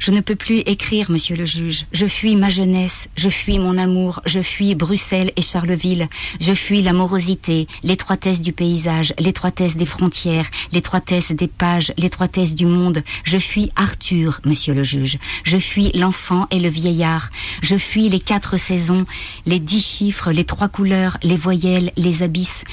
Je 0.03 0.11
ne 0.11 0.20
peux 0.20 0.34
plus 0.34 0.59
écrire, 0.66 1.12
monsieur 1.12 1.36
le 1.36 1.44
juge. 1.44 1.86
Je 1.92 2.07
fuis 2.07 2.34
ma 2.34 2.50
jeunesse, 2.50 3.07
je 3.16 3.28
fuis 3.28 3.61
mon 3.61 3.78
amour, 3.78 4.20
je 4.26 4.40
fuis 4.40 4.74
Bruxelles 4.74 5.30
et 5.36 5.42
Charleville. 5.42 6.09
Je 6.40 6.55
fuis 6.55 6.82
la 6.82 6.92
morosité, 6.92 7.68
l'étroitesse 7.84 8.40
du 8.40 8.53
paysage, 8.53 9.14
l'étroitesse 9.20 9.76
des 9.76 9.86
frontières, 9.86 10.50
l'étroitesse 10.72 11.30
des 11.30 11.46
pages, 11.46 11.92
l'étroitesse 11.98 12.57
du 12.57 12.66
monde. 12.66 13.05
Je 13.22 13.38
fuis 13.38 13.70
Arthur, 13.76 14.40
monsieur 14.44 14.74
le 14.74 14.82
juge. 14.82 15.18
Je 15.44 15.57
fuis 15.57 15.92
l'enfant 15.94 16.48
et 16.50 16.59
le 16.59 16.68
vieillard. 16.68 17.30
Je 17.62 17.76
fuis 17.76 18.09
les 18.09 18.18
quatre 18.18 18.57
saisons, 18.57 19.05
les 19.46 19.61
dix 19.61 19.86
chiffres, 19.86 20.32
les 20.32 20.44
trois 20.44 20.68
couleurs, 20.68 21.16
les 21.22 21.36
voyelles, 21.36 21.92
les 21.96 22.24
abysses. 22.24 22.64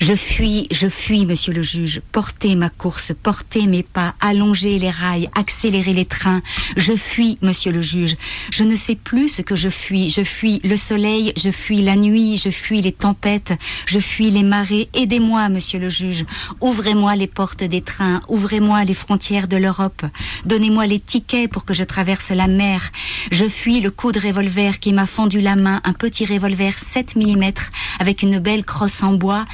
Je 0.00 0.14
fuis, 0.14 0.66
je 0.70 0.88
fuis, 0.88 1.26
monsieur 1.26 1.52
le 1.52 1.62
juge. 1.62 2.00
Portez 2.10 2.54
ma 2.54 2.70
course, 2.70 3.12
portez 3.22 3.66
mes 3.66 3.82
pas, 3.82 4.14
allongez 4.22 4.78
les 4.78 4.88
rails, 4.88 5.28
accélérez 5.34 5.92
les 5.92 6.06
trains. 6.06 6.40
Je 6.76 6.94
fuis, 6.94 7.36
monsieur 7.42 7.72
le 7.72 7.82
juge. 7.82 8.16
Je 8.50 8.64
ne 8.64 8.76
sais 8.76 8.94
plus 8.94 9.28
ce 9.28 9.42
que 9.42 9.56
je 9.56 9.68
fuis. 9.68 10.10
Je 10.10 10.22
fuis 10.22 10.60
le 10.64 10.76
soleil, 10.76 11.32
je 11.36 11.50
fuis 11.50 11.82
la 11.82 11.96
nuit, 11.96 12.36
je 12.36 12.50
fuis 12.50 12.80
les 12.82 12.92
tempêtes, 12.92 13.54
je 13.86 13.98
fuis 13.98 14.30
les 14.30 14.42
marées. 14.42 14.88
Aidez-moi, 14.94 15.48
monsieur 15.48 15.78
le 15.78 15.88
juge. 15.88 16.24
Ouvrez-moi 16.60 17.16
les 17.16 17.26
portes 17.26 17.64
des 17.64 17.80
trains, 17.80 18.20
ouvrez-moi 18.28 18.84
les 18.84 18.94
frontières 18.94 19.48
de 19.48 19.56
l'Europe. 19.56 20.04
Donnez-moi 20.44 20.86
les 20.86 21.00
tickets 21.00 21.50
pour 21.50 21.64
que 21.64 21.74
je 21.74 21.84
traverse 21.84 22.30
la 22.30 22.46
mer. 22.46 22.90
Je 23.30 23.48
fuis 23.48 23.80
le 23.80 23.90
coup 23.90 24.12
de 24.12 24.20
revolver 24.20 24.80
qui 24.80 24.92
m'a 24.92 25.06
fendu 25.06 25.40
la 25.40 25.56
main, 25.56 25.80
un 25.84 25.92
petit 25.92 26.24
revolver 26.24 26.78
7 26.78 27.16
mm 27.16 27.50
avec 27.98 28.22
une 28.22 28.38
belle 28.38 28.64
crosse 28.64 29.02
en 29.02 29.12
bois. 29.12 29.44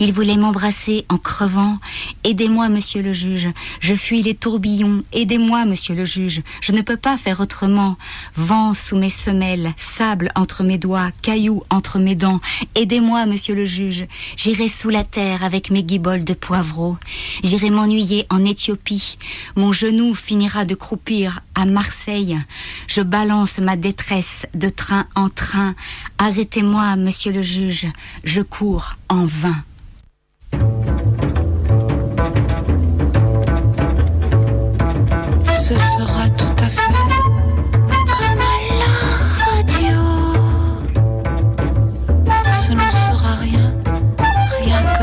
Il 0.00 0.12
voulait 0.12 0.36
m'embrasser 0.36 1.04
en 1.08 1.18
crevant. 1.18 1.78
Aidez-moi, 2.24 2.68
monsieur 2.68 3.02
le 3.02 3.12
juge. 3.12 3.48
Je 3.80 3.94
fuis 3.94 4.22
les 4.22 4.34
tourbillons. 4.34 5.02
Aidez-moi, 5.12 5.64
monsieur 5.64 5.94
le 5.94 6.04
juge. 6.04 6.42
Je 6.66 6.72
ne 6.72 6.82
peux 6.82 6.96
pas 6.96 7.16
faire 7.16 7.38
autrement. 7.38 7.96
Vent 8.34 8.74
sous 8.74 8.96
mes 8.96 9.08
semelles, 9.08 9.72
sable 9.76 10.32
entre 10.34 10.64
mes 10.64 10.78
doigts, 10.78 11.10
cailloux 11.22 11.62
entre 11.70 12.00
mes 12.00 12.16
dents. 12.16 12.40
Aidez-moi, 12.74 13.24
monsieur 13.26 13.54
le 13.54 13.64
juge. 13.64 14.08
J'irai 14.36 14.68
sous 14.68 14.88
la 14.88 15.04
terre 15.04 15.44
avec 15.44 15.70
mes 15.70 15.84
guiboles 15.84 16.24
de 16.24 16.34
poivreau. 16.34 16.96
J'irai 17.44 17.70
m'ennuyer 17.70 18.26
en 18.30 18.44
Éthiopie. 18.44 19.16
Mon 19.54 19.70
genou 19.70 20.12
finira 20.12 20.64
de 20.64 20.74
croupir 20.74 21.38
à 21.54 21.66
Marseille. 21.66 22.36
Je 22.88 23.00
balance 23.00 23.60
ma 23.60 23.76
détresse 23.76 24.44
de 24.52 24.68
train 24.68 25.06
en 25.14 25.28
train. 25.28 25.76
Arrêtez-moi, 26.18 26.96
monsieur 26.96 27.30
le 27.30 27.42
juge. 27.42 27.86
Je 28.24 28.40
cours 28.40 28.96
en 29.08 29.24
vain. 29.24 29.62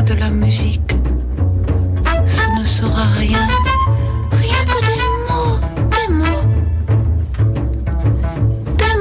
De 0.05 0.13
la 0.13 0.29
musique. 0.29 0.91
Ce 2.27 2.59
ne 2.59 2.65
sera 2.65 3.03
rien, 3.13 3.47
rien 4.31 4.65
que 4.65 4.79
des 4.89 5.01
mots, 5.29 5.59
des 5.89 6.13
mots. 6.13 6.45
Des 8.77 8.93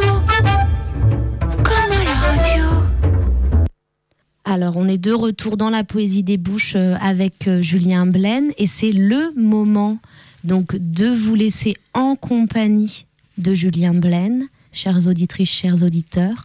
comme 1.62 1.92
à 1.92 2.04
la 2.04 2.14
radio. 2.14 2.64
Alors, 4.44 4.76
on 4.76 4.86
est 4.86 4.98
de 4.98 5.12
retour 5.12 5.56
dans 5.56 5.70
la 5.70 5.82
poésie 5.82 6.22
des 6.22 6.36
bouches 6.36 6.74
euh, 6.76 6.96
avec 7.00 7.48
euh, 7.48 7.62
Julien 7.62 8.06
Blaine 8.06 8.52
et 8.58 8.66
c'est 8.66 8.92
le 8.92 9.32
moment 9.36 9.98
donc 10.44 10.76
de 10.76 11.06
vous 11.06 11.34
laisser 11.34 11.74
en 11.94 12.14
compagnie 12.16 13.06
de 13.38 13.54
Julien 13.54 13.94
Blaine, 13.94 14.46
chères 14.72 15.08
auditrices, 15.08 15.50
chers 15.50 15.82
auditeurs. 15.82 16.44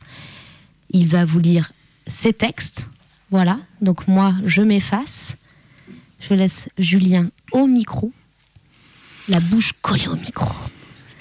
Il 0.89 1.07
va 1.07 1.25
vous 1.25 1.39
lire 1.39 1.73
ses 2.07 2.33
textes. 2.33 2.87
Voilà, 3.29 3.59
donc 3.81 4.07
moi, 4.07 4.35
je 4.45 4.61
m'efface. 4.61 5.37
Je 6.19 6.33
laisse 6.33 6.69
Julien 6.77 7.29
au 7.51 7.67
micro, 7.67 8.11
la 9.27 9.39
bouche 9.39 9.73
collée 9.81 10.07
au 10.07 10.15
micro. 10.15 10.53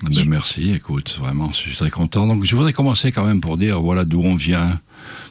Ben, 0.02 0.24
merci, 0.26 0.72
écoute, 0.72 1.16
vraiment, 1.18 1.50
je 1.52 1.56
suis 1.56 1.74
très 1.74 1.90
content. 1.90 2.26
Donc, 2.26 2.44
je 2.44 2.54
voudrais 2.54 2.72
commencer 2.72 3.12
quand 3.12 3.24
même 3.24 3.40
pour 3.40 3.56
dire, 3.56 3.80
voilà 3.80 4.04
d'où 4.04 4.22
on 4.22 4.36
vient, 4.36 4.80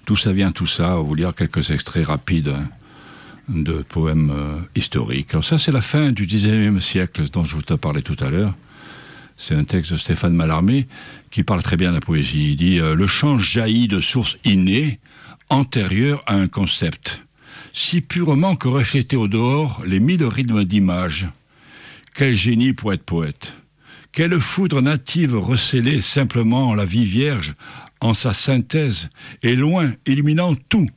d'où 0.05 0.15
ça 0.15 0.33
vient 0.33 0.51
tout 0.51 0.67
ça, 0.67 0.95
vous 0.95 1.15
lire 1.15 1.33
quelques 1.33 1.71
extraits 1.71 2.07
rapides 2.07 2.49
hein, 2.49 2.67
de 3.47 3.83
poèmes 3.87 4.31
euh, 4.31 4.59
historiques. 4.75 5.29
Alors 5.31 5.45
ça, 5.45 5.57
c'est 5.57 5.71
la 5.71 5.81
fin 5.81 6.11
du 6.11 6.25
XIXe 6.25 6.83
siècle 6.83 7.23
dont 7.31 7.43
je 7.43 7.55
vous 7.55 7.61
ai 7.73 7.77
parlé 7.77 8.01
tout 8.01 8.17
à 8.19 8.29
l'heure. 8.29 8.53
C'est 9.37 9.55
un 9.55 9.65
texte 9.65 9.91
de 9.91 9.97
Stéphane 9.97 10.33
Mallarmé 10.33 10.87
qui 11.29 11.43
parle 11.43 11.61
très 11.61 11.77
bien 11.77 11.89
de 11.89 11.95
la 11.95 12.01
poésie. 12.01 12.51
Il 12.51 12.55
dit 12.55 12.79
euh, 12.79 12.95
Le 12.95 13.07
chant 13.07 13.37
jaillit 13.37 13.87
de 13.87 13.99
sources 13.99 14.37
innées, 14.45 14.99
antérieures 15.49 16.23
à 16.25 16.35
un 16.35 16.47
concept, 16.47 17.21
si 17.73 18.01
purement 18.01 18.55
que 18.55 18.67
reflété 18.67 19.15
au 19.15 19.27
dehors 19.27 19.81
les 19.85 19.99
mille 19.99 20.23
rythmes 20.23 20.63
d'images. 20.63 21.27
Quel 22.13 22.35
génie 22.35 22.73
pour 22.73 22.93
être 22.93 23.03
poète 23.03 23.55
quelle 24.15 24.39
foudre 24.39 24.81
native 24.81 25.35
recélée 25.35 25.99
simplement 25.99 26.73
la 26.73 26.85
vie 26.85 27.03
vierge 27.03 27.53
en 27.99 28.13
sa 28.13 28.33
synthèse 28.33 29.09
et 29.43 29.57
loin, 29.57 29.91
éliminant 30.05 30.55
tout. 30.55 30.89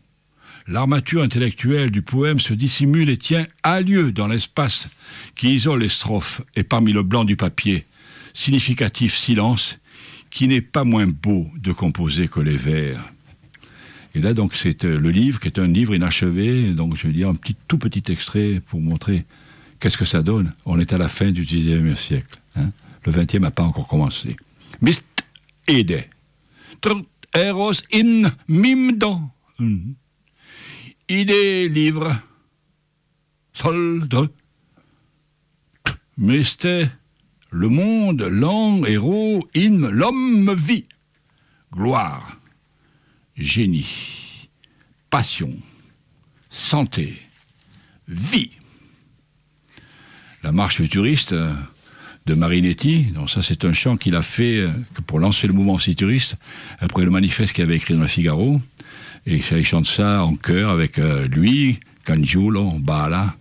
L'armature 0.68 1.22
intellectuelle 1.22 1.90
du 1.90 2.00
poème 2.00 2.38
se 2.38 2.54
dissimule 2.54 3.10
et 3.10 3.16
tient 3.16 3.44
à 3.64 3.80
lieu 3.80 4.12
dans 4.12 4.28
l'espace 4.28 4.86
qui 5.34 5.54
isole 5.54 5.80
les 5.80 5.88
strophes 5.88 6.42
et 6.54 6.62
parmi 6.62 6.92
le 6.92 7.02
blanc 7.02 7.24
du 7.24 7.34
papier, 7.34 7.86
significatif 8.34 9.16
silence 9.16 9.80
qui 10.30 10.46
n'est 10.46 10.60
pas 10.60 10.84
moins 10.84 11.08
beau 11.08 11.48
de 11.56 11.72
composer 11.72 12.28
que 12.28 12.38
les 12.38 12.56
vers. 12.56 13.00
Et 14.18 14.20
là, 14.20 14.34
donc, 14.34 14.56
c'est 14.56 14.84
euh, 14.84 14.98
le 14.98 15.10
livre 15.12 15.38
qui 15.38 15.46
est 15.46 15.60
un 15.60 15.68
livre 15.68 15.94
inachevé. 15.94 16.72
Donc, 16.72 16.96
je 16.96 17.06
vais 17.06 17.12
dire 17.12 17.28
un 17.28 17.36
petit, 17.36 17.54
tout 17.68 17.78
petit 17.78 18.02
extrait 18.10 18.60
pour 18.66 18.80
montrer 18.80 19.24
qu'est-ce 19.78 19.96
que 19.96 20.04
ça 20.04 20.22
donne. 20.22 20.54
On 20.64 20.80
est 20.80 20.92
à 20.92 20.98
la 20.98 21.08
fin 21.08 21.30
du 21.30 21.42
XIXe 21.42 21.96
siècle. 21.96 22.40
Hein. 22.56 22.72
Le 23.06 23.12
XXe 23.12 23.34
n'a 23.34 23.52
pas 23.52 23.62
encore 23.62 23.86
commencé. 23.86 24.36
Mist 24.82 25.06
ede. 25.68 26.06
Eros 27.32 27.84
in 27.94 28.32
mimdo. 28.48 29.20
Hmm. 29.60 29.92
Idée 31.08 31.68
livre. 31.68 32.20
Solde. 33.52 34.30
Miste. 36.16 36.66
Le 37.50 37.68
monde, 37.68 38.22
l'an, 38.22 38.84
héros, 38.84 39.48
in, 39.54 39.90
l'homme 39.92 40.52
vit. 40.54 40.88
Gloire. 41.72 42.37
Génie. 43.38 44.48
Passion. 45.10 45.52
Santé. 46.50 47.22
Vie. 48.08 48.50
La 50.42 50.50
marche 50.52 50.76
futuriste 50.76 51.32
euh, 51.32 51.54
de 52.26 52.34
Marinetti. 52.34 53.04
Donc 53.14 53.30
ça, 53.30 53.42
c'est 53.42 53.64
un 53.64 53.72
chant 53.72 53.96
qu'il 53.96 54.16
a 54.16 54.22
fait 54.22 54.58
euh, 54.58 54.70
pour 55.06 55.20
lancer 55.20 55.46
le 55.46 55.52
mouvement 55.52 55.78
futuriste 55.78 56.36
après 56.80 57.04
le 57.04 57.10
manifeste 57.10 57.52
qu'il 57.52 57.64
avait 57.64 57.76
écrit 57.76 57.94
dans 57.94 58.00
le 58.00 58.08
Figaro. 58.08 58.60
Et 59.26 59.36
il 59.50 59.64
chante 59.64 59.86
ça 59.86 60.24
en 60.24 60.34
chœur 60.36 60.70
avec 60.70 60.98
euh, 60.98 61.28
lui, 61.28 61.80
Cangiulo, 62.04 62.70
Bala, 62.78 63.36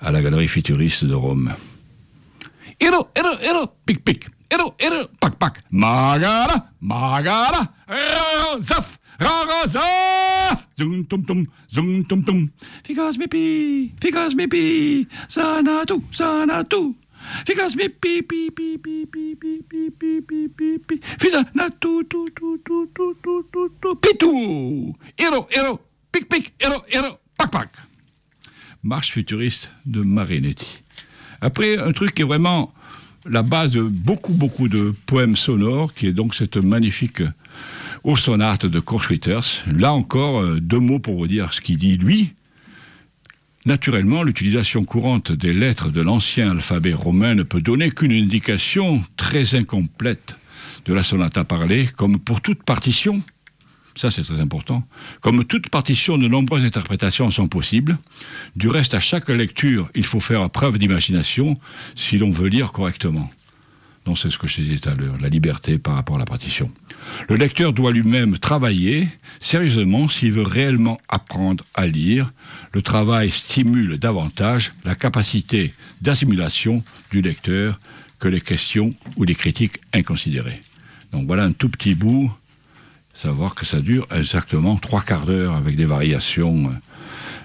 à 0.00 0.12
la 0.12 0.20
galerie 0.20 0.48
futuriste 0.48 1.04
de 1.04 1.14
Rome. 1.14 1.54
Pic, 3.86 4.04
pic. 4.04 4.26
Pac, 5.20 5.34
pac. 5.36 5.60
Magara, 5.70 6.70
magara, 6.80 7.72
zaf, 8.60 8.97
zaf. 9.18 10.68
Zoom, 10.76 11.06
tum, 11.06 11.24
tum, 11.24 11.46
zoom, 11.68 12.06
tum, 12.06 12.24
tum. 12.24 12.50
Figas, 12.84 13.16
mipi, 13.16 13.92
figas, 14.00 14.34
mipi. 14.34 15.06
Sanatu, 15.28 16.02
sanatu. 16.10 16.94
Figas, 17.44 17.74
mipi, 17.74 18.22
pi, 18.22 18.50
pi, 18.50 18.78
pi, 18.78 19.06
pi, 19.06 19.34
pi, 19.34 19.62
pi, 19.68 19.90
pi, 19.98 20.20
pi, 20.22 20.48
pi, 20.48 20.78
pi. 20.86 21.00
Fisa, 21.18 21.44
na, 21.54 21.68
tu, 21.70 22.04
tu, 22.08 22.26
tu, 22.34 22.58
tu, 22.64 22.86
tu, 22.94 23.14
tu, 23.22 23.70
tu. 23.82 23.96
Pitou. 24.00 24.96
Ero, 25.18 25.46
ero, 25.50 25.80
pic, 26.12 26.28
pic, 26.28 26.52
ero, 26.60 26.82
ero, 26.88 27.18
pac, 27.36 27.50
pac. 27.50 27.70
Marche 28.82 29.10
futuriste 29.12 29.72
de 29.84 30.02
Marinetti. 30.02 30.82
Après, 31.40 31.78
un 31.78 31.92
truc 31.92 32.14
qui 32.14 32.22
est 32.22 32.24
vraiment 32.24 32.72
la 33.28 33.42
base 33.42 33.72
de 33.72 33.82
beaucoup, 33.82 34.32
beaucoup 34.32 34.68
de 34.68 34.94
poèmes 35.06 35.36
sonores, 35.36 35.92
qui 35.92 36.06
est 36.06 36.12
donc 36.12 36.34
cette 36.34 36.56
magnifique 36.56 37.22
aux 38.04 38.16
sonates 38.16 38.66
de 38.66 38.80
Korschwitters. 38.80 39.64
Là 39.66 39.92
encore, 39.92 40.40
euh, 40.40 40.60
deux 40.60 40.78
mots 40.78 40.98
pour 40.98 41.16
vous 41.16 41.26
dire 41.26 41.52
ce 41.52 41.60
qu'il 41.60 41.76
dit 41.76 41.96
lui. 41.96 42.34
Naturellement, 43.66 44.22
l'utilisation 44.22 44.84
courante 44.84 45.32
des 45.32 45.52
lettres 45.52 45.90
de 45.90 46.00
l'ancien 46.00 46.52
alphabet 46.52 46.94
romain 46.94 47.34
ne 47.34 47.42
peut 47.42 47.60
donner 47.60 47.90
qu'une 47.90 48.12
indication 48.12 49.02
très 49.16 49.54
incomplète 49.54 50.36
de 50.86 50.94
la 50.94 51.02
sonata 51.02 51.44
parlée, 51.44 51.86
comme 51.96 52.18
pour 52.18 52.40
toute 52.40 52.62
partition. 52.62 53.22
Ça, 53.94 54.12
c'est 54.12 54.22
très 54.22 54.40
important. 54.40 54.84
Comme 55.20 55.44
toute 55.44 55.70
partition, 55.70 56.18
de 56.18 56.28
nombreuses 56.28 56.64
interprétations 56.64 57.30
sont 57.32 57.48
possibles. 57.48 57.98
Du 58.54 58.68
reste, 58.68 58.94
à 58.94 59.00
chaque 59.00 59.28
lecture, 59.28 59.90
il 59.94 60.06
faut 60.06 60.20
faire 60.20 60.48
preuve 60.50 60.78
d'imagination 60.78 61.54
si 61.96 62.16
l'on 62.16 62.30
veut 62.30 62.48
lire 62.48 62.70
correctement. 62.70 63.28
Donc, 64.08 64.16
c'est 64.16 64.30
ce 64.30 64.38
que 64.38 64.48
je 64.48 64.62
disais 64.62 64.78
tout 64.78 64.88
à 64.88 64.94
l'heure, 64.94 65.18
la 65.20 65.28
liberté 65.28 65.76
par 65.76 65.94
rapport 65.94 66.16
à 66.16 66.18
la 66.18 66.24
partition. 66.24 66.70
Le 67.28 67.36
lecteur 67.36 67.74
doit 67.74 67.92
lui-même 67.92 68.38
travailler 68.38 69.06
sérieusement 69.38 70.08
s'il 70.08 70.32
veut 70.32 70.44
réellement 70.44 70.98
apprendre 71.10 71.62
à 71.74 71.86
lire. 71.86 72.32
Le 72.72 72.80
travail 72.80 73.30
stimule 73.30 73.98
davantage 73.98 74.72
la 74.86 74.94
capacité 74.94 75.74
d'assimilation 76.00 76.82
du 77.10 77.20
lecteur 77.20 77.78
que 78.18 78.28
les 78.28 78.40
questions 78.40 78.94
ou 79.18 79.24
les 79.24 79.34
critiques 79.34 79.76
inconsidérées. 79.92 80.62
Donc 81.12 81.26
voilà 81.26 81.44
un 81.44 81.52
tout 81.52 81.68
petit 81.68 81.94
bout 81.94 82.32
savoir 83.12 83.54
que 83.54 83.66
ça 83.66 83.82
dure 83.82 84.06
exactement 84.10 84.76
trois 84.76 85.02
quarts 85.02 85.26
d'heure 85.26 85.54
avec 85.54 85.76
des 85.76 85.84
variations. 85.84 86.70
Euh, 86.70 86.72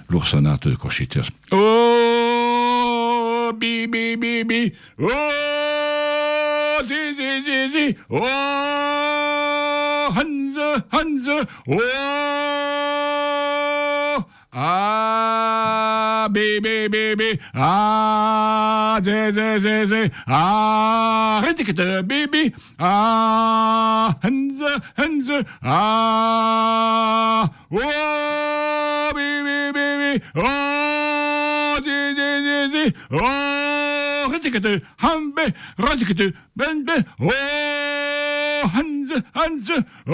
L'oursonate 0.10 0.70
de 0.70 0.76
Conchiters. 0.76 1.28
Oh, 1.52 3.52
bi, 3.60 3.86
bi. 3.88 4.72
Oh, 5.00 5.10
zi, 6.84 7.16
zi, 7.16 7.42
zi, 7.44 7.72
zi. 7.72 7.96
Oh, 8.10 10.10
Hans, 10.16 10.58
Hans. 10.92 11.28
Oh, 11.68 11.80
ah, 14.52 16.28
bé, 16.30 16.60
bé, 16.60 16.90
bé, 16.90 17.16
bé. 17.16 17.40
Ah, 17.54 19.00
zi, 19.02 19.32
zi, 19.32 19.60
zi, 19.60 19.86
zi. 19.88 20.12
Ah, 20.28 21.42
restez 21.44 21.64
que 21.64 21.72
de 21.72 22.02
bébé. 22.02 22.54
Ah, 22.78 24.16
Hans, 24.24 24.62
Hans. 24.98 25.32
Ah, 25.64 27.50
oh, 27.72 29.12
bébé, 29.14 29.72
bébé. 29.74 30.22
Oh, 30.36 31.78
zi, 31.84 32.14
zi, 32.16 32.42
zi, 32.44 32.72
zi. 32.72 32.94
Oh, 33.12 33.14
restez 33.14 33.16
que 33.16 33.16
de 33.16 33.16
Hambe, 33.16 33.20
restez 33.20 33.93
que 34.52 34.60
de 34.60 34.82
Ben, 36.56 36.86
ben. 36.86 37.06
Oh, 37.20 37.32
Hans, 38.74 39.12
Hans. 39.34 39.72
Oh. 40.08 40.14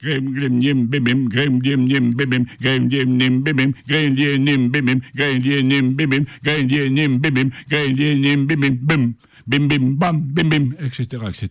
Grim 0.00 0.34
grim 0.34 0.60
nim 0.60 0.92
bimim, 0.92 1.28
grim 1.28 1.64
dim 1.64 1.88
nim 1.88 2.18
bimim, 2.18 2.46
grim 2.60 2.90
dim 2.90 3.18
nim 3.18 3.46
bimim, 3.46 3.74
grim 3.88 4.16
dim 4.16 4.44
nim 4.44 4.74
bimim, 4.74 5.00
grim 5.14 5.42
dim 5.42 5.68
nim 5.68 5.98
bimim, 5.98 6.26
grim 6.44 6.68
dim 6.68 6.94
nim 6.94 7.22
bimim, 7.22 7.52
grim 7.70 7.96
dim 7.96 8.22
nim 8.22 8.48
bimim, 8.48 8.78
bim, 8.88 9.14
bim 9.46 9.70
bim 9.70 10.00
bam, 10.00 10.20
bim 10.36 10.50
bim, 10.50 10.76
etc., 10.80 11.28
etc. 11.28 11.48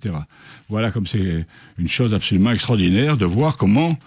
Voilà 0.69 0.91
comme 0.91 1.07
c'est 1.07 1.45
une 1.77 1.87
chose 1.87 2.13
absolument 2.13 2.51
extraordinaire 2.51 3.17
de 3.17 3.25
voir 3.25 3.57
comment 3.57 3.97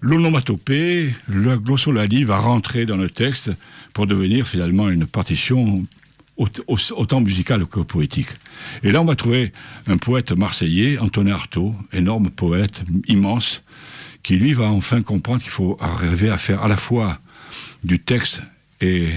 l'onomatopée, 0.00 1.14
le 1.28 1.58
glossolalie 1.58 2.24
va 2.24 2.38
rentrer 2.38 2.86
dans 2.86 2.96
le 2.96 3.10
texte 3.10 3.50
pour 3.94 4.06
devenir 4.06 4.48
finalement 4.48 4.88
une 4.88 5.06
partition 5.06 5.86
autant 6.36 7.20
musicale 7.20 7.66
que 7.66 7.80
poétique. 7.80 8.28
Et 8.82 8.90
là, 8.90 9.00
on 9.00 9.04
va 9.04 9.14
trouver 9.14 9.52
un 9.86 9.96
poète 9.96 10.32
marseillais, 10.32 10.98
Antonin 10.98 11.34
Artaud, 11.34 11.74
énorme 11.92 12.30
poète, 12.30 12.82
immense, 13.06 13.62
qui 14.22 14.36
lui 14.36 14.52
va 14.52 14.66
enfin 14.70 15.02
comprendre 15.02 15.42
qu'il 15.42 15.50
faut 15.50 15.76
arriver 15.80 16.30
à 16.30 16.38
faire 16.38 16.62
à 16.62 16.68
la 16.68 16.76
fois 16.76 17.18
du 17.84 17.98
texte 17.98 18.40
et 18.80 19.10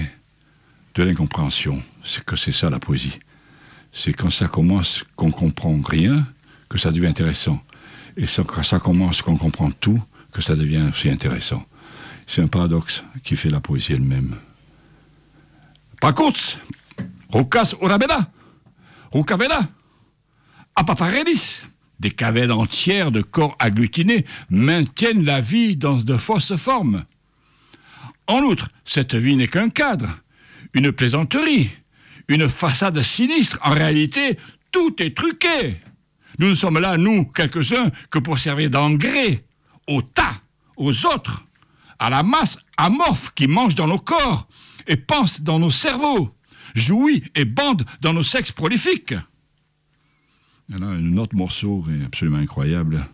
de 0.94 1.02
l'incompréhension. 1.02 1.82
C'est 2.04 2.24
que 2.24 2.36
c'est 2.36 2.52
ça 2.52 2.70
la 2.70 2.78
poésie. 2.78 3.18
C'est 3.92 4.12
quand 4.12 4.30
ça 4.30 4.48
commence 4.48 5.04
qu'on 5.16 5.30
comprend 5.30 5.80
rien 5.80 6.26
que 6.68 6.78
ça 6.78 6.90
devient 6.90 7.06
intéressant. 7.06 7.62
Et 8.16 8.24
quand 8.26 8.62
ça 8.62 8.78
commence 8.78 9.22
qu'on 9.22 9.36
comprend 9.36 9.70
tout 9.70 10.02
que 10.32 10.42
ça 10.42 10.54
devient 10.54 10.84
aussi 10.90 11.08
intéressant. 11.08 11.64
C'est 12.26 12.42
un 12.42 12.46
paradoxe 12.46 13.02
qui 13.24 13.36
fait 13.36 13.48
la 13.50 13.60
poésie 13.60 13.94
elle-même. 13.94 14.36
Par 16.06 16.14
contre, 16.14 16.60
Rucas 17.32 17.74
Urabeda, 17.82 18.30
Rucaveda, 19.10 19.68
Apaparedis, 20.76 21.62
des 21.98 22.12
cavelles 22.12 22.52
entières 22.52 23.10
de 23.10 23.22
corps 23.22 23.56
agglutinés 23.58 24.24
maintiennent 24.48 25.24
la 25.24 25.40
vie 25.40 25.76
dans 25.76 25.96
de 25.96 26.16
fausses 26.16 26.54
formes. 26.54 27.04
En 28.28 28.38
outre, 28.42 28.68
cette 28.84 29.16
vie 29.16 29.34
n'est 29.34 29.48
qu'un 29.48 29.68
cadre, 29.68 30.20
une 30.74 30.92
plaisanterie, 30.92 31.72
une 32.28 32.48
façade 32.48 33.02
sinistre. 33.02 33.58
En 33.64 33.72
réalité, 33.72 34.38
tout 34.70 34.94
est 35.02 35.16
truqué. 35.16 35.80
Nous 36.38 36.50
ne 36.50 36.54
sommes 36.54 36.78
là, 36.78 36.96
nous, 36.98 37.24
quelques-uns, 37.24 37.90
que 38.10 38.20
pour 38.20 38.38
servir 38.38 38.70
d'engrais 38.70 39.44
au 39.88 40.02
tas, 40.02 40.40
aux 40.76 41.04
autres, 41.06 41.44
à 41.98 42.10
la 42.10 42.22
masse 42.22 42.58
amorphe 42.76 43.32
qui 43.34 43.48
mange 43.48 43.74
dans 43.74 43.88
nos 43.88 43.98
corps 43.98 44.46
et 44.86 44.96
pense 44.96 45.40
dans 45.42 45.58
nos 45.58 45.70
cerveaux, 45.70 46.30
jouit 46.74 47.24
et 47.34 47.44
bande 47.44 47.84
dans 48.00 48.12
nos 48.12 48.22
sexes 48.22 48.52
prolifiques. 48.52 49.14
Un 50.72 51.16
autre 51.16 51.36
morceau 51.36 51.84
est 51.90 52.04
absolument 52.04 52.38
incroyable. 52.38 53.06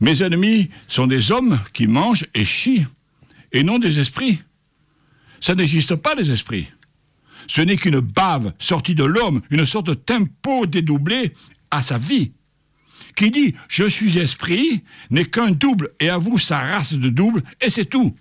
Mes 0.00 0.22
ennemis 0.22 0.70
sont 0.88 1.06
des 1.06 1.30
hommes 1.30 1.60
qui 1.72 1.86
mangent 1.86 2.26
et 2.34 2.44
chient, 2.44 2.86
et 3.52 3.62
non 3.62 3.78
des 3.78 4.00
esprits. 4.00 4.40
Ça 5.40 5.54
n'existe 5.54 5.94
pas, 5.96 6.14
les 6.14 6.30
esprits. 6.30 6.68
Ce 7.46 7.60
n'est 7.60 7.76
qu'une 7.76 8.00
bave 8.00 8.52
sortie 8.58 8.94
de 8.94 9.04
l'homme, 9.04 9.42
une 9.50 9.66
sorte 9.66 9.86
de 9.86 9.94
tempo 9.94 10.66
dédoublé 10.66 11.34
à 11.70 11.82
sa 11.82 11.98
vie. 11.98 12.32
Qui 13.14 13.30
dit 13.30 13.54
je 13.68 13.84
suis 13.84 14.18
esprit 14.18 14.82
n'est 15.10 15.26
qu'un 15.26 15.50
double 15.50 15.90
et 16.00 16.08
avoue 16.08 16.38
sa 16.38 16.60
race 16.60 16.94
de 16.94 17.08
double, 17.08 17.42
et 17.60 17.70
c'est 17.70 17.84
tout. 17.84 18.14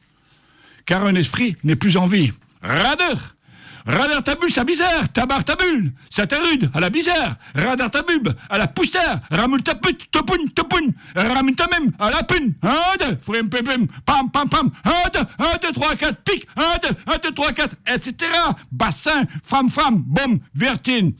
Car 0.92 1.06
un 1.06 1.16
esprit 1.16 1.56
n'est 1.64 1.78
plus 1.78 1.96
en 1.96 2.06
vie. 2.06 2.34
Radeur. 2.62 3.38
Radar 3.86 4.22
tabus 4.24 4.58
à 4.58 4.66
bizarre, 4.66 5.10
tabar 5.14 5.46
tabule, 5.46 5.94
rude 6.18 6.70
à 6.74 6.80
la 6.82 6.89
bizarre, 6.89 7.38
radar 7.56 7.89
tabub 7.89 8.28
à 8.50 8.58
la 8.58 8.68
poussière, 8.68 9.22
ramul 9.32 9.64
taput, 9.64 9.96
topun, 10.12 10.48
topun, 10.54 10.92
ramul 11.16 11.56
tamem 11.56 11.94
à 11.98 12.12
la 12.12 12.24
pune, 12.24 12.56
un, 12.62 12.98
deux, 13.00 13.18
frim, 13.22 13.48
pim, 13.48 13.88
pam, 14.06 14.30
pam, 14.30 14.50
pam, 14.50 14.70
un, 14.84 15.10
deux, 15.14 15.26
un, 15.39 15.58
deux, 15.62 15.72
trois, 15.72 15.96
quatre, 15.96 16.22
pique, 16.24 16.46
un, 16.58 16.78
deux, 16.84 16.96
un, 17.08 17.18
deux, 17.24 17.32
trois, 17.32 17.54
quatre, 17.54 17.78
etc. 17.88 18.30
Bassin, 18.70 19.24
femme, 19.46 19.70
femme, 19.70 20.04
bombe, 20.06 20.42
vertine, 20.54 21.14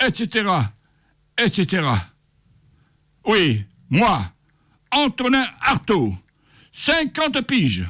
etc. 0.00 0.48
etc. 1.36 1.82
Oui, 3.24 3.64
moi, 3.90 4.20
Antonin 4.92 5.44
Artaud, 5.62 6.14
50 6.70 7.40
piges, 7.42 7.86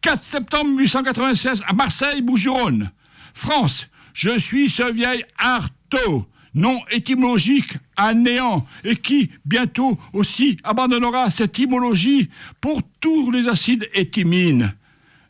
4 0.00 0.22
septembre 0.22 0.70
1896 0.70 1.62
à 1.66 1.72
Marseille, 1.72 2.22
Bougeronne. 2.22 2.90
France, 3.34 3.88
je 4.14 4.38
suis 4.38 4.70
ce 4.70 4.92
vieil 4.92 5.24
Artaud, 5.38 6.26
nom 6.54 6.80
étymologique 6.90 7.74
à 7.96 8.14
néant, 8.14 8.66
et 8.84 8.96
qui 8.96 9.30
bientôt 9.44 9.98
aussi 10.12 10.58
abandonnera 10.64 11.30
cette 11.30 11.58
étymologie 11.58 12.30
pour 12.60 12.80
tous 13.00 13.30
les 13.30 13.48
acides 13.48 13.88
éthymines, 13.94 14.74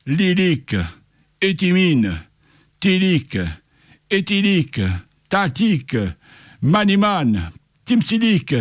lylique, 0.07 0.77
éthymine, 1.41 2.17
tylique, 2.81 3.39
éthylique, 4.11 4.81
tatique, 5.29 5.97
manimane, 6.63 7.51
timsilique, 7.85 8.55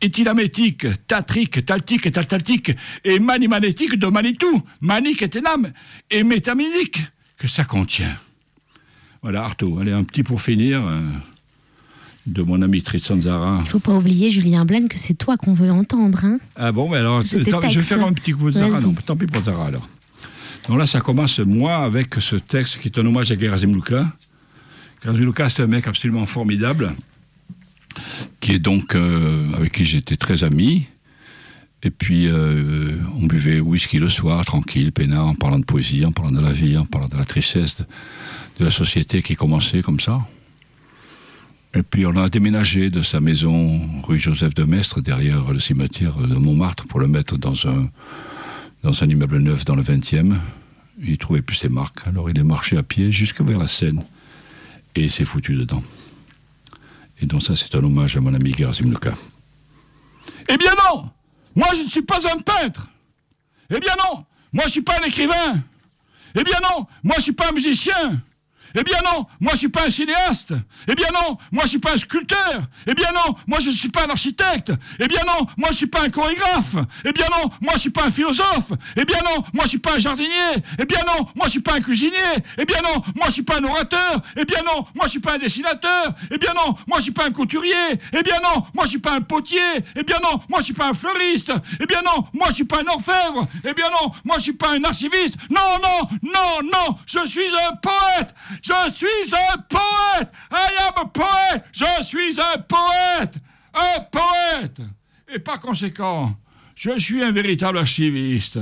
éthylamétique, 0.00 0.86
tatrique, 1.06 1.64
taltique, 1.64 2.10
taltaltique, 2.12 2.72
et 3.04 3.18
manimanétique 3.18 3.98
de 3.98 4.06
Manitou, 4.06 4.62
manique 4.80 5.22
et 5.22 5.28
ténam, 5.28 5.70
et 6.10 6.24
métaminique 6.24 7.00
que 7.36 7.48
ça 7.48 7.64
contient. 7.64 8.16
Voilà, 9.22 9.44
Artaud. 9.44 9.78
Allez, 9.80 9.92
un 9.92 10.04
petit 10.04 10.22
pour 10.22 10.40
finir. 10.40 10.86
Euh, 10.86 11.00
de 12.28 12.42
mon 12.42 12.60
ami 12.62 12.82
Tritsanzara. 12.82 13.60
Il 13.64 13.68
faut 13.68 13.78
pas 13.78 13.94
oublier, 13.94 14.30
Julien 14.30 14.64
Blaine, 14.64 14.88
que 14.88 14.98
c'est 14.98 15.14
toi 15.14 15.36
qu'on 15.36 15.54
veut 15.54 15.70
entendre. 15.70 16.24
Hein 16.24 16.38
ah 16.56 16.72
bon, 16.72 16.88
mais 16.88 16.98
alors, 16.98 17.22
je 17.22 17.38
vais 17.38 17.80
faire 17.80 18.04
un 18.04 18.12
petit 18.12 18.32
coup 18.32 18.50
de 18.50 18.56
Zara. 18.56 18.80
Non, 18.80 18.92
tant 18.92 19.16
pis 19.16 19.26
pour 19.26 19.42
Zara 19.42 19.66
alors. 19.66 19.88
Donc 20.68 20.78
là, 20.78 20.86
ça 20.86 21.00
commence, 21.00 21.38
moi, 21.38 21.76
avec 21.76 22.14
ce 22.20 22.36
texte 22.36 22.78
qui 22.78 22.88
est 22.88 22.98
un 22.98 23.06
hommage 23.06 23.32
à 23.32 23.38
Gerasim 23.38 23.72
Luka. 23.72 24.06
Gerasim 25.02 25.20
Luka, 25.20 25.48
c'est 25.48 25.62
un 25.62 25.66
mec 25.66 25.86
absolument 25.86 26.26
formidable, 26.26 26.94
qui 28.40 28.52
est 28.52 28.58
donc, 28.58 28.94
euh, 28.94 29.52
avec 29.54 29.72
qui 29.72 29.84
j'étais 29.84 30.16
très 30.16 30.44
ami. 30.44 30.86
Et 31.82 31.90
puis, 31.90 32.26
euh, 32.26 32.96
on 33.20 33.26
buvait 33.26 33.60
whisky 33.60 33.98
le 33.98 34.08
soir, 34.08 34.44
tranquille, 34.44 34.92
peinard, 34.92 35.28
en 35.28 35.34
parlant 35.34 35.58
de 35.58 35.64
poésie, 35.64 36.04
en 36.04 36.12
parlant 36.12 36.32
de 36.32 36.40
la 36.40 36.52
vie, 36.52 36.76
en 36.76 36.84
parlant 36.84 37.08
de 37.08 37.16
la 37.16 37.24
tristesse, 37.24 37.82
de 38.58 38.64
la 38.64 38.70
société 38.70 39.22
qui 39.22 39.36
commençait 39.36 39.82
comme 39.82 40.00
ça. 40.00 40.26
Et 41.74 41.82
puis 41.82 42.06
on 42.06 42.16
a 42.16 42.28
déménagé 42.28 42.90
de 42.90 43.02
sa 43.02 43.20
maison 43.20 43.80
rue 44.02 44.18
Joseph 44.18 44.54
de 44.54 44.64
Maistre, 44.64 45.00
derrière 45.00 45.52
le 45.52 45.60
cimetière 45.60 46.16
de 46.16 46.34
Montmartre, 46.34 46.86
pour 46.86 46.98
le 46.98 47.06
mettre 47.06 47.36
dans 47.36 47.68
un, 47.68 47.88
dans 48.82 49.04
un 49.04 49.08
immeuble 49.08 49.38
neuf 49.38 49.64
dans 49.64 49.76
le 49.76 49.82
20e. 49.82 50.34
Il 51.00 51.18
trouvait 51.18 51.42
plus 51.42 51.56
ses 51.56 51.68
marques, 51.68 52.06
alors 52.06 52.30
il 52.30 52.38
est 52.38 52.44
marché 52.44 52.76
à 52.76 52.82
pied 52.82 53.12
jusque 53.12 53.40
vers 53.42 53.58
la 53.58 53.68
Seine. 53.68 54.02
Et 54.96 55.08
s'est 55.08 55.24
foutu 55.24 55.54
dedans. 55.54 55.82
Et 57.20 57.26
donc 57.26 57.42
ça, 57.42 57.56
c'est 57.56 57.74
un 57.74 57.82
hommage 57.82 58.16
à 58.16 58.20
mon 58.20 58.32
ami 58.34 58.54
Gerasim 58.54 58.90
Luka. 58.90 59.14
Eh 60.48 60.56
bien 60.56 60.72
non! 60.84 61.10
Moi, 61.54 61.68
je 61.74 61.82
ne 61.82 61.88
suis 61.88 62.02
pas 62.02 62.18
un 62.32 62.38
peintre! 62.38 62.88
Eh 63.70 63.80
bien 63.80 63.94
non! 63.98 64.24
Moi, 64.52 64.64
je 64.64 64.68
ne 64.68 64.72
suis 64.72 64.82
pas 64.82 64.98
un 65.00 65.06
écrivain! 65.06 65.62
Eh 66.34 66.44
bien 66.44 66.58
non! 66.62 66.86
Moi, 67.02 67.14
je 67.16 67.20
ne 67.20 67.24
suis 67.24 67.32
pas 67.32 67.48
un 67.48 67.52
musicien 67.52 68.22
eh 68.74 68.82
bien 68.82 68.98
non, 69.04 69.26
moi 69.40 69.52
je 69.52 69.58
suis 69.58 69.68
pas 69.68 69.86
un 69.86 69.90
cinéaste. 69.90 70.54
Eh 70.86 70.94
bien 70.94 71.08
non, 71.12 71.38
moi 71.52 71.64
je 71.64 71.70
suis 71.70 71.78
pas 71.78 71.94
un 71.94 71.98
sculpteur. 71.98 72.60
Eh 72.86 72.94
bien 72.94 73.10
non, 73.12 73.34
moi 73.46 73.58
je 73.60 73.70
suis 73.70 73.88
pas 73.88 74.04
un 74.04 74.10
architecte. 74.10 74.72
Eh 74.98 75.08
bien 75.08 75.20
non, 75.26 75.46
moi 75.56 75.70
je 75.70 75.76
suis 75.76 75.86
pas 75.86 76.02
un 76.02 76.10
chorégraphe. 76.10 76.76
Eh 77.04 77.12
bien 77.12 77.26
non, 77.30 77.50
moi 77.60 77.74
je 77.74 77.80
suis 77.80 77.90
pas 77.90 78.04
un 78.04 78.10
philosophe. 78.10 78.72
Eh 78.96 79.04
bien 79.04 79.18
non, 79.24 79.42
moi 79.52 79.64
je 79.64 79.70
suis 79.70 79.78
pas 79.78 79.94
un 79.94 79.98
jardinier. 79.98 80.52
Eh 80.78 80.84
bien 80.84 81.00
non, 81.06 81.26
moi 81.34 81.46
je 81.46 81.52
suis 81.52 81.60
pas 81.60 81.74
un 81.74 81.80
cuisinier. 81.80 82.18
Eh 82.56 82.64
bien 82.64 82.78
non, 82.82 83.02
moi 83.14 83.26
je 83.28 83.32
suis 83.32 83.42
pas 83.42 83.58
un 83.58 83.64
orateur. 83.64 84.22
Eh 84.36 84.44
bien 84.44 84.60
non, 84.66 84.86
moi 84.94 85.06
je 85.06 85.10
suis 85.10 85.20
pas 85.20 85.34
un 85.34 85.38
dessinateur. 85.38 86.14
Eh 86.30 86.38
bien 86.38 86.52
non, 86.54 86.76
moi 86.86 86.98
je 86.98 87.04
suis 87.04 87.12
pas 87.12 87.26
un 87.26 87.32
couturier. 87.32 87.74
Eh 88.12 88.22
bien 88.22 88.38
non, 88.42 88.64
moi 88.74 88.84
je 88.84 88.90
suis 88.90 88.98
pas 88.98 89.12
un 89.12 89.20
potier. 89.20 89.58
Eh 89.96 90.02
bien 90.02 90.18
non, 90.22 90.40
moi 90.48 90.60
je 90.60 90.64
suis 90.66 90.74
pas 90.74 90.88
un 90.88 90.94
fleuriste. 90.94 91.52
Eh 91.80 91.86
bien 91.86 92.02
non, 92.02 92.26
moi 92.32 92.48
je 92.50 92.54
suis 92.54 92.64
pas 92.64 92.80
un 92.80 92.86
orfèvre. 92.86 93.48
Eh 93.64 93.74
bien 93.74 93.90
non, 93.90 94.12
moi 94.24 94.36
je 94.38 94.42
suis 94.42 94.52
pas 94.52 94.70
un 94.70 94.84
archiviste. 94.84 95.36
Non, 95.50 95.78
non, 95.82 96.08
non, 96.22 96.70
non, 96.70 96.98
je 97.06 97.26
suis 97.26 97.48
un 97.70 97.76
poète. 97.76 98.34
Je 98.62 98.90
suis 98.92 99.34
un 99.34 99.58
poète. 99.68 100.32
I 100.50 100.68
am 100.80 100.92
a 100.96 101.04
poet. 101.06 101.62
Je 101.72 102.04
suis 102.04 102.40
un 102.40 102.58
poète. 102.60 103.36
Un 103.74 104.00
poète. 104.10 104.80
Et 105.32 105.38
par 105.38 105.60
conséquent, 105.60 106.36
je 106.74 106.98
suis 106.98 107.22
un 107.22 107.32
véritable 107.32 107.78
archiviste, 107.78 108.58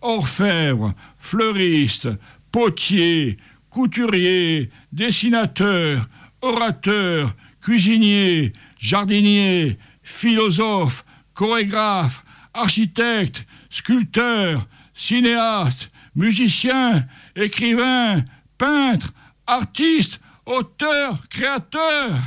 orfèvre, 0.00 0.94
fleuriste, 1.18 2.08
potier, 2.52 3.38
couturier, 3.70 4.70
dessinateur, 4.92 6.08
orateur, 6.42 7.34
cuisinier, 7.60 8.52
jardinier, 8.78 9.78
philosophe, 10.02 11.04
chorégraphe, 11.34 12.24
architecte, 12.52 13.46
sculpteur, 13.70 14.66
cinéaste, 14.92 15.90
musicien, 16.14 17.06
écrivain, 17.36 18.24
peintre, 18.58 19.12
artiste, 19.50 20.20
auteur, 20.46 21.28
créateur, 21.28 22.18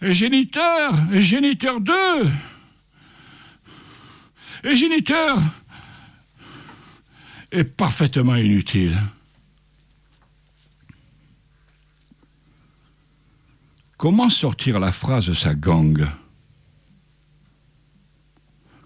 et 0.00 0.12
géniteur, 0.12 0.94
et 1.12 1.22
géniteur 1.22 1.80
d'eux, 1.80 2.30
et 4.64 4.76
géniteur 4.76 5.38
est 7.50 7.64
parfaitement 7.64 8.36
inutile. 8.36 8.98
Comment 13.96 14.28
sortir 14.28 14.80
la 14.80 14.92
phrase 14.92 15.26
de 15.26 15.34
sa 15.34 15.54
gangue? 15.54 16.06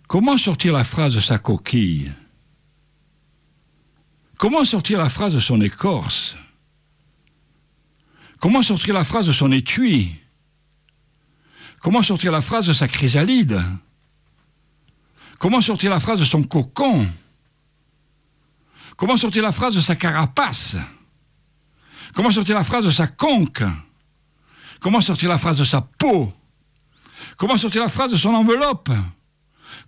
Comment 0.07 0.37
sortir 0.37 0.73
la 0.73 0.85
phrase 0.85 1.15
de 1.15 1.21
sa 1.21 1.39
coquille? 1.39 2.13
Comment 4.37 4.65
sortir 4.65 4.99
la 4.99 5.09
phrase 5.09 5.35
de 5.35 5.41
son 5.41 5.61
écorce? 5.61 6.37
Comment 8.41 8.63
sortir 8.63 8.95
la 8.95 9.05
phrase 9.05 9.27
de 9.27 9.33
son 9.33 9.51
étui? 9.53 10.15
Comment 11.81 12.03
sortir 12.03 12.33
la 12.33 12.41
phrase 12.41 12.67
de 12.67 12.73
sa 12.73 12.89
chrysalide? 12.89 13.63
Comment 15.39 15.61
sortir 15.61 15.91
la 15.91 16.01
phrase 16.01 16.21
de 16.21 16.25
son 16.25 16.43
cocon? 16.43 17.09
Comment 18.97 19.17
sortir 19.17 19.43
la 19.43 19.53
phrase 19.53 19.77
de 19.77 19.81
sa 19.81 19.95
carapace? 19.95 20.77
Comment 22.15 22.31
sortir 22.31 22.55
la 22.55 22.65
phrase 22.65 22.85
de 22.85 22.91
sa 22.91 23.07
conque? 23.07 23.63
Comment 24.81 25.01
sortir 25.01 25.29
la 25.29 25.39
phrase 25.39 25.59
de 25.59 25.65
sa 25.65 25.81
peau? 25.81 26.33
Comment 27.37 27.57
sortir 27.57 27.83
la 27.83 27.89
phrase 27.89 28.13
de 28.13 28.17
son 28.17 28.35
enveloppe? 28.35 28.91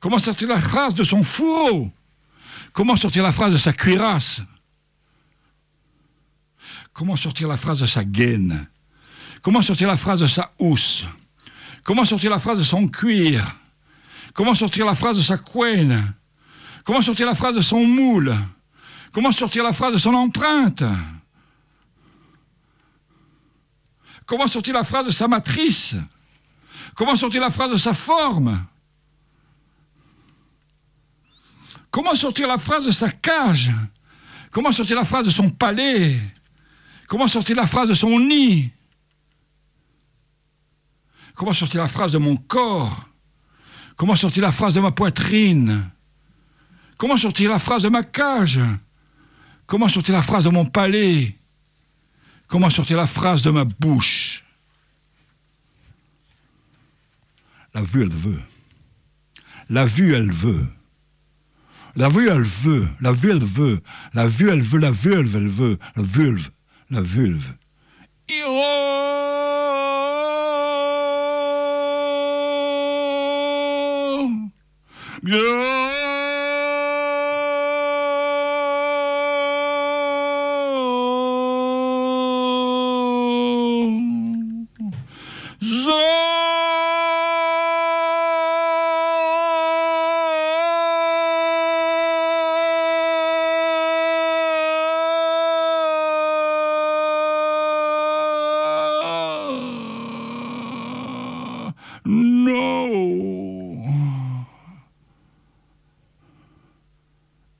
Comment 0.01 0.19
sortir 0.19 0.49
la 0.49 0.61
phrase 0.61 0.95
de 0.95 1.05
son 1.05 1.23
fourreau? 1.23 1.91
Comment 2.73 2.97
sortir 2.97 3.23
la 3.23 3.33
phrase 3.33 3.53
de 3.53 3.59
sa 3.59 3.73
cuirasse? 3.73 4.43
Comment 6.93 7.17
sortir 7.17 7.49
la 7.49 7.57
phrase 7.57 7.81
de 7.81 7.87
sa 7.87 8.05
gaine 8.05 8.69
Comment 9.43 9.63
sortir 9.63 9.89
la 9.89 9.97
phrase 9.97 10.21
de 10.21 10.27
sa 10.27 10.53
housse 10.59 11.07
Comment 11.85 12.05
sortir 12.05 12.31
la 12.31 12.39
phrase 12.39 12.59
de 12.59 12.65
son 12.65 12.89
cuir 12.89 13.57
Comment 14.35 14.55
sortir 14.55 14.85
la 14.87 14.95
phrase 14.95 15.17
de 15.17 15.23
sa 15.23 15.39
couenne 15.39 16.15
Comment 16.85 17.03
sortir 17.03 17.27
la 17.27 17.35
phrase 17.35 17.57
de 17.57 17.61
son 17.63 17.85
moule 17.85 18.37
Comment 19.13 19.33
sortir 19.33 19.65
la 19.65 19.73
phrase 19.73 19.95
de 19.95 19.99
son 19.99 20.15
empreinte 20.15 20.85
Comment 24.27 24.47
sortir 24.47 24.75
la 24.75 24.85
phrase 24.85 25.07
de 25.07 25.13
sa 25.13 25.27
matrice 25.27 25.97
Comment 26.95 27.17
sortir 27.17 27.41
la 27.41 27.51
phrase 27.51 27.73
de 27.73 27.77
sa 27.77 27.95
forme 27.95 28.65
Comment 31.91 32.15
sortir 32.15 32.47
la 32.47 32.59
phrase 32.59 32.87
de 32.87 32.93
sa 32.93 33.11
cage 33.11 33.73
Comment 34.53 34.73
sortir 34.73 34.97
la 34.97 35.05
phrase 35.05 35.27
de 35.27 35.31
son 35.31 35.51
palais 35.51 36.21
Comment 37.11 37.27
sortir 37.27 37.57
la 37.57 37.67
phrase 37.67 37.89
de 37.89 37.95
son 37.95 38.21
nid? 38.21 38.71
Comment 41.35 41.53
sortir 41.53 41.81
la 41.81 41.89
phrase 41.89 42.13
de 42.13 42.19
mon 42.19 42.37
corps? 42.37 43.05
Comment 43.97 44.15
sortir 44.15 44.45
la 44.45 44.53
phrase 44.53 44.75
de 44.75 44.81
ma 44.81 44.93
poitrine? 44.93 45.91
Comment 46.97 47.17
sortir 47.17 47.51
la 47.51 47.59
phrase 47.59 47.83
de 47.83 47.89
ma 47.89 48.05
cage? 48.05 48.61
Comment 49.67 49.89
sortir 49.89 50.15
la 50.15 50.23
phrase 50.23 50.45
de 50.45 50.51
mon 50.51 50.65
palais? 50.67 51.37
Comment 52.47 52.71
sortir 52.71 52.97
la 52.97 53.09
phrase 53.09 53.43
de 53.43 53.51
ma 53.51 53.65
bouche? 53.65 54.45
La 57.75 57.83
vue, 57.83 58.03
elle 58.03 58.15
veut. 58.15 58.43
La 59.69 59.85
vue, 59.85 60.15
elle 60.15 60.31
veut. 60.31 60.65
La 61.97 62.09
vue, 62.09 62.29
elle 62.29 62.43
veut. 62.43 62.89
La 63.01 63.11
vue, 63.11 63.33
elle 63.33 63.43
veut. 63.43 63.83
La 64.15 64.29
vue, 64.29 64.51
elle 64.51 64.63
veut. 64.63 64.79
La 64.79 64.93
vue, 64.93 65.13
elle 65.15 65.27
veut. 65.27 65.77
Elle 65.97 66.05
veut. 66.05 66.37
La 66.91 67.03
vulve. 67.03 67.55
Non. 75.23 75.71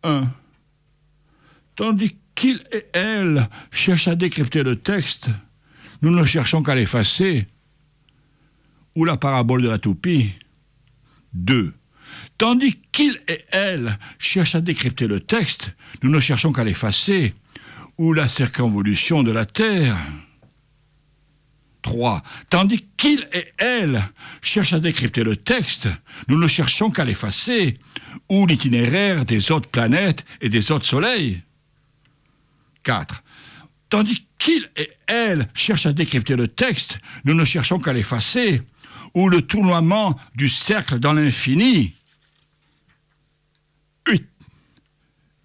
Un. 0.03 0.33
Tandis 1.81 2.19
qu'il 2.35 2.63
et 2.73 2.85
elle 2.93 3.49
cherchent 3.71 4.09
à 4.09 4.15
décrypter 4.15 4.63
le 4.63 4.77
texte, 4.77 5.31
nous 6.03 6.11
ne 6.11 6.27
cherchons 6.27 6.63
qu'à 6.63 6.75
l'effacer. 6.75 7.47
Ou 8.95 9.07
la 9.07 9.17
parabole 9.17 9.63
de 9.63 9.71
la 9.71 9.79
toupie. 9.79 10.35
Deux. 11.33 11.73
Tandis 12.37 12.79
qu'il 12.93 13.19
et 13.29 13.47
elle 13.51 13.99
cherchent 14.19 14.57
à 14.57 14.61
décrypter 14.61 15.07
le 15.07 15.21
texte, 15.21 15.71
nous 16.03 16.11
ne 16.11 16.21
cherchons 16.21 16.53
qu'à 16.53 16.65
l'effacer. 16.65 17.33
Ou 17.97 18.13
la 18.13 18.29
circonvolution 18.29 19.23
de 19.23 19.33
la 19.33 19.47
Terre. 19.47 19.97
3. 21.81 22.23
Tandis 22.51 22.85
qu'il 22.99 23.27
et 23.33 23.47
elle 23.57 24.03
cherchent 24.43 24.75
à 24.75 24.81
décrypter 24.81 25.25
le 25.25 25.35
texte, 25.35 25.89
nous 26.29 26.39
ne 26.39 26.47
cherchons 26.47 26.91
qu'à 26.91 27.07
l'effacer, 27.07 27.79
ou 28.29 28.45
l'itinéraire 28.45 29.25
des 29.25 29.51
autres 29.51 29.71
planètes 29.71 30.27
et 30.43 30.51
des 30.51 30.73
autres 30.73 30.85
soleils. 30.85 31.41
4. 32.83 33.23
Tandis 33.89 34.27
qu'il 34.39 34.71
et 34.77 34.91
elle 35.07 35.49
cherchent 35.55 35.87
à 35.87 35.93
décrypter 35.93 36.37
le 36.37 36.49
texte, 36.49 37.01
nous 37.25 37.35
ne 37.35 37.45
cherchons 37.45 37.79
qu'à 37.79 37.93
l'effacer, 37.93 38.63
ou 39.15 39.29
le 39.29 39.43
tournoiement 39.43 40.19
du 40.37 40.49
cercle 40.49 40.99
dans 40.99 41.13
l'infini. 41.13 41.95
8. 44.07 44.25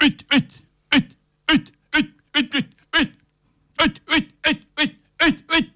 8, 0.02 0.26
8, 0.32 0.52
8, 0.94 1.18
8, 1.52 1.74
8, 1.96 2.14
8, 2.36 2.46
8, 2.46 2.74
8, 2.96 3.14
8, 3.80 4.02
8, 4.10 4.68
8, 4.78 4.98
8, 5.22 5.46
8, 5.52 5.75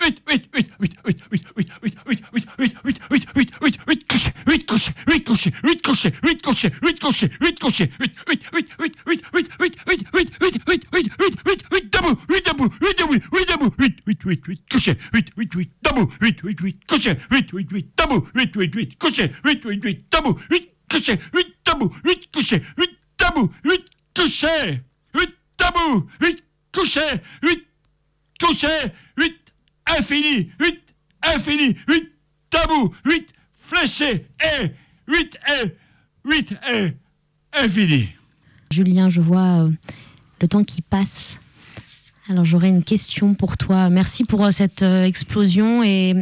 8, 0.00 0.22
8, 0.28 0.48
8, 0.54 0.70
8, 0.80 0.94
8, 1.06 1.18
8, 1.34 1.42
8, 1.56 1.68
8, 1.82 1.82
8, 1.82 1.96
8, 2.06 2.24
8, 2.34 2.74
8, 2.84 2.98
8, 3.10 3.26
8, 3.40 3.40
8, 3.40 3.48
8, 3.60 3.78
8, 3.86 4.06
couchés, 4.08 4.32
8 4.46 4.66
couchés, 4.66 4.94
8 5.06 5.24
couchés, 5.26 5.52
8 5.64 5.82
couchés, 5.82 6.12
8 6.22 6.42
couchés, 6.42 6.70
8 6.80 6.98
couchés, 7.00 7.30
8 7.40 7.58
couchés, 7.60 7.88
8, 7.98 8.12
8, 8.28 8.44
8, 8.52 8.68
8, 8.78 8.98
8, 9.06 9.24
8, 9.34 9.48
8, 9.58 9.76
8, 9.88 10.04
8, 10.12 10.30
8, 10.42 10.60
8, 10.68 10.84
8, 10.92 11.08
8, 11.18 11.36
8, 11.46 11.64
8, 11.72 11.90
debout, 11.90 12.18
8 12.30 12.44
debout, 12.44 12.70
8 12.80 12.96
debout, 12.96 13.22
8 13.32 13.48
debout, 13.48 13.74
8, 13.78 14.02
8, 14.06 14.26
8, 14.26 14.48
8, 14.48 14.68
couchés, 14.70 14.96
8, 15.14 15.30
8, 15.36 15.56
8, 15.56 15.70
debout, 15.82 16.08
8, 16.22 16.44
8, 16.44 16.60
8, 16.64 16.86
couchés, 16.86 17.16
8, 17.30 17.54
8, 17.54 17.72
8, 17.72 17.96
debout, 17.96 18.28
8, 18.34 18.56
8, 18.56 18.76
8, 18.76 18.98
couchés, 18.98 19.30
8, 19.44 19.66
8, 19.66 19.84
8, 19.84 20.04
debout, 20.10 20.38
8 20.50 20.78
couchés, 20.88 21.18
8 21.34 21.46
debout, 21.64 21.92
8 22.04 22.30
couchés, 22.32 22.62
8 22.78 22.98
debout, 23.18 23.52
8 23.64 23.84
couchés, 24.14 24.80
8 25.14 25.34
debout, 25.58 26.06
8 26.20 26.44
couchés, 26.72 27.20
8 27.42 27.66
couchés, 28.40 28.92
8 29.16 29.47
infini, 29.96 30.50
8 30.60 30.80
infini, 31.34 31.74
8 31.88 32.12
tabou, 32.50 32.92
8 33.04 33.28
fléché, 33.54 34.26
et 34.62 34.70
8 35.08 35.38
et 35.64 35.76
8 36.24 36.56
et 36.72 36.92
infini. 37.52 38.08
Julien, 38.70 39.08
je 39.08 39.20
vois 39.20 39.64
euh, 39.64 39.70
le 40.40 40.48
temps 40.48 40.64
qui 40.64 40.82
passe. 40.82 41.40
Alors 42.28 42.44
j'aurais 42.44 42.68
une 42.68 42.84
question 42.84 43.34
pour 43.34 43.56
toi. 43.56 43.88
Merci 43.88 44.24
pour 44.24 44.44
euh, 44.44 44.50
cette 44.50 44.82
euh, 44.82 45.04
explosion 45.04 45.82
et 45.82 46.14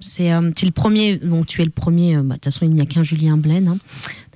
c'est 0.00 0.30
tu 0.54 0.64
es 0.64 0.66
le 0.66 0.72
premier. 0.72 1.16
Bon, 1.16 1.44
tu 1.44 1.60
es 1.60 1.64
le 1.64 1.72
premier. 1.72 2.16
bah, 2.18 2.22
De 2.22 2.32
toute 2.34 2.44
façon, 2.44 2.64
il 2.64 2.70
n'y 2.70 2.80
a 2.80 2.86
qu'un 2.86 3.02
Julien 3.02 3.36
Blaine. 3.36 3.66
hein. 3.68 3.78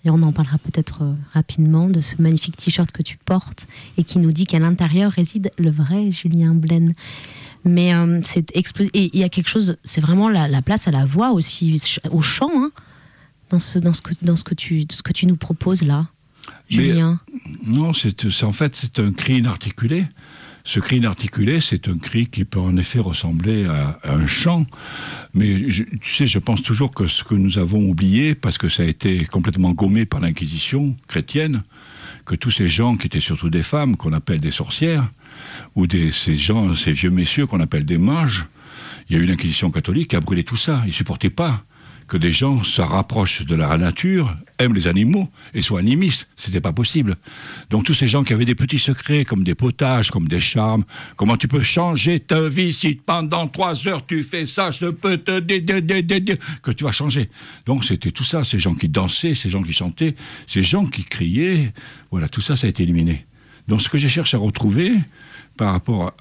Et 0.05 0.11
on 0.11 0.21
en 0.23 0.33
parlera 0.33 0.59
peut-être 0.59 1.15
rapidement 1.33 1.89
de 1.89 2.01
ce 2.01 2.21
magnifique 2.21 2.57
t-shirt 2.57 2.91
que 2.91 3.05
tu 3.05 3.17
portes 3.19 3.69
et 3.97 4.03
qui 4.03 4.19
nous 4.19 4.33
dit 4.33 4.47
qu'à 4.47 4.59
l'intérieur 4.59 5.13
réside 5.13 5.53
le 5.59 5.71
vrai 5.71 6.11
Julien 6.11 6.55
Blaine. 6.55 6.95
Mais 7.65 7.95
euh, 7.95 8.21
c'est 8.25 8.55
explosé. 8.57 8.91
Et 8.95 9.11
il 9.15 9.21
y 9.21 9.25
a 9.25 9.29
quelque 9.29 9.49
chose, 9.49 9.77
c'est 9.85 10.01
vraiment 10.01 10.29
la, 10.29 10.49
la 10.49 10.63
place 10.63 10.89
à 10.89 10.91
la 10.91 11.05
voix 11.05 11.31
aussi, 11.31 11.81
au 12.11 12.21
chant, 12.23 12.51
hein, 12.55 12.71
dans, 13.51 13.59
ce, 13.59 13.79
dans, 13.79 13.93
ce 13.93 14.03
que, 14.03 14.13
dans 14.23 14.37
ce, 14.37 14.45
que 14.45 14.55
tu, 14.55 14.85
ce 14.91 15.03
que 15.03 15.13
tu 15.13 15.27
nous 15.27 15.37
proposes 15.37 15.83
là, 15.83 16.09
Mais- 16.71 16.77
Julien. 16.77 17.21
Non, 17.65 17.93
c'est 17.95 18.29
c'est- 18.31 18.45
en 18.45 18.53
fait 18.53 18.75
c'est 18.77 18.99
un 18.99 19.13
cri 19.13 19.39
inarticulé. 19.39 20.07
Ce 20.65 20.79
cri 20.79 20.97
inarticulé, 20.99 21.61
c'est 21.61 21.89
un 21.89 21.99
cri 21.99 22.27
qui 22.29 22.45
peut 22.45 22.61
en 22.61 22.77
effet 22.77 23.01
ressembler 23.01 23.67
à, 23.67 23.99
à 24.05 24.15
un 24.15 24.27
chant. 24.27 24.65
Mais 25.35 25.69
je- 25.69 25.83
tu 25.85 26.15
sais, 26.15 26.27
je 26.27 26.39
pense 26.39 26.63
toujours 26.63 26.93
que 26.95 27.07
ce 27.09 27.25
que 27.25 27.35
nous 27.35 27.59
avons 27.59 27.89
oublié, 27.89 28.35
parce 28.37 28.59
que 28.59 28.69
ça 28.69 28.83
a 28.85 28.87
été 28.87 29.25
complètement 29.27 29.73
gommé 29.73 30.07
par 30.07 30.21
l'Inquisition 30.21 30.97
chrétienne, 31.09 31.63
que 32.25 32.35
tous 32.35 32.51
ces 32.51 32.69
gens 32.69 32.97
qui 32.97 33.07
étaient 33.07 33.21
surtout 33.21 33.51
des 33.51 33.63
femmes, 33.63 33.97
qu'on 33.97 34.13
appelle 34.13 34.41
des 34.41 34.51
sorcières, 34.51 35.09
ou 35.75 35.87
ces 35.89 36.37
gens, 36.37 36.75
ces 36.75 36.93
vieux 36.93 37.11
messieurs 37.11 37.47
qu'on 37.47 37.61
appelle 37.61 37.85
des 37.85 37.99
mages, 37.99 38.47
il 39.09 39.17
y 39.17 39.19
a 39.19 39.23
eu 39.23 39.27
l'Inquisition 39.27 39.71
catholique 39.71 40.11
qui 40.11 40.17
a 40.17 40.21
brûlé 40.21 40.45
tout 40.45 40.57
ça. 40.57 40.83
Ils 40.87 40.93
supportaient 40.93 41.31
pas 41.31 41.65
que 42.13 42.19
des 42.19 42.31
gens 42.31 42.63
se 42.63 42.83
rapprochent 42.83 43.47
de 43.47 43.55
la 43.55 43.79
nature, 43.79 44.37
aiment 44.59 44.75
les 44.75 44.87
animaux 44.87 45.31
et 45.55 45.63
soient 45.63 45.79
animistes. 45.79 46.29
C'était 46.37 46.61
pas 46.61 46.75
possible. 46.75 47.17
Donc 47.71 47.85
tous 47.85 47.95
ces 47.95 48.07
gens 48.07 48.23
qui 48.23 48.35
avaient 48.35 48.45
des 48.45 48.55
petits 48.55 48.79
secrets, 48.79 49.25
comme 49.25 49.45
des 49.45 49.55
potages, 49.55 50.11
comme 50.11 50.29
des 50.29 50.39
charmes, 50.39 50.85
comment 51.17 51.39
tu 51.39 51.49
peux 51.49 51.63
changer 51.63 52.21
ta 52.21 52.51
vie 52.51 52.75
si 52.75 52.97
pendant 52.97 53.49
trois 53.49 53.89
heures 53.89 54.05
tu 54.05 54.25
fais 54.25 54.45
ça, 54.45 54.71
je 54.71 54.89
peux 54.91 55.17
te 55.17 55.41
dire 55.41 56.37
que 56.63 56.71
tu 56.71 56.85
vas 56.85 56.93
changer. 56.93 57.31
Donc 57.65 57.87
c'était 57.87 58.11
tout 58.11 58.25
ça, 58.25 58.45
ces 58.45 58.59
gens 58.59 58.75
qui 58.75 58.91
dansaient, 58.91 59.35
ces 59.35 59.49
gens 59.49 59.63
qui 59.63 59.73
chantaient, 59.73 60.15
ces 60.47 60.63
gens 60.63 60.85
qui 60.85 61.05
criaient. 61.05 61.73
Voilà, 62.11 62.29
tout 62.29 62.43
ça, 62.43 62.57
ça 62.57 62.67
a 62.67 62.71
été 62.71 62.83
éliminé. 62.83 63.25
Donc 63.69 63.81
ce 63.81 63.89
que 63.89 63.97
je 63.97 64.09
cherche 64.09 64.35
à 64.35 64.39
retrouver, 64.39 64.93
par 65.57 65.73
rapport 65.73 66.13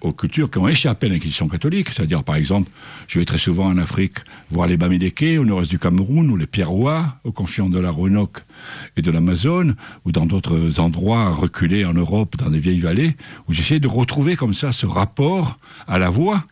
aux 0.00 0.12
cultures 0.12 0.50
qui 0.50 0.58
ont 0.58 0.68
échappé 0.68 1.06
à 1.06 1.10
l'Inquisition 1.10 1.48
catholique. 1.48 1.90
C'est-à-dire, 1.90 2.22
par 2.22 2.36
exemple, 2.36 2.70
je 3.06 3.18
vais 3.18 3.24
très 3.24 3.38
souvent 3.38 3.66
en 3.66 3.78
Afrique 3.78 4.18
voir 4.50 4.66
les 4.66 4.76
Bamileke 4.76 5.38
au 5.38 5.44
nord-est 5.44 5.70
du 5.70 5.78
Cameroun, 5.78 6.30
ou 6.30 6.36
les 6.36 6.46
Pierrois, 6.46 7.16
aux 7.24 7.32
confluents 7.32 7.68
de 7.68 7.78
la 7.78 7.90
Rhône 7.90 8.26
et 8.96 9.02
de 9.02 9.10
l'Amazone, 9.10 9.76
ou 10.04 10.12
dans 10.12 10.26
d'autres 10.26 10.80
endroits 10.80 11.30
reculés 11.30 11.84
en 11.84 11.92
Europe, 11.94 12.36
dans 12.36 12.50
des 12.50 12.58
vieilles 12.58 12.80
vallées, 12.80 13.16
où 13.48 13.52
j'essaie 13.52 13.78
de 13.78 13.88
retrouver 13.88 14.36
comme 14.36 14.54
ça 14.54 14.72
ce 14.72 14.86
rapport 14.86 15.58
à 15.86 15.98
la 15.98 16.08
voix 16.08 16.44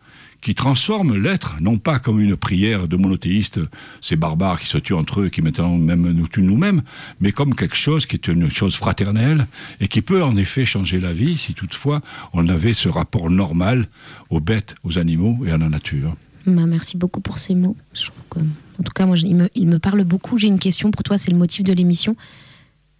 qui 0.45 0.53
transforme 0.53 1.15
l'être, 1.17 1.55
non 1.59 1.79
pas 1.79 1.97
comme 1.97 2.21
une 2.21 2.35
prière 2.35 2.87
de 2.87 2.95
monothéistes, 2.97 3.59
ces 3.99 4.15
barbares 4.15 4.59
qui 4.59 4.67
se 4.67 4.77
tuent 4.77 4.93
entre 4.93 5.21
eux, 5.21 5.29
qui 5.29 5.41
maintenant 5.41 5.75
même 5.75 6.11
nous 6.11 6.27
tuent 6.27 6.43
nous-mêmes, 6.43 6.83
mais 7.19 7.31
comme 7.31 7.55
quelque 7.55 7.75
chose 7.75 8.05
qui 8.05 8.15
est 8.15 8.27
une 8.27 8.47
chose 8.51 8.75
fraternelle 8.75 9.47
et 9.79 9.87
qui 9.87 10.03
peut 10.03 10.21
en 10.23 10.37
effet 10.37 10.63
changer 10.63 10.99
la 10.99 11.13
vie 11.13 11.35
si 11.35 11.55
toutefois 11.55 12.01
on 12.31 12.47
avait 12.47 12.75
ce 12.75 12.87
rapport 12.89 13.31
normal 13.31 13.87
aux 14.29 14.39
bêtes, 14.39 14.75
aux 14.83 14.99
animaux 14.99 15.39
et 15.47 15.51
à 15.51 15.57
la 15.57 15.67
nature. 15.67 16.15
Bah, 16.45 16.67
merci 16.67 16.95
beaucoup 16.95 17.21
pour 17.21 17.39
ces 17.39 17.55
mots. 17.55 17.75
Je 17.95 18.03
trouve 18.05 18.21
que- 18.29 18.39
en 18.79 18.83
tout 18.83 18.93
cas, 18.93 19.07
moi, 19.07 19.15
je- 19.15 19.25
il 19.25 19.35
me, 19.35 19.49
il 19.55 19.67
me 19.67 19.79
parle 19.79 20.03
beaucoup. 20.03 20.37
J'ai 20.37 20.45
une 20.45 20.59
question 20.59 20.91
pour 20.91 21.01
toi, 21.01 21.17
c'est 21.17 21.31
le 21.31 21.37
motif 21.37 21.63
de 21.63 21.73
l'émission. 21.73 22.15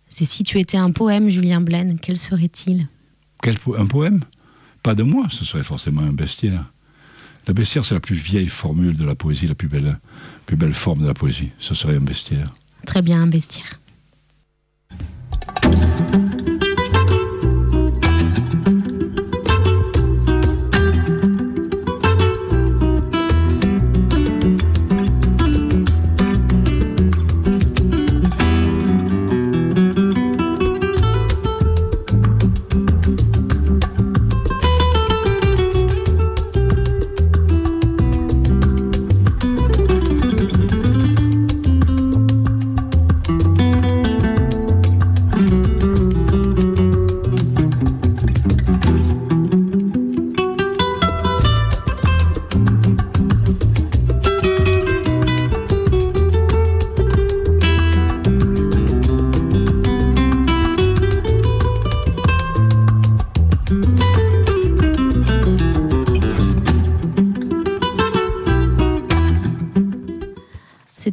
C'est 0.09 0.25
si 0.25 0.43
tu 0.43 0.57
étais 0.59 0.77
un 0.77 0.89
poème, 0.89 1.29
Julien 1.29 1.61
Blaine, 1.61 1.99
quel 2.01 2.17
serait-il? 2.17 2.87
Quel 3.43 3.57
un 3.77 3.85
poème? 3.85 4.23
Pas 4.81 4.95
de 4.95 5.03
moi, 5.03 5.27
ce 5.29 5.45
serait 5.45 5.61
forcément 5.61 6.01
un 6.01 6.11
bestiaire. 6.13 6.71
La 7.47 7.53
bestiaire, 7.53 7.85
c'est 7.85 7.93
la 7.93 7.99
plus 7.99 8.15
vieille 8.15 8.47
formule 8.47 8.97
de 8.97 9.05
la 9.05 9.15
poésie, 9.15 9.47
la 9.47 9.55
plus 9.55 9.67
belle, 9.67 9.99
plus 10.45 10.55
belle 10.55 10.73
forme 10.73 11.01
de 11.01 11.07
la 11.07 11.13
poésie. 11.13 11.51
Ce 11.59 11.75
serait 11.75 11.95
un 11.95 12.01
bestiaire. 12.01 12.47
Très 12.85 13.01
bien, 13.01 13.21
un 13.21 13.27
bestiaire. 13.27 13.79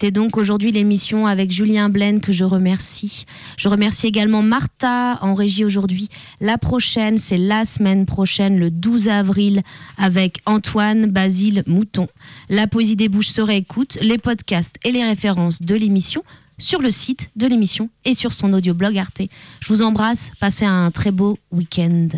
C'était 0.02 0.10
donc 0.20 0.36
aujourd'hui 0.36 0.72
l'émission 0.72 1.28
avec 1.28 1.52
Julien 1.52 1.88
Blaine 1.88 2.20
que 2.20 2.32
je 2.32 2.42
remercie. 2.42 3.24
Je 3.56 3.68
remercie 3.68 4.08
également 4.08 4.42
Martha 4.42 5.16
en 5.22 5.36
régie 5.36 5.64
aujourd'hui. 5.64 6.08
La 6.40 6.58
prochaine, 6.58 7.20
c'est 7.20 7.38
la 7.38 7.64
semaine 7.64 8.04
prochaine, 8.04 8.58
le 8.58 8.72
12 8.72 9.08
avril, 9.08 9.62
avec 9.96 10.40
Antoine 10.44 11.06
Basile 11.06 11.62
Mouton. 11.68 12.08
La 12.48 12.66
poésie 12.66 12.96
des 12.96 13.08
bouches 13.08 13.28
se 13.28 13.40
réécoute, 13.40 13.96
les 14.02 14.18
podcasts 14.18 14.74
et 14.84 14.90
les 14.90 15.04
références 15.04 15.62
de 15.62 15.76
l'émission 15.76 16.24
sur 16.58 16.82
le 16.82 16.90
site 16.90 17.30
de 17.36 17.46
l'émission 17.46 17.88
et 18.04 18.14
sur 18.14 18.32
son 18.32 18.52
audioblog 18.54 18.98
Arte. 18.98 19.22
Je 19.60 19.68
vous 19.68 19.82
embrasse, 19.82 20.32
passez 20.40 20.64
un 20.64 20.90
très 20.90 21.12
beau 21.12 21.38
week-end. 21.52 22.08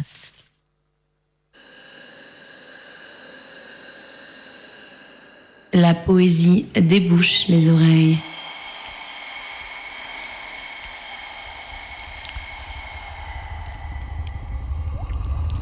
La 5.77 5.93
poésie 5.93 6.67
débouche 6.77 7.49
les 7.49 7.69
oreilles. 7.69 8.21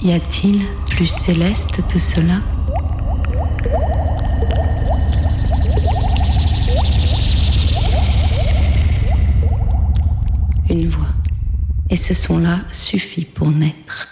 Y 0.02 0.12
a-t-il 0.12 0.66
plus 0.90 1.06
céleste 1.06 1.80
que 1.88 1.98
cela? 1.98 2.40
Une 10.68 10.88
voix. 10.88 11.06
Et 11.88 11.96
ce 11.96 12.12
son-là 12.12 12.58
suffit 12.70 13.24
pour 13.24 13.50
naître. 13.50 14.11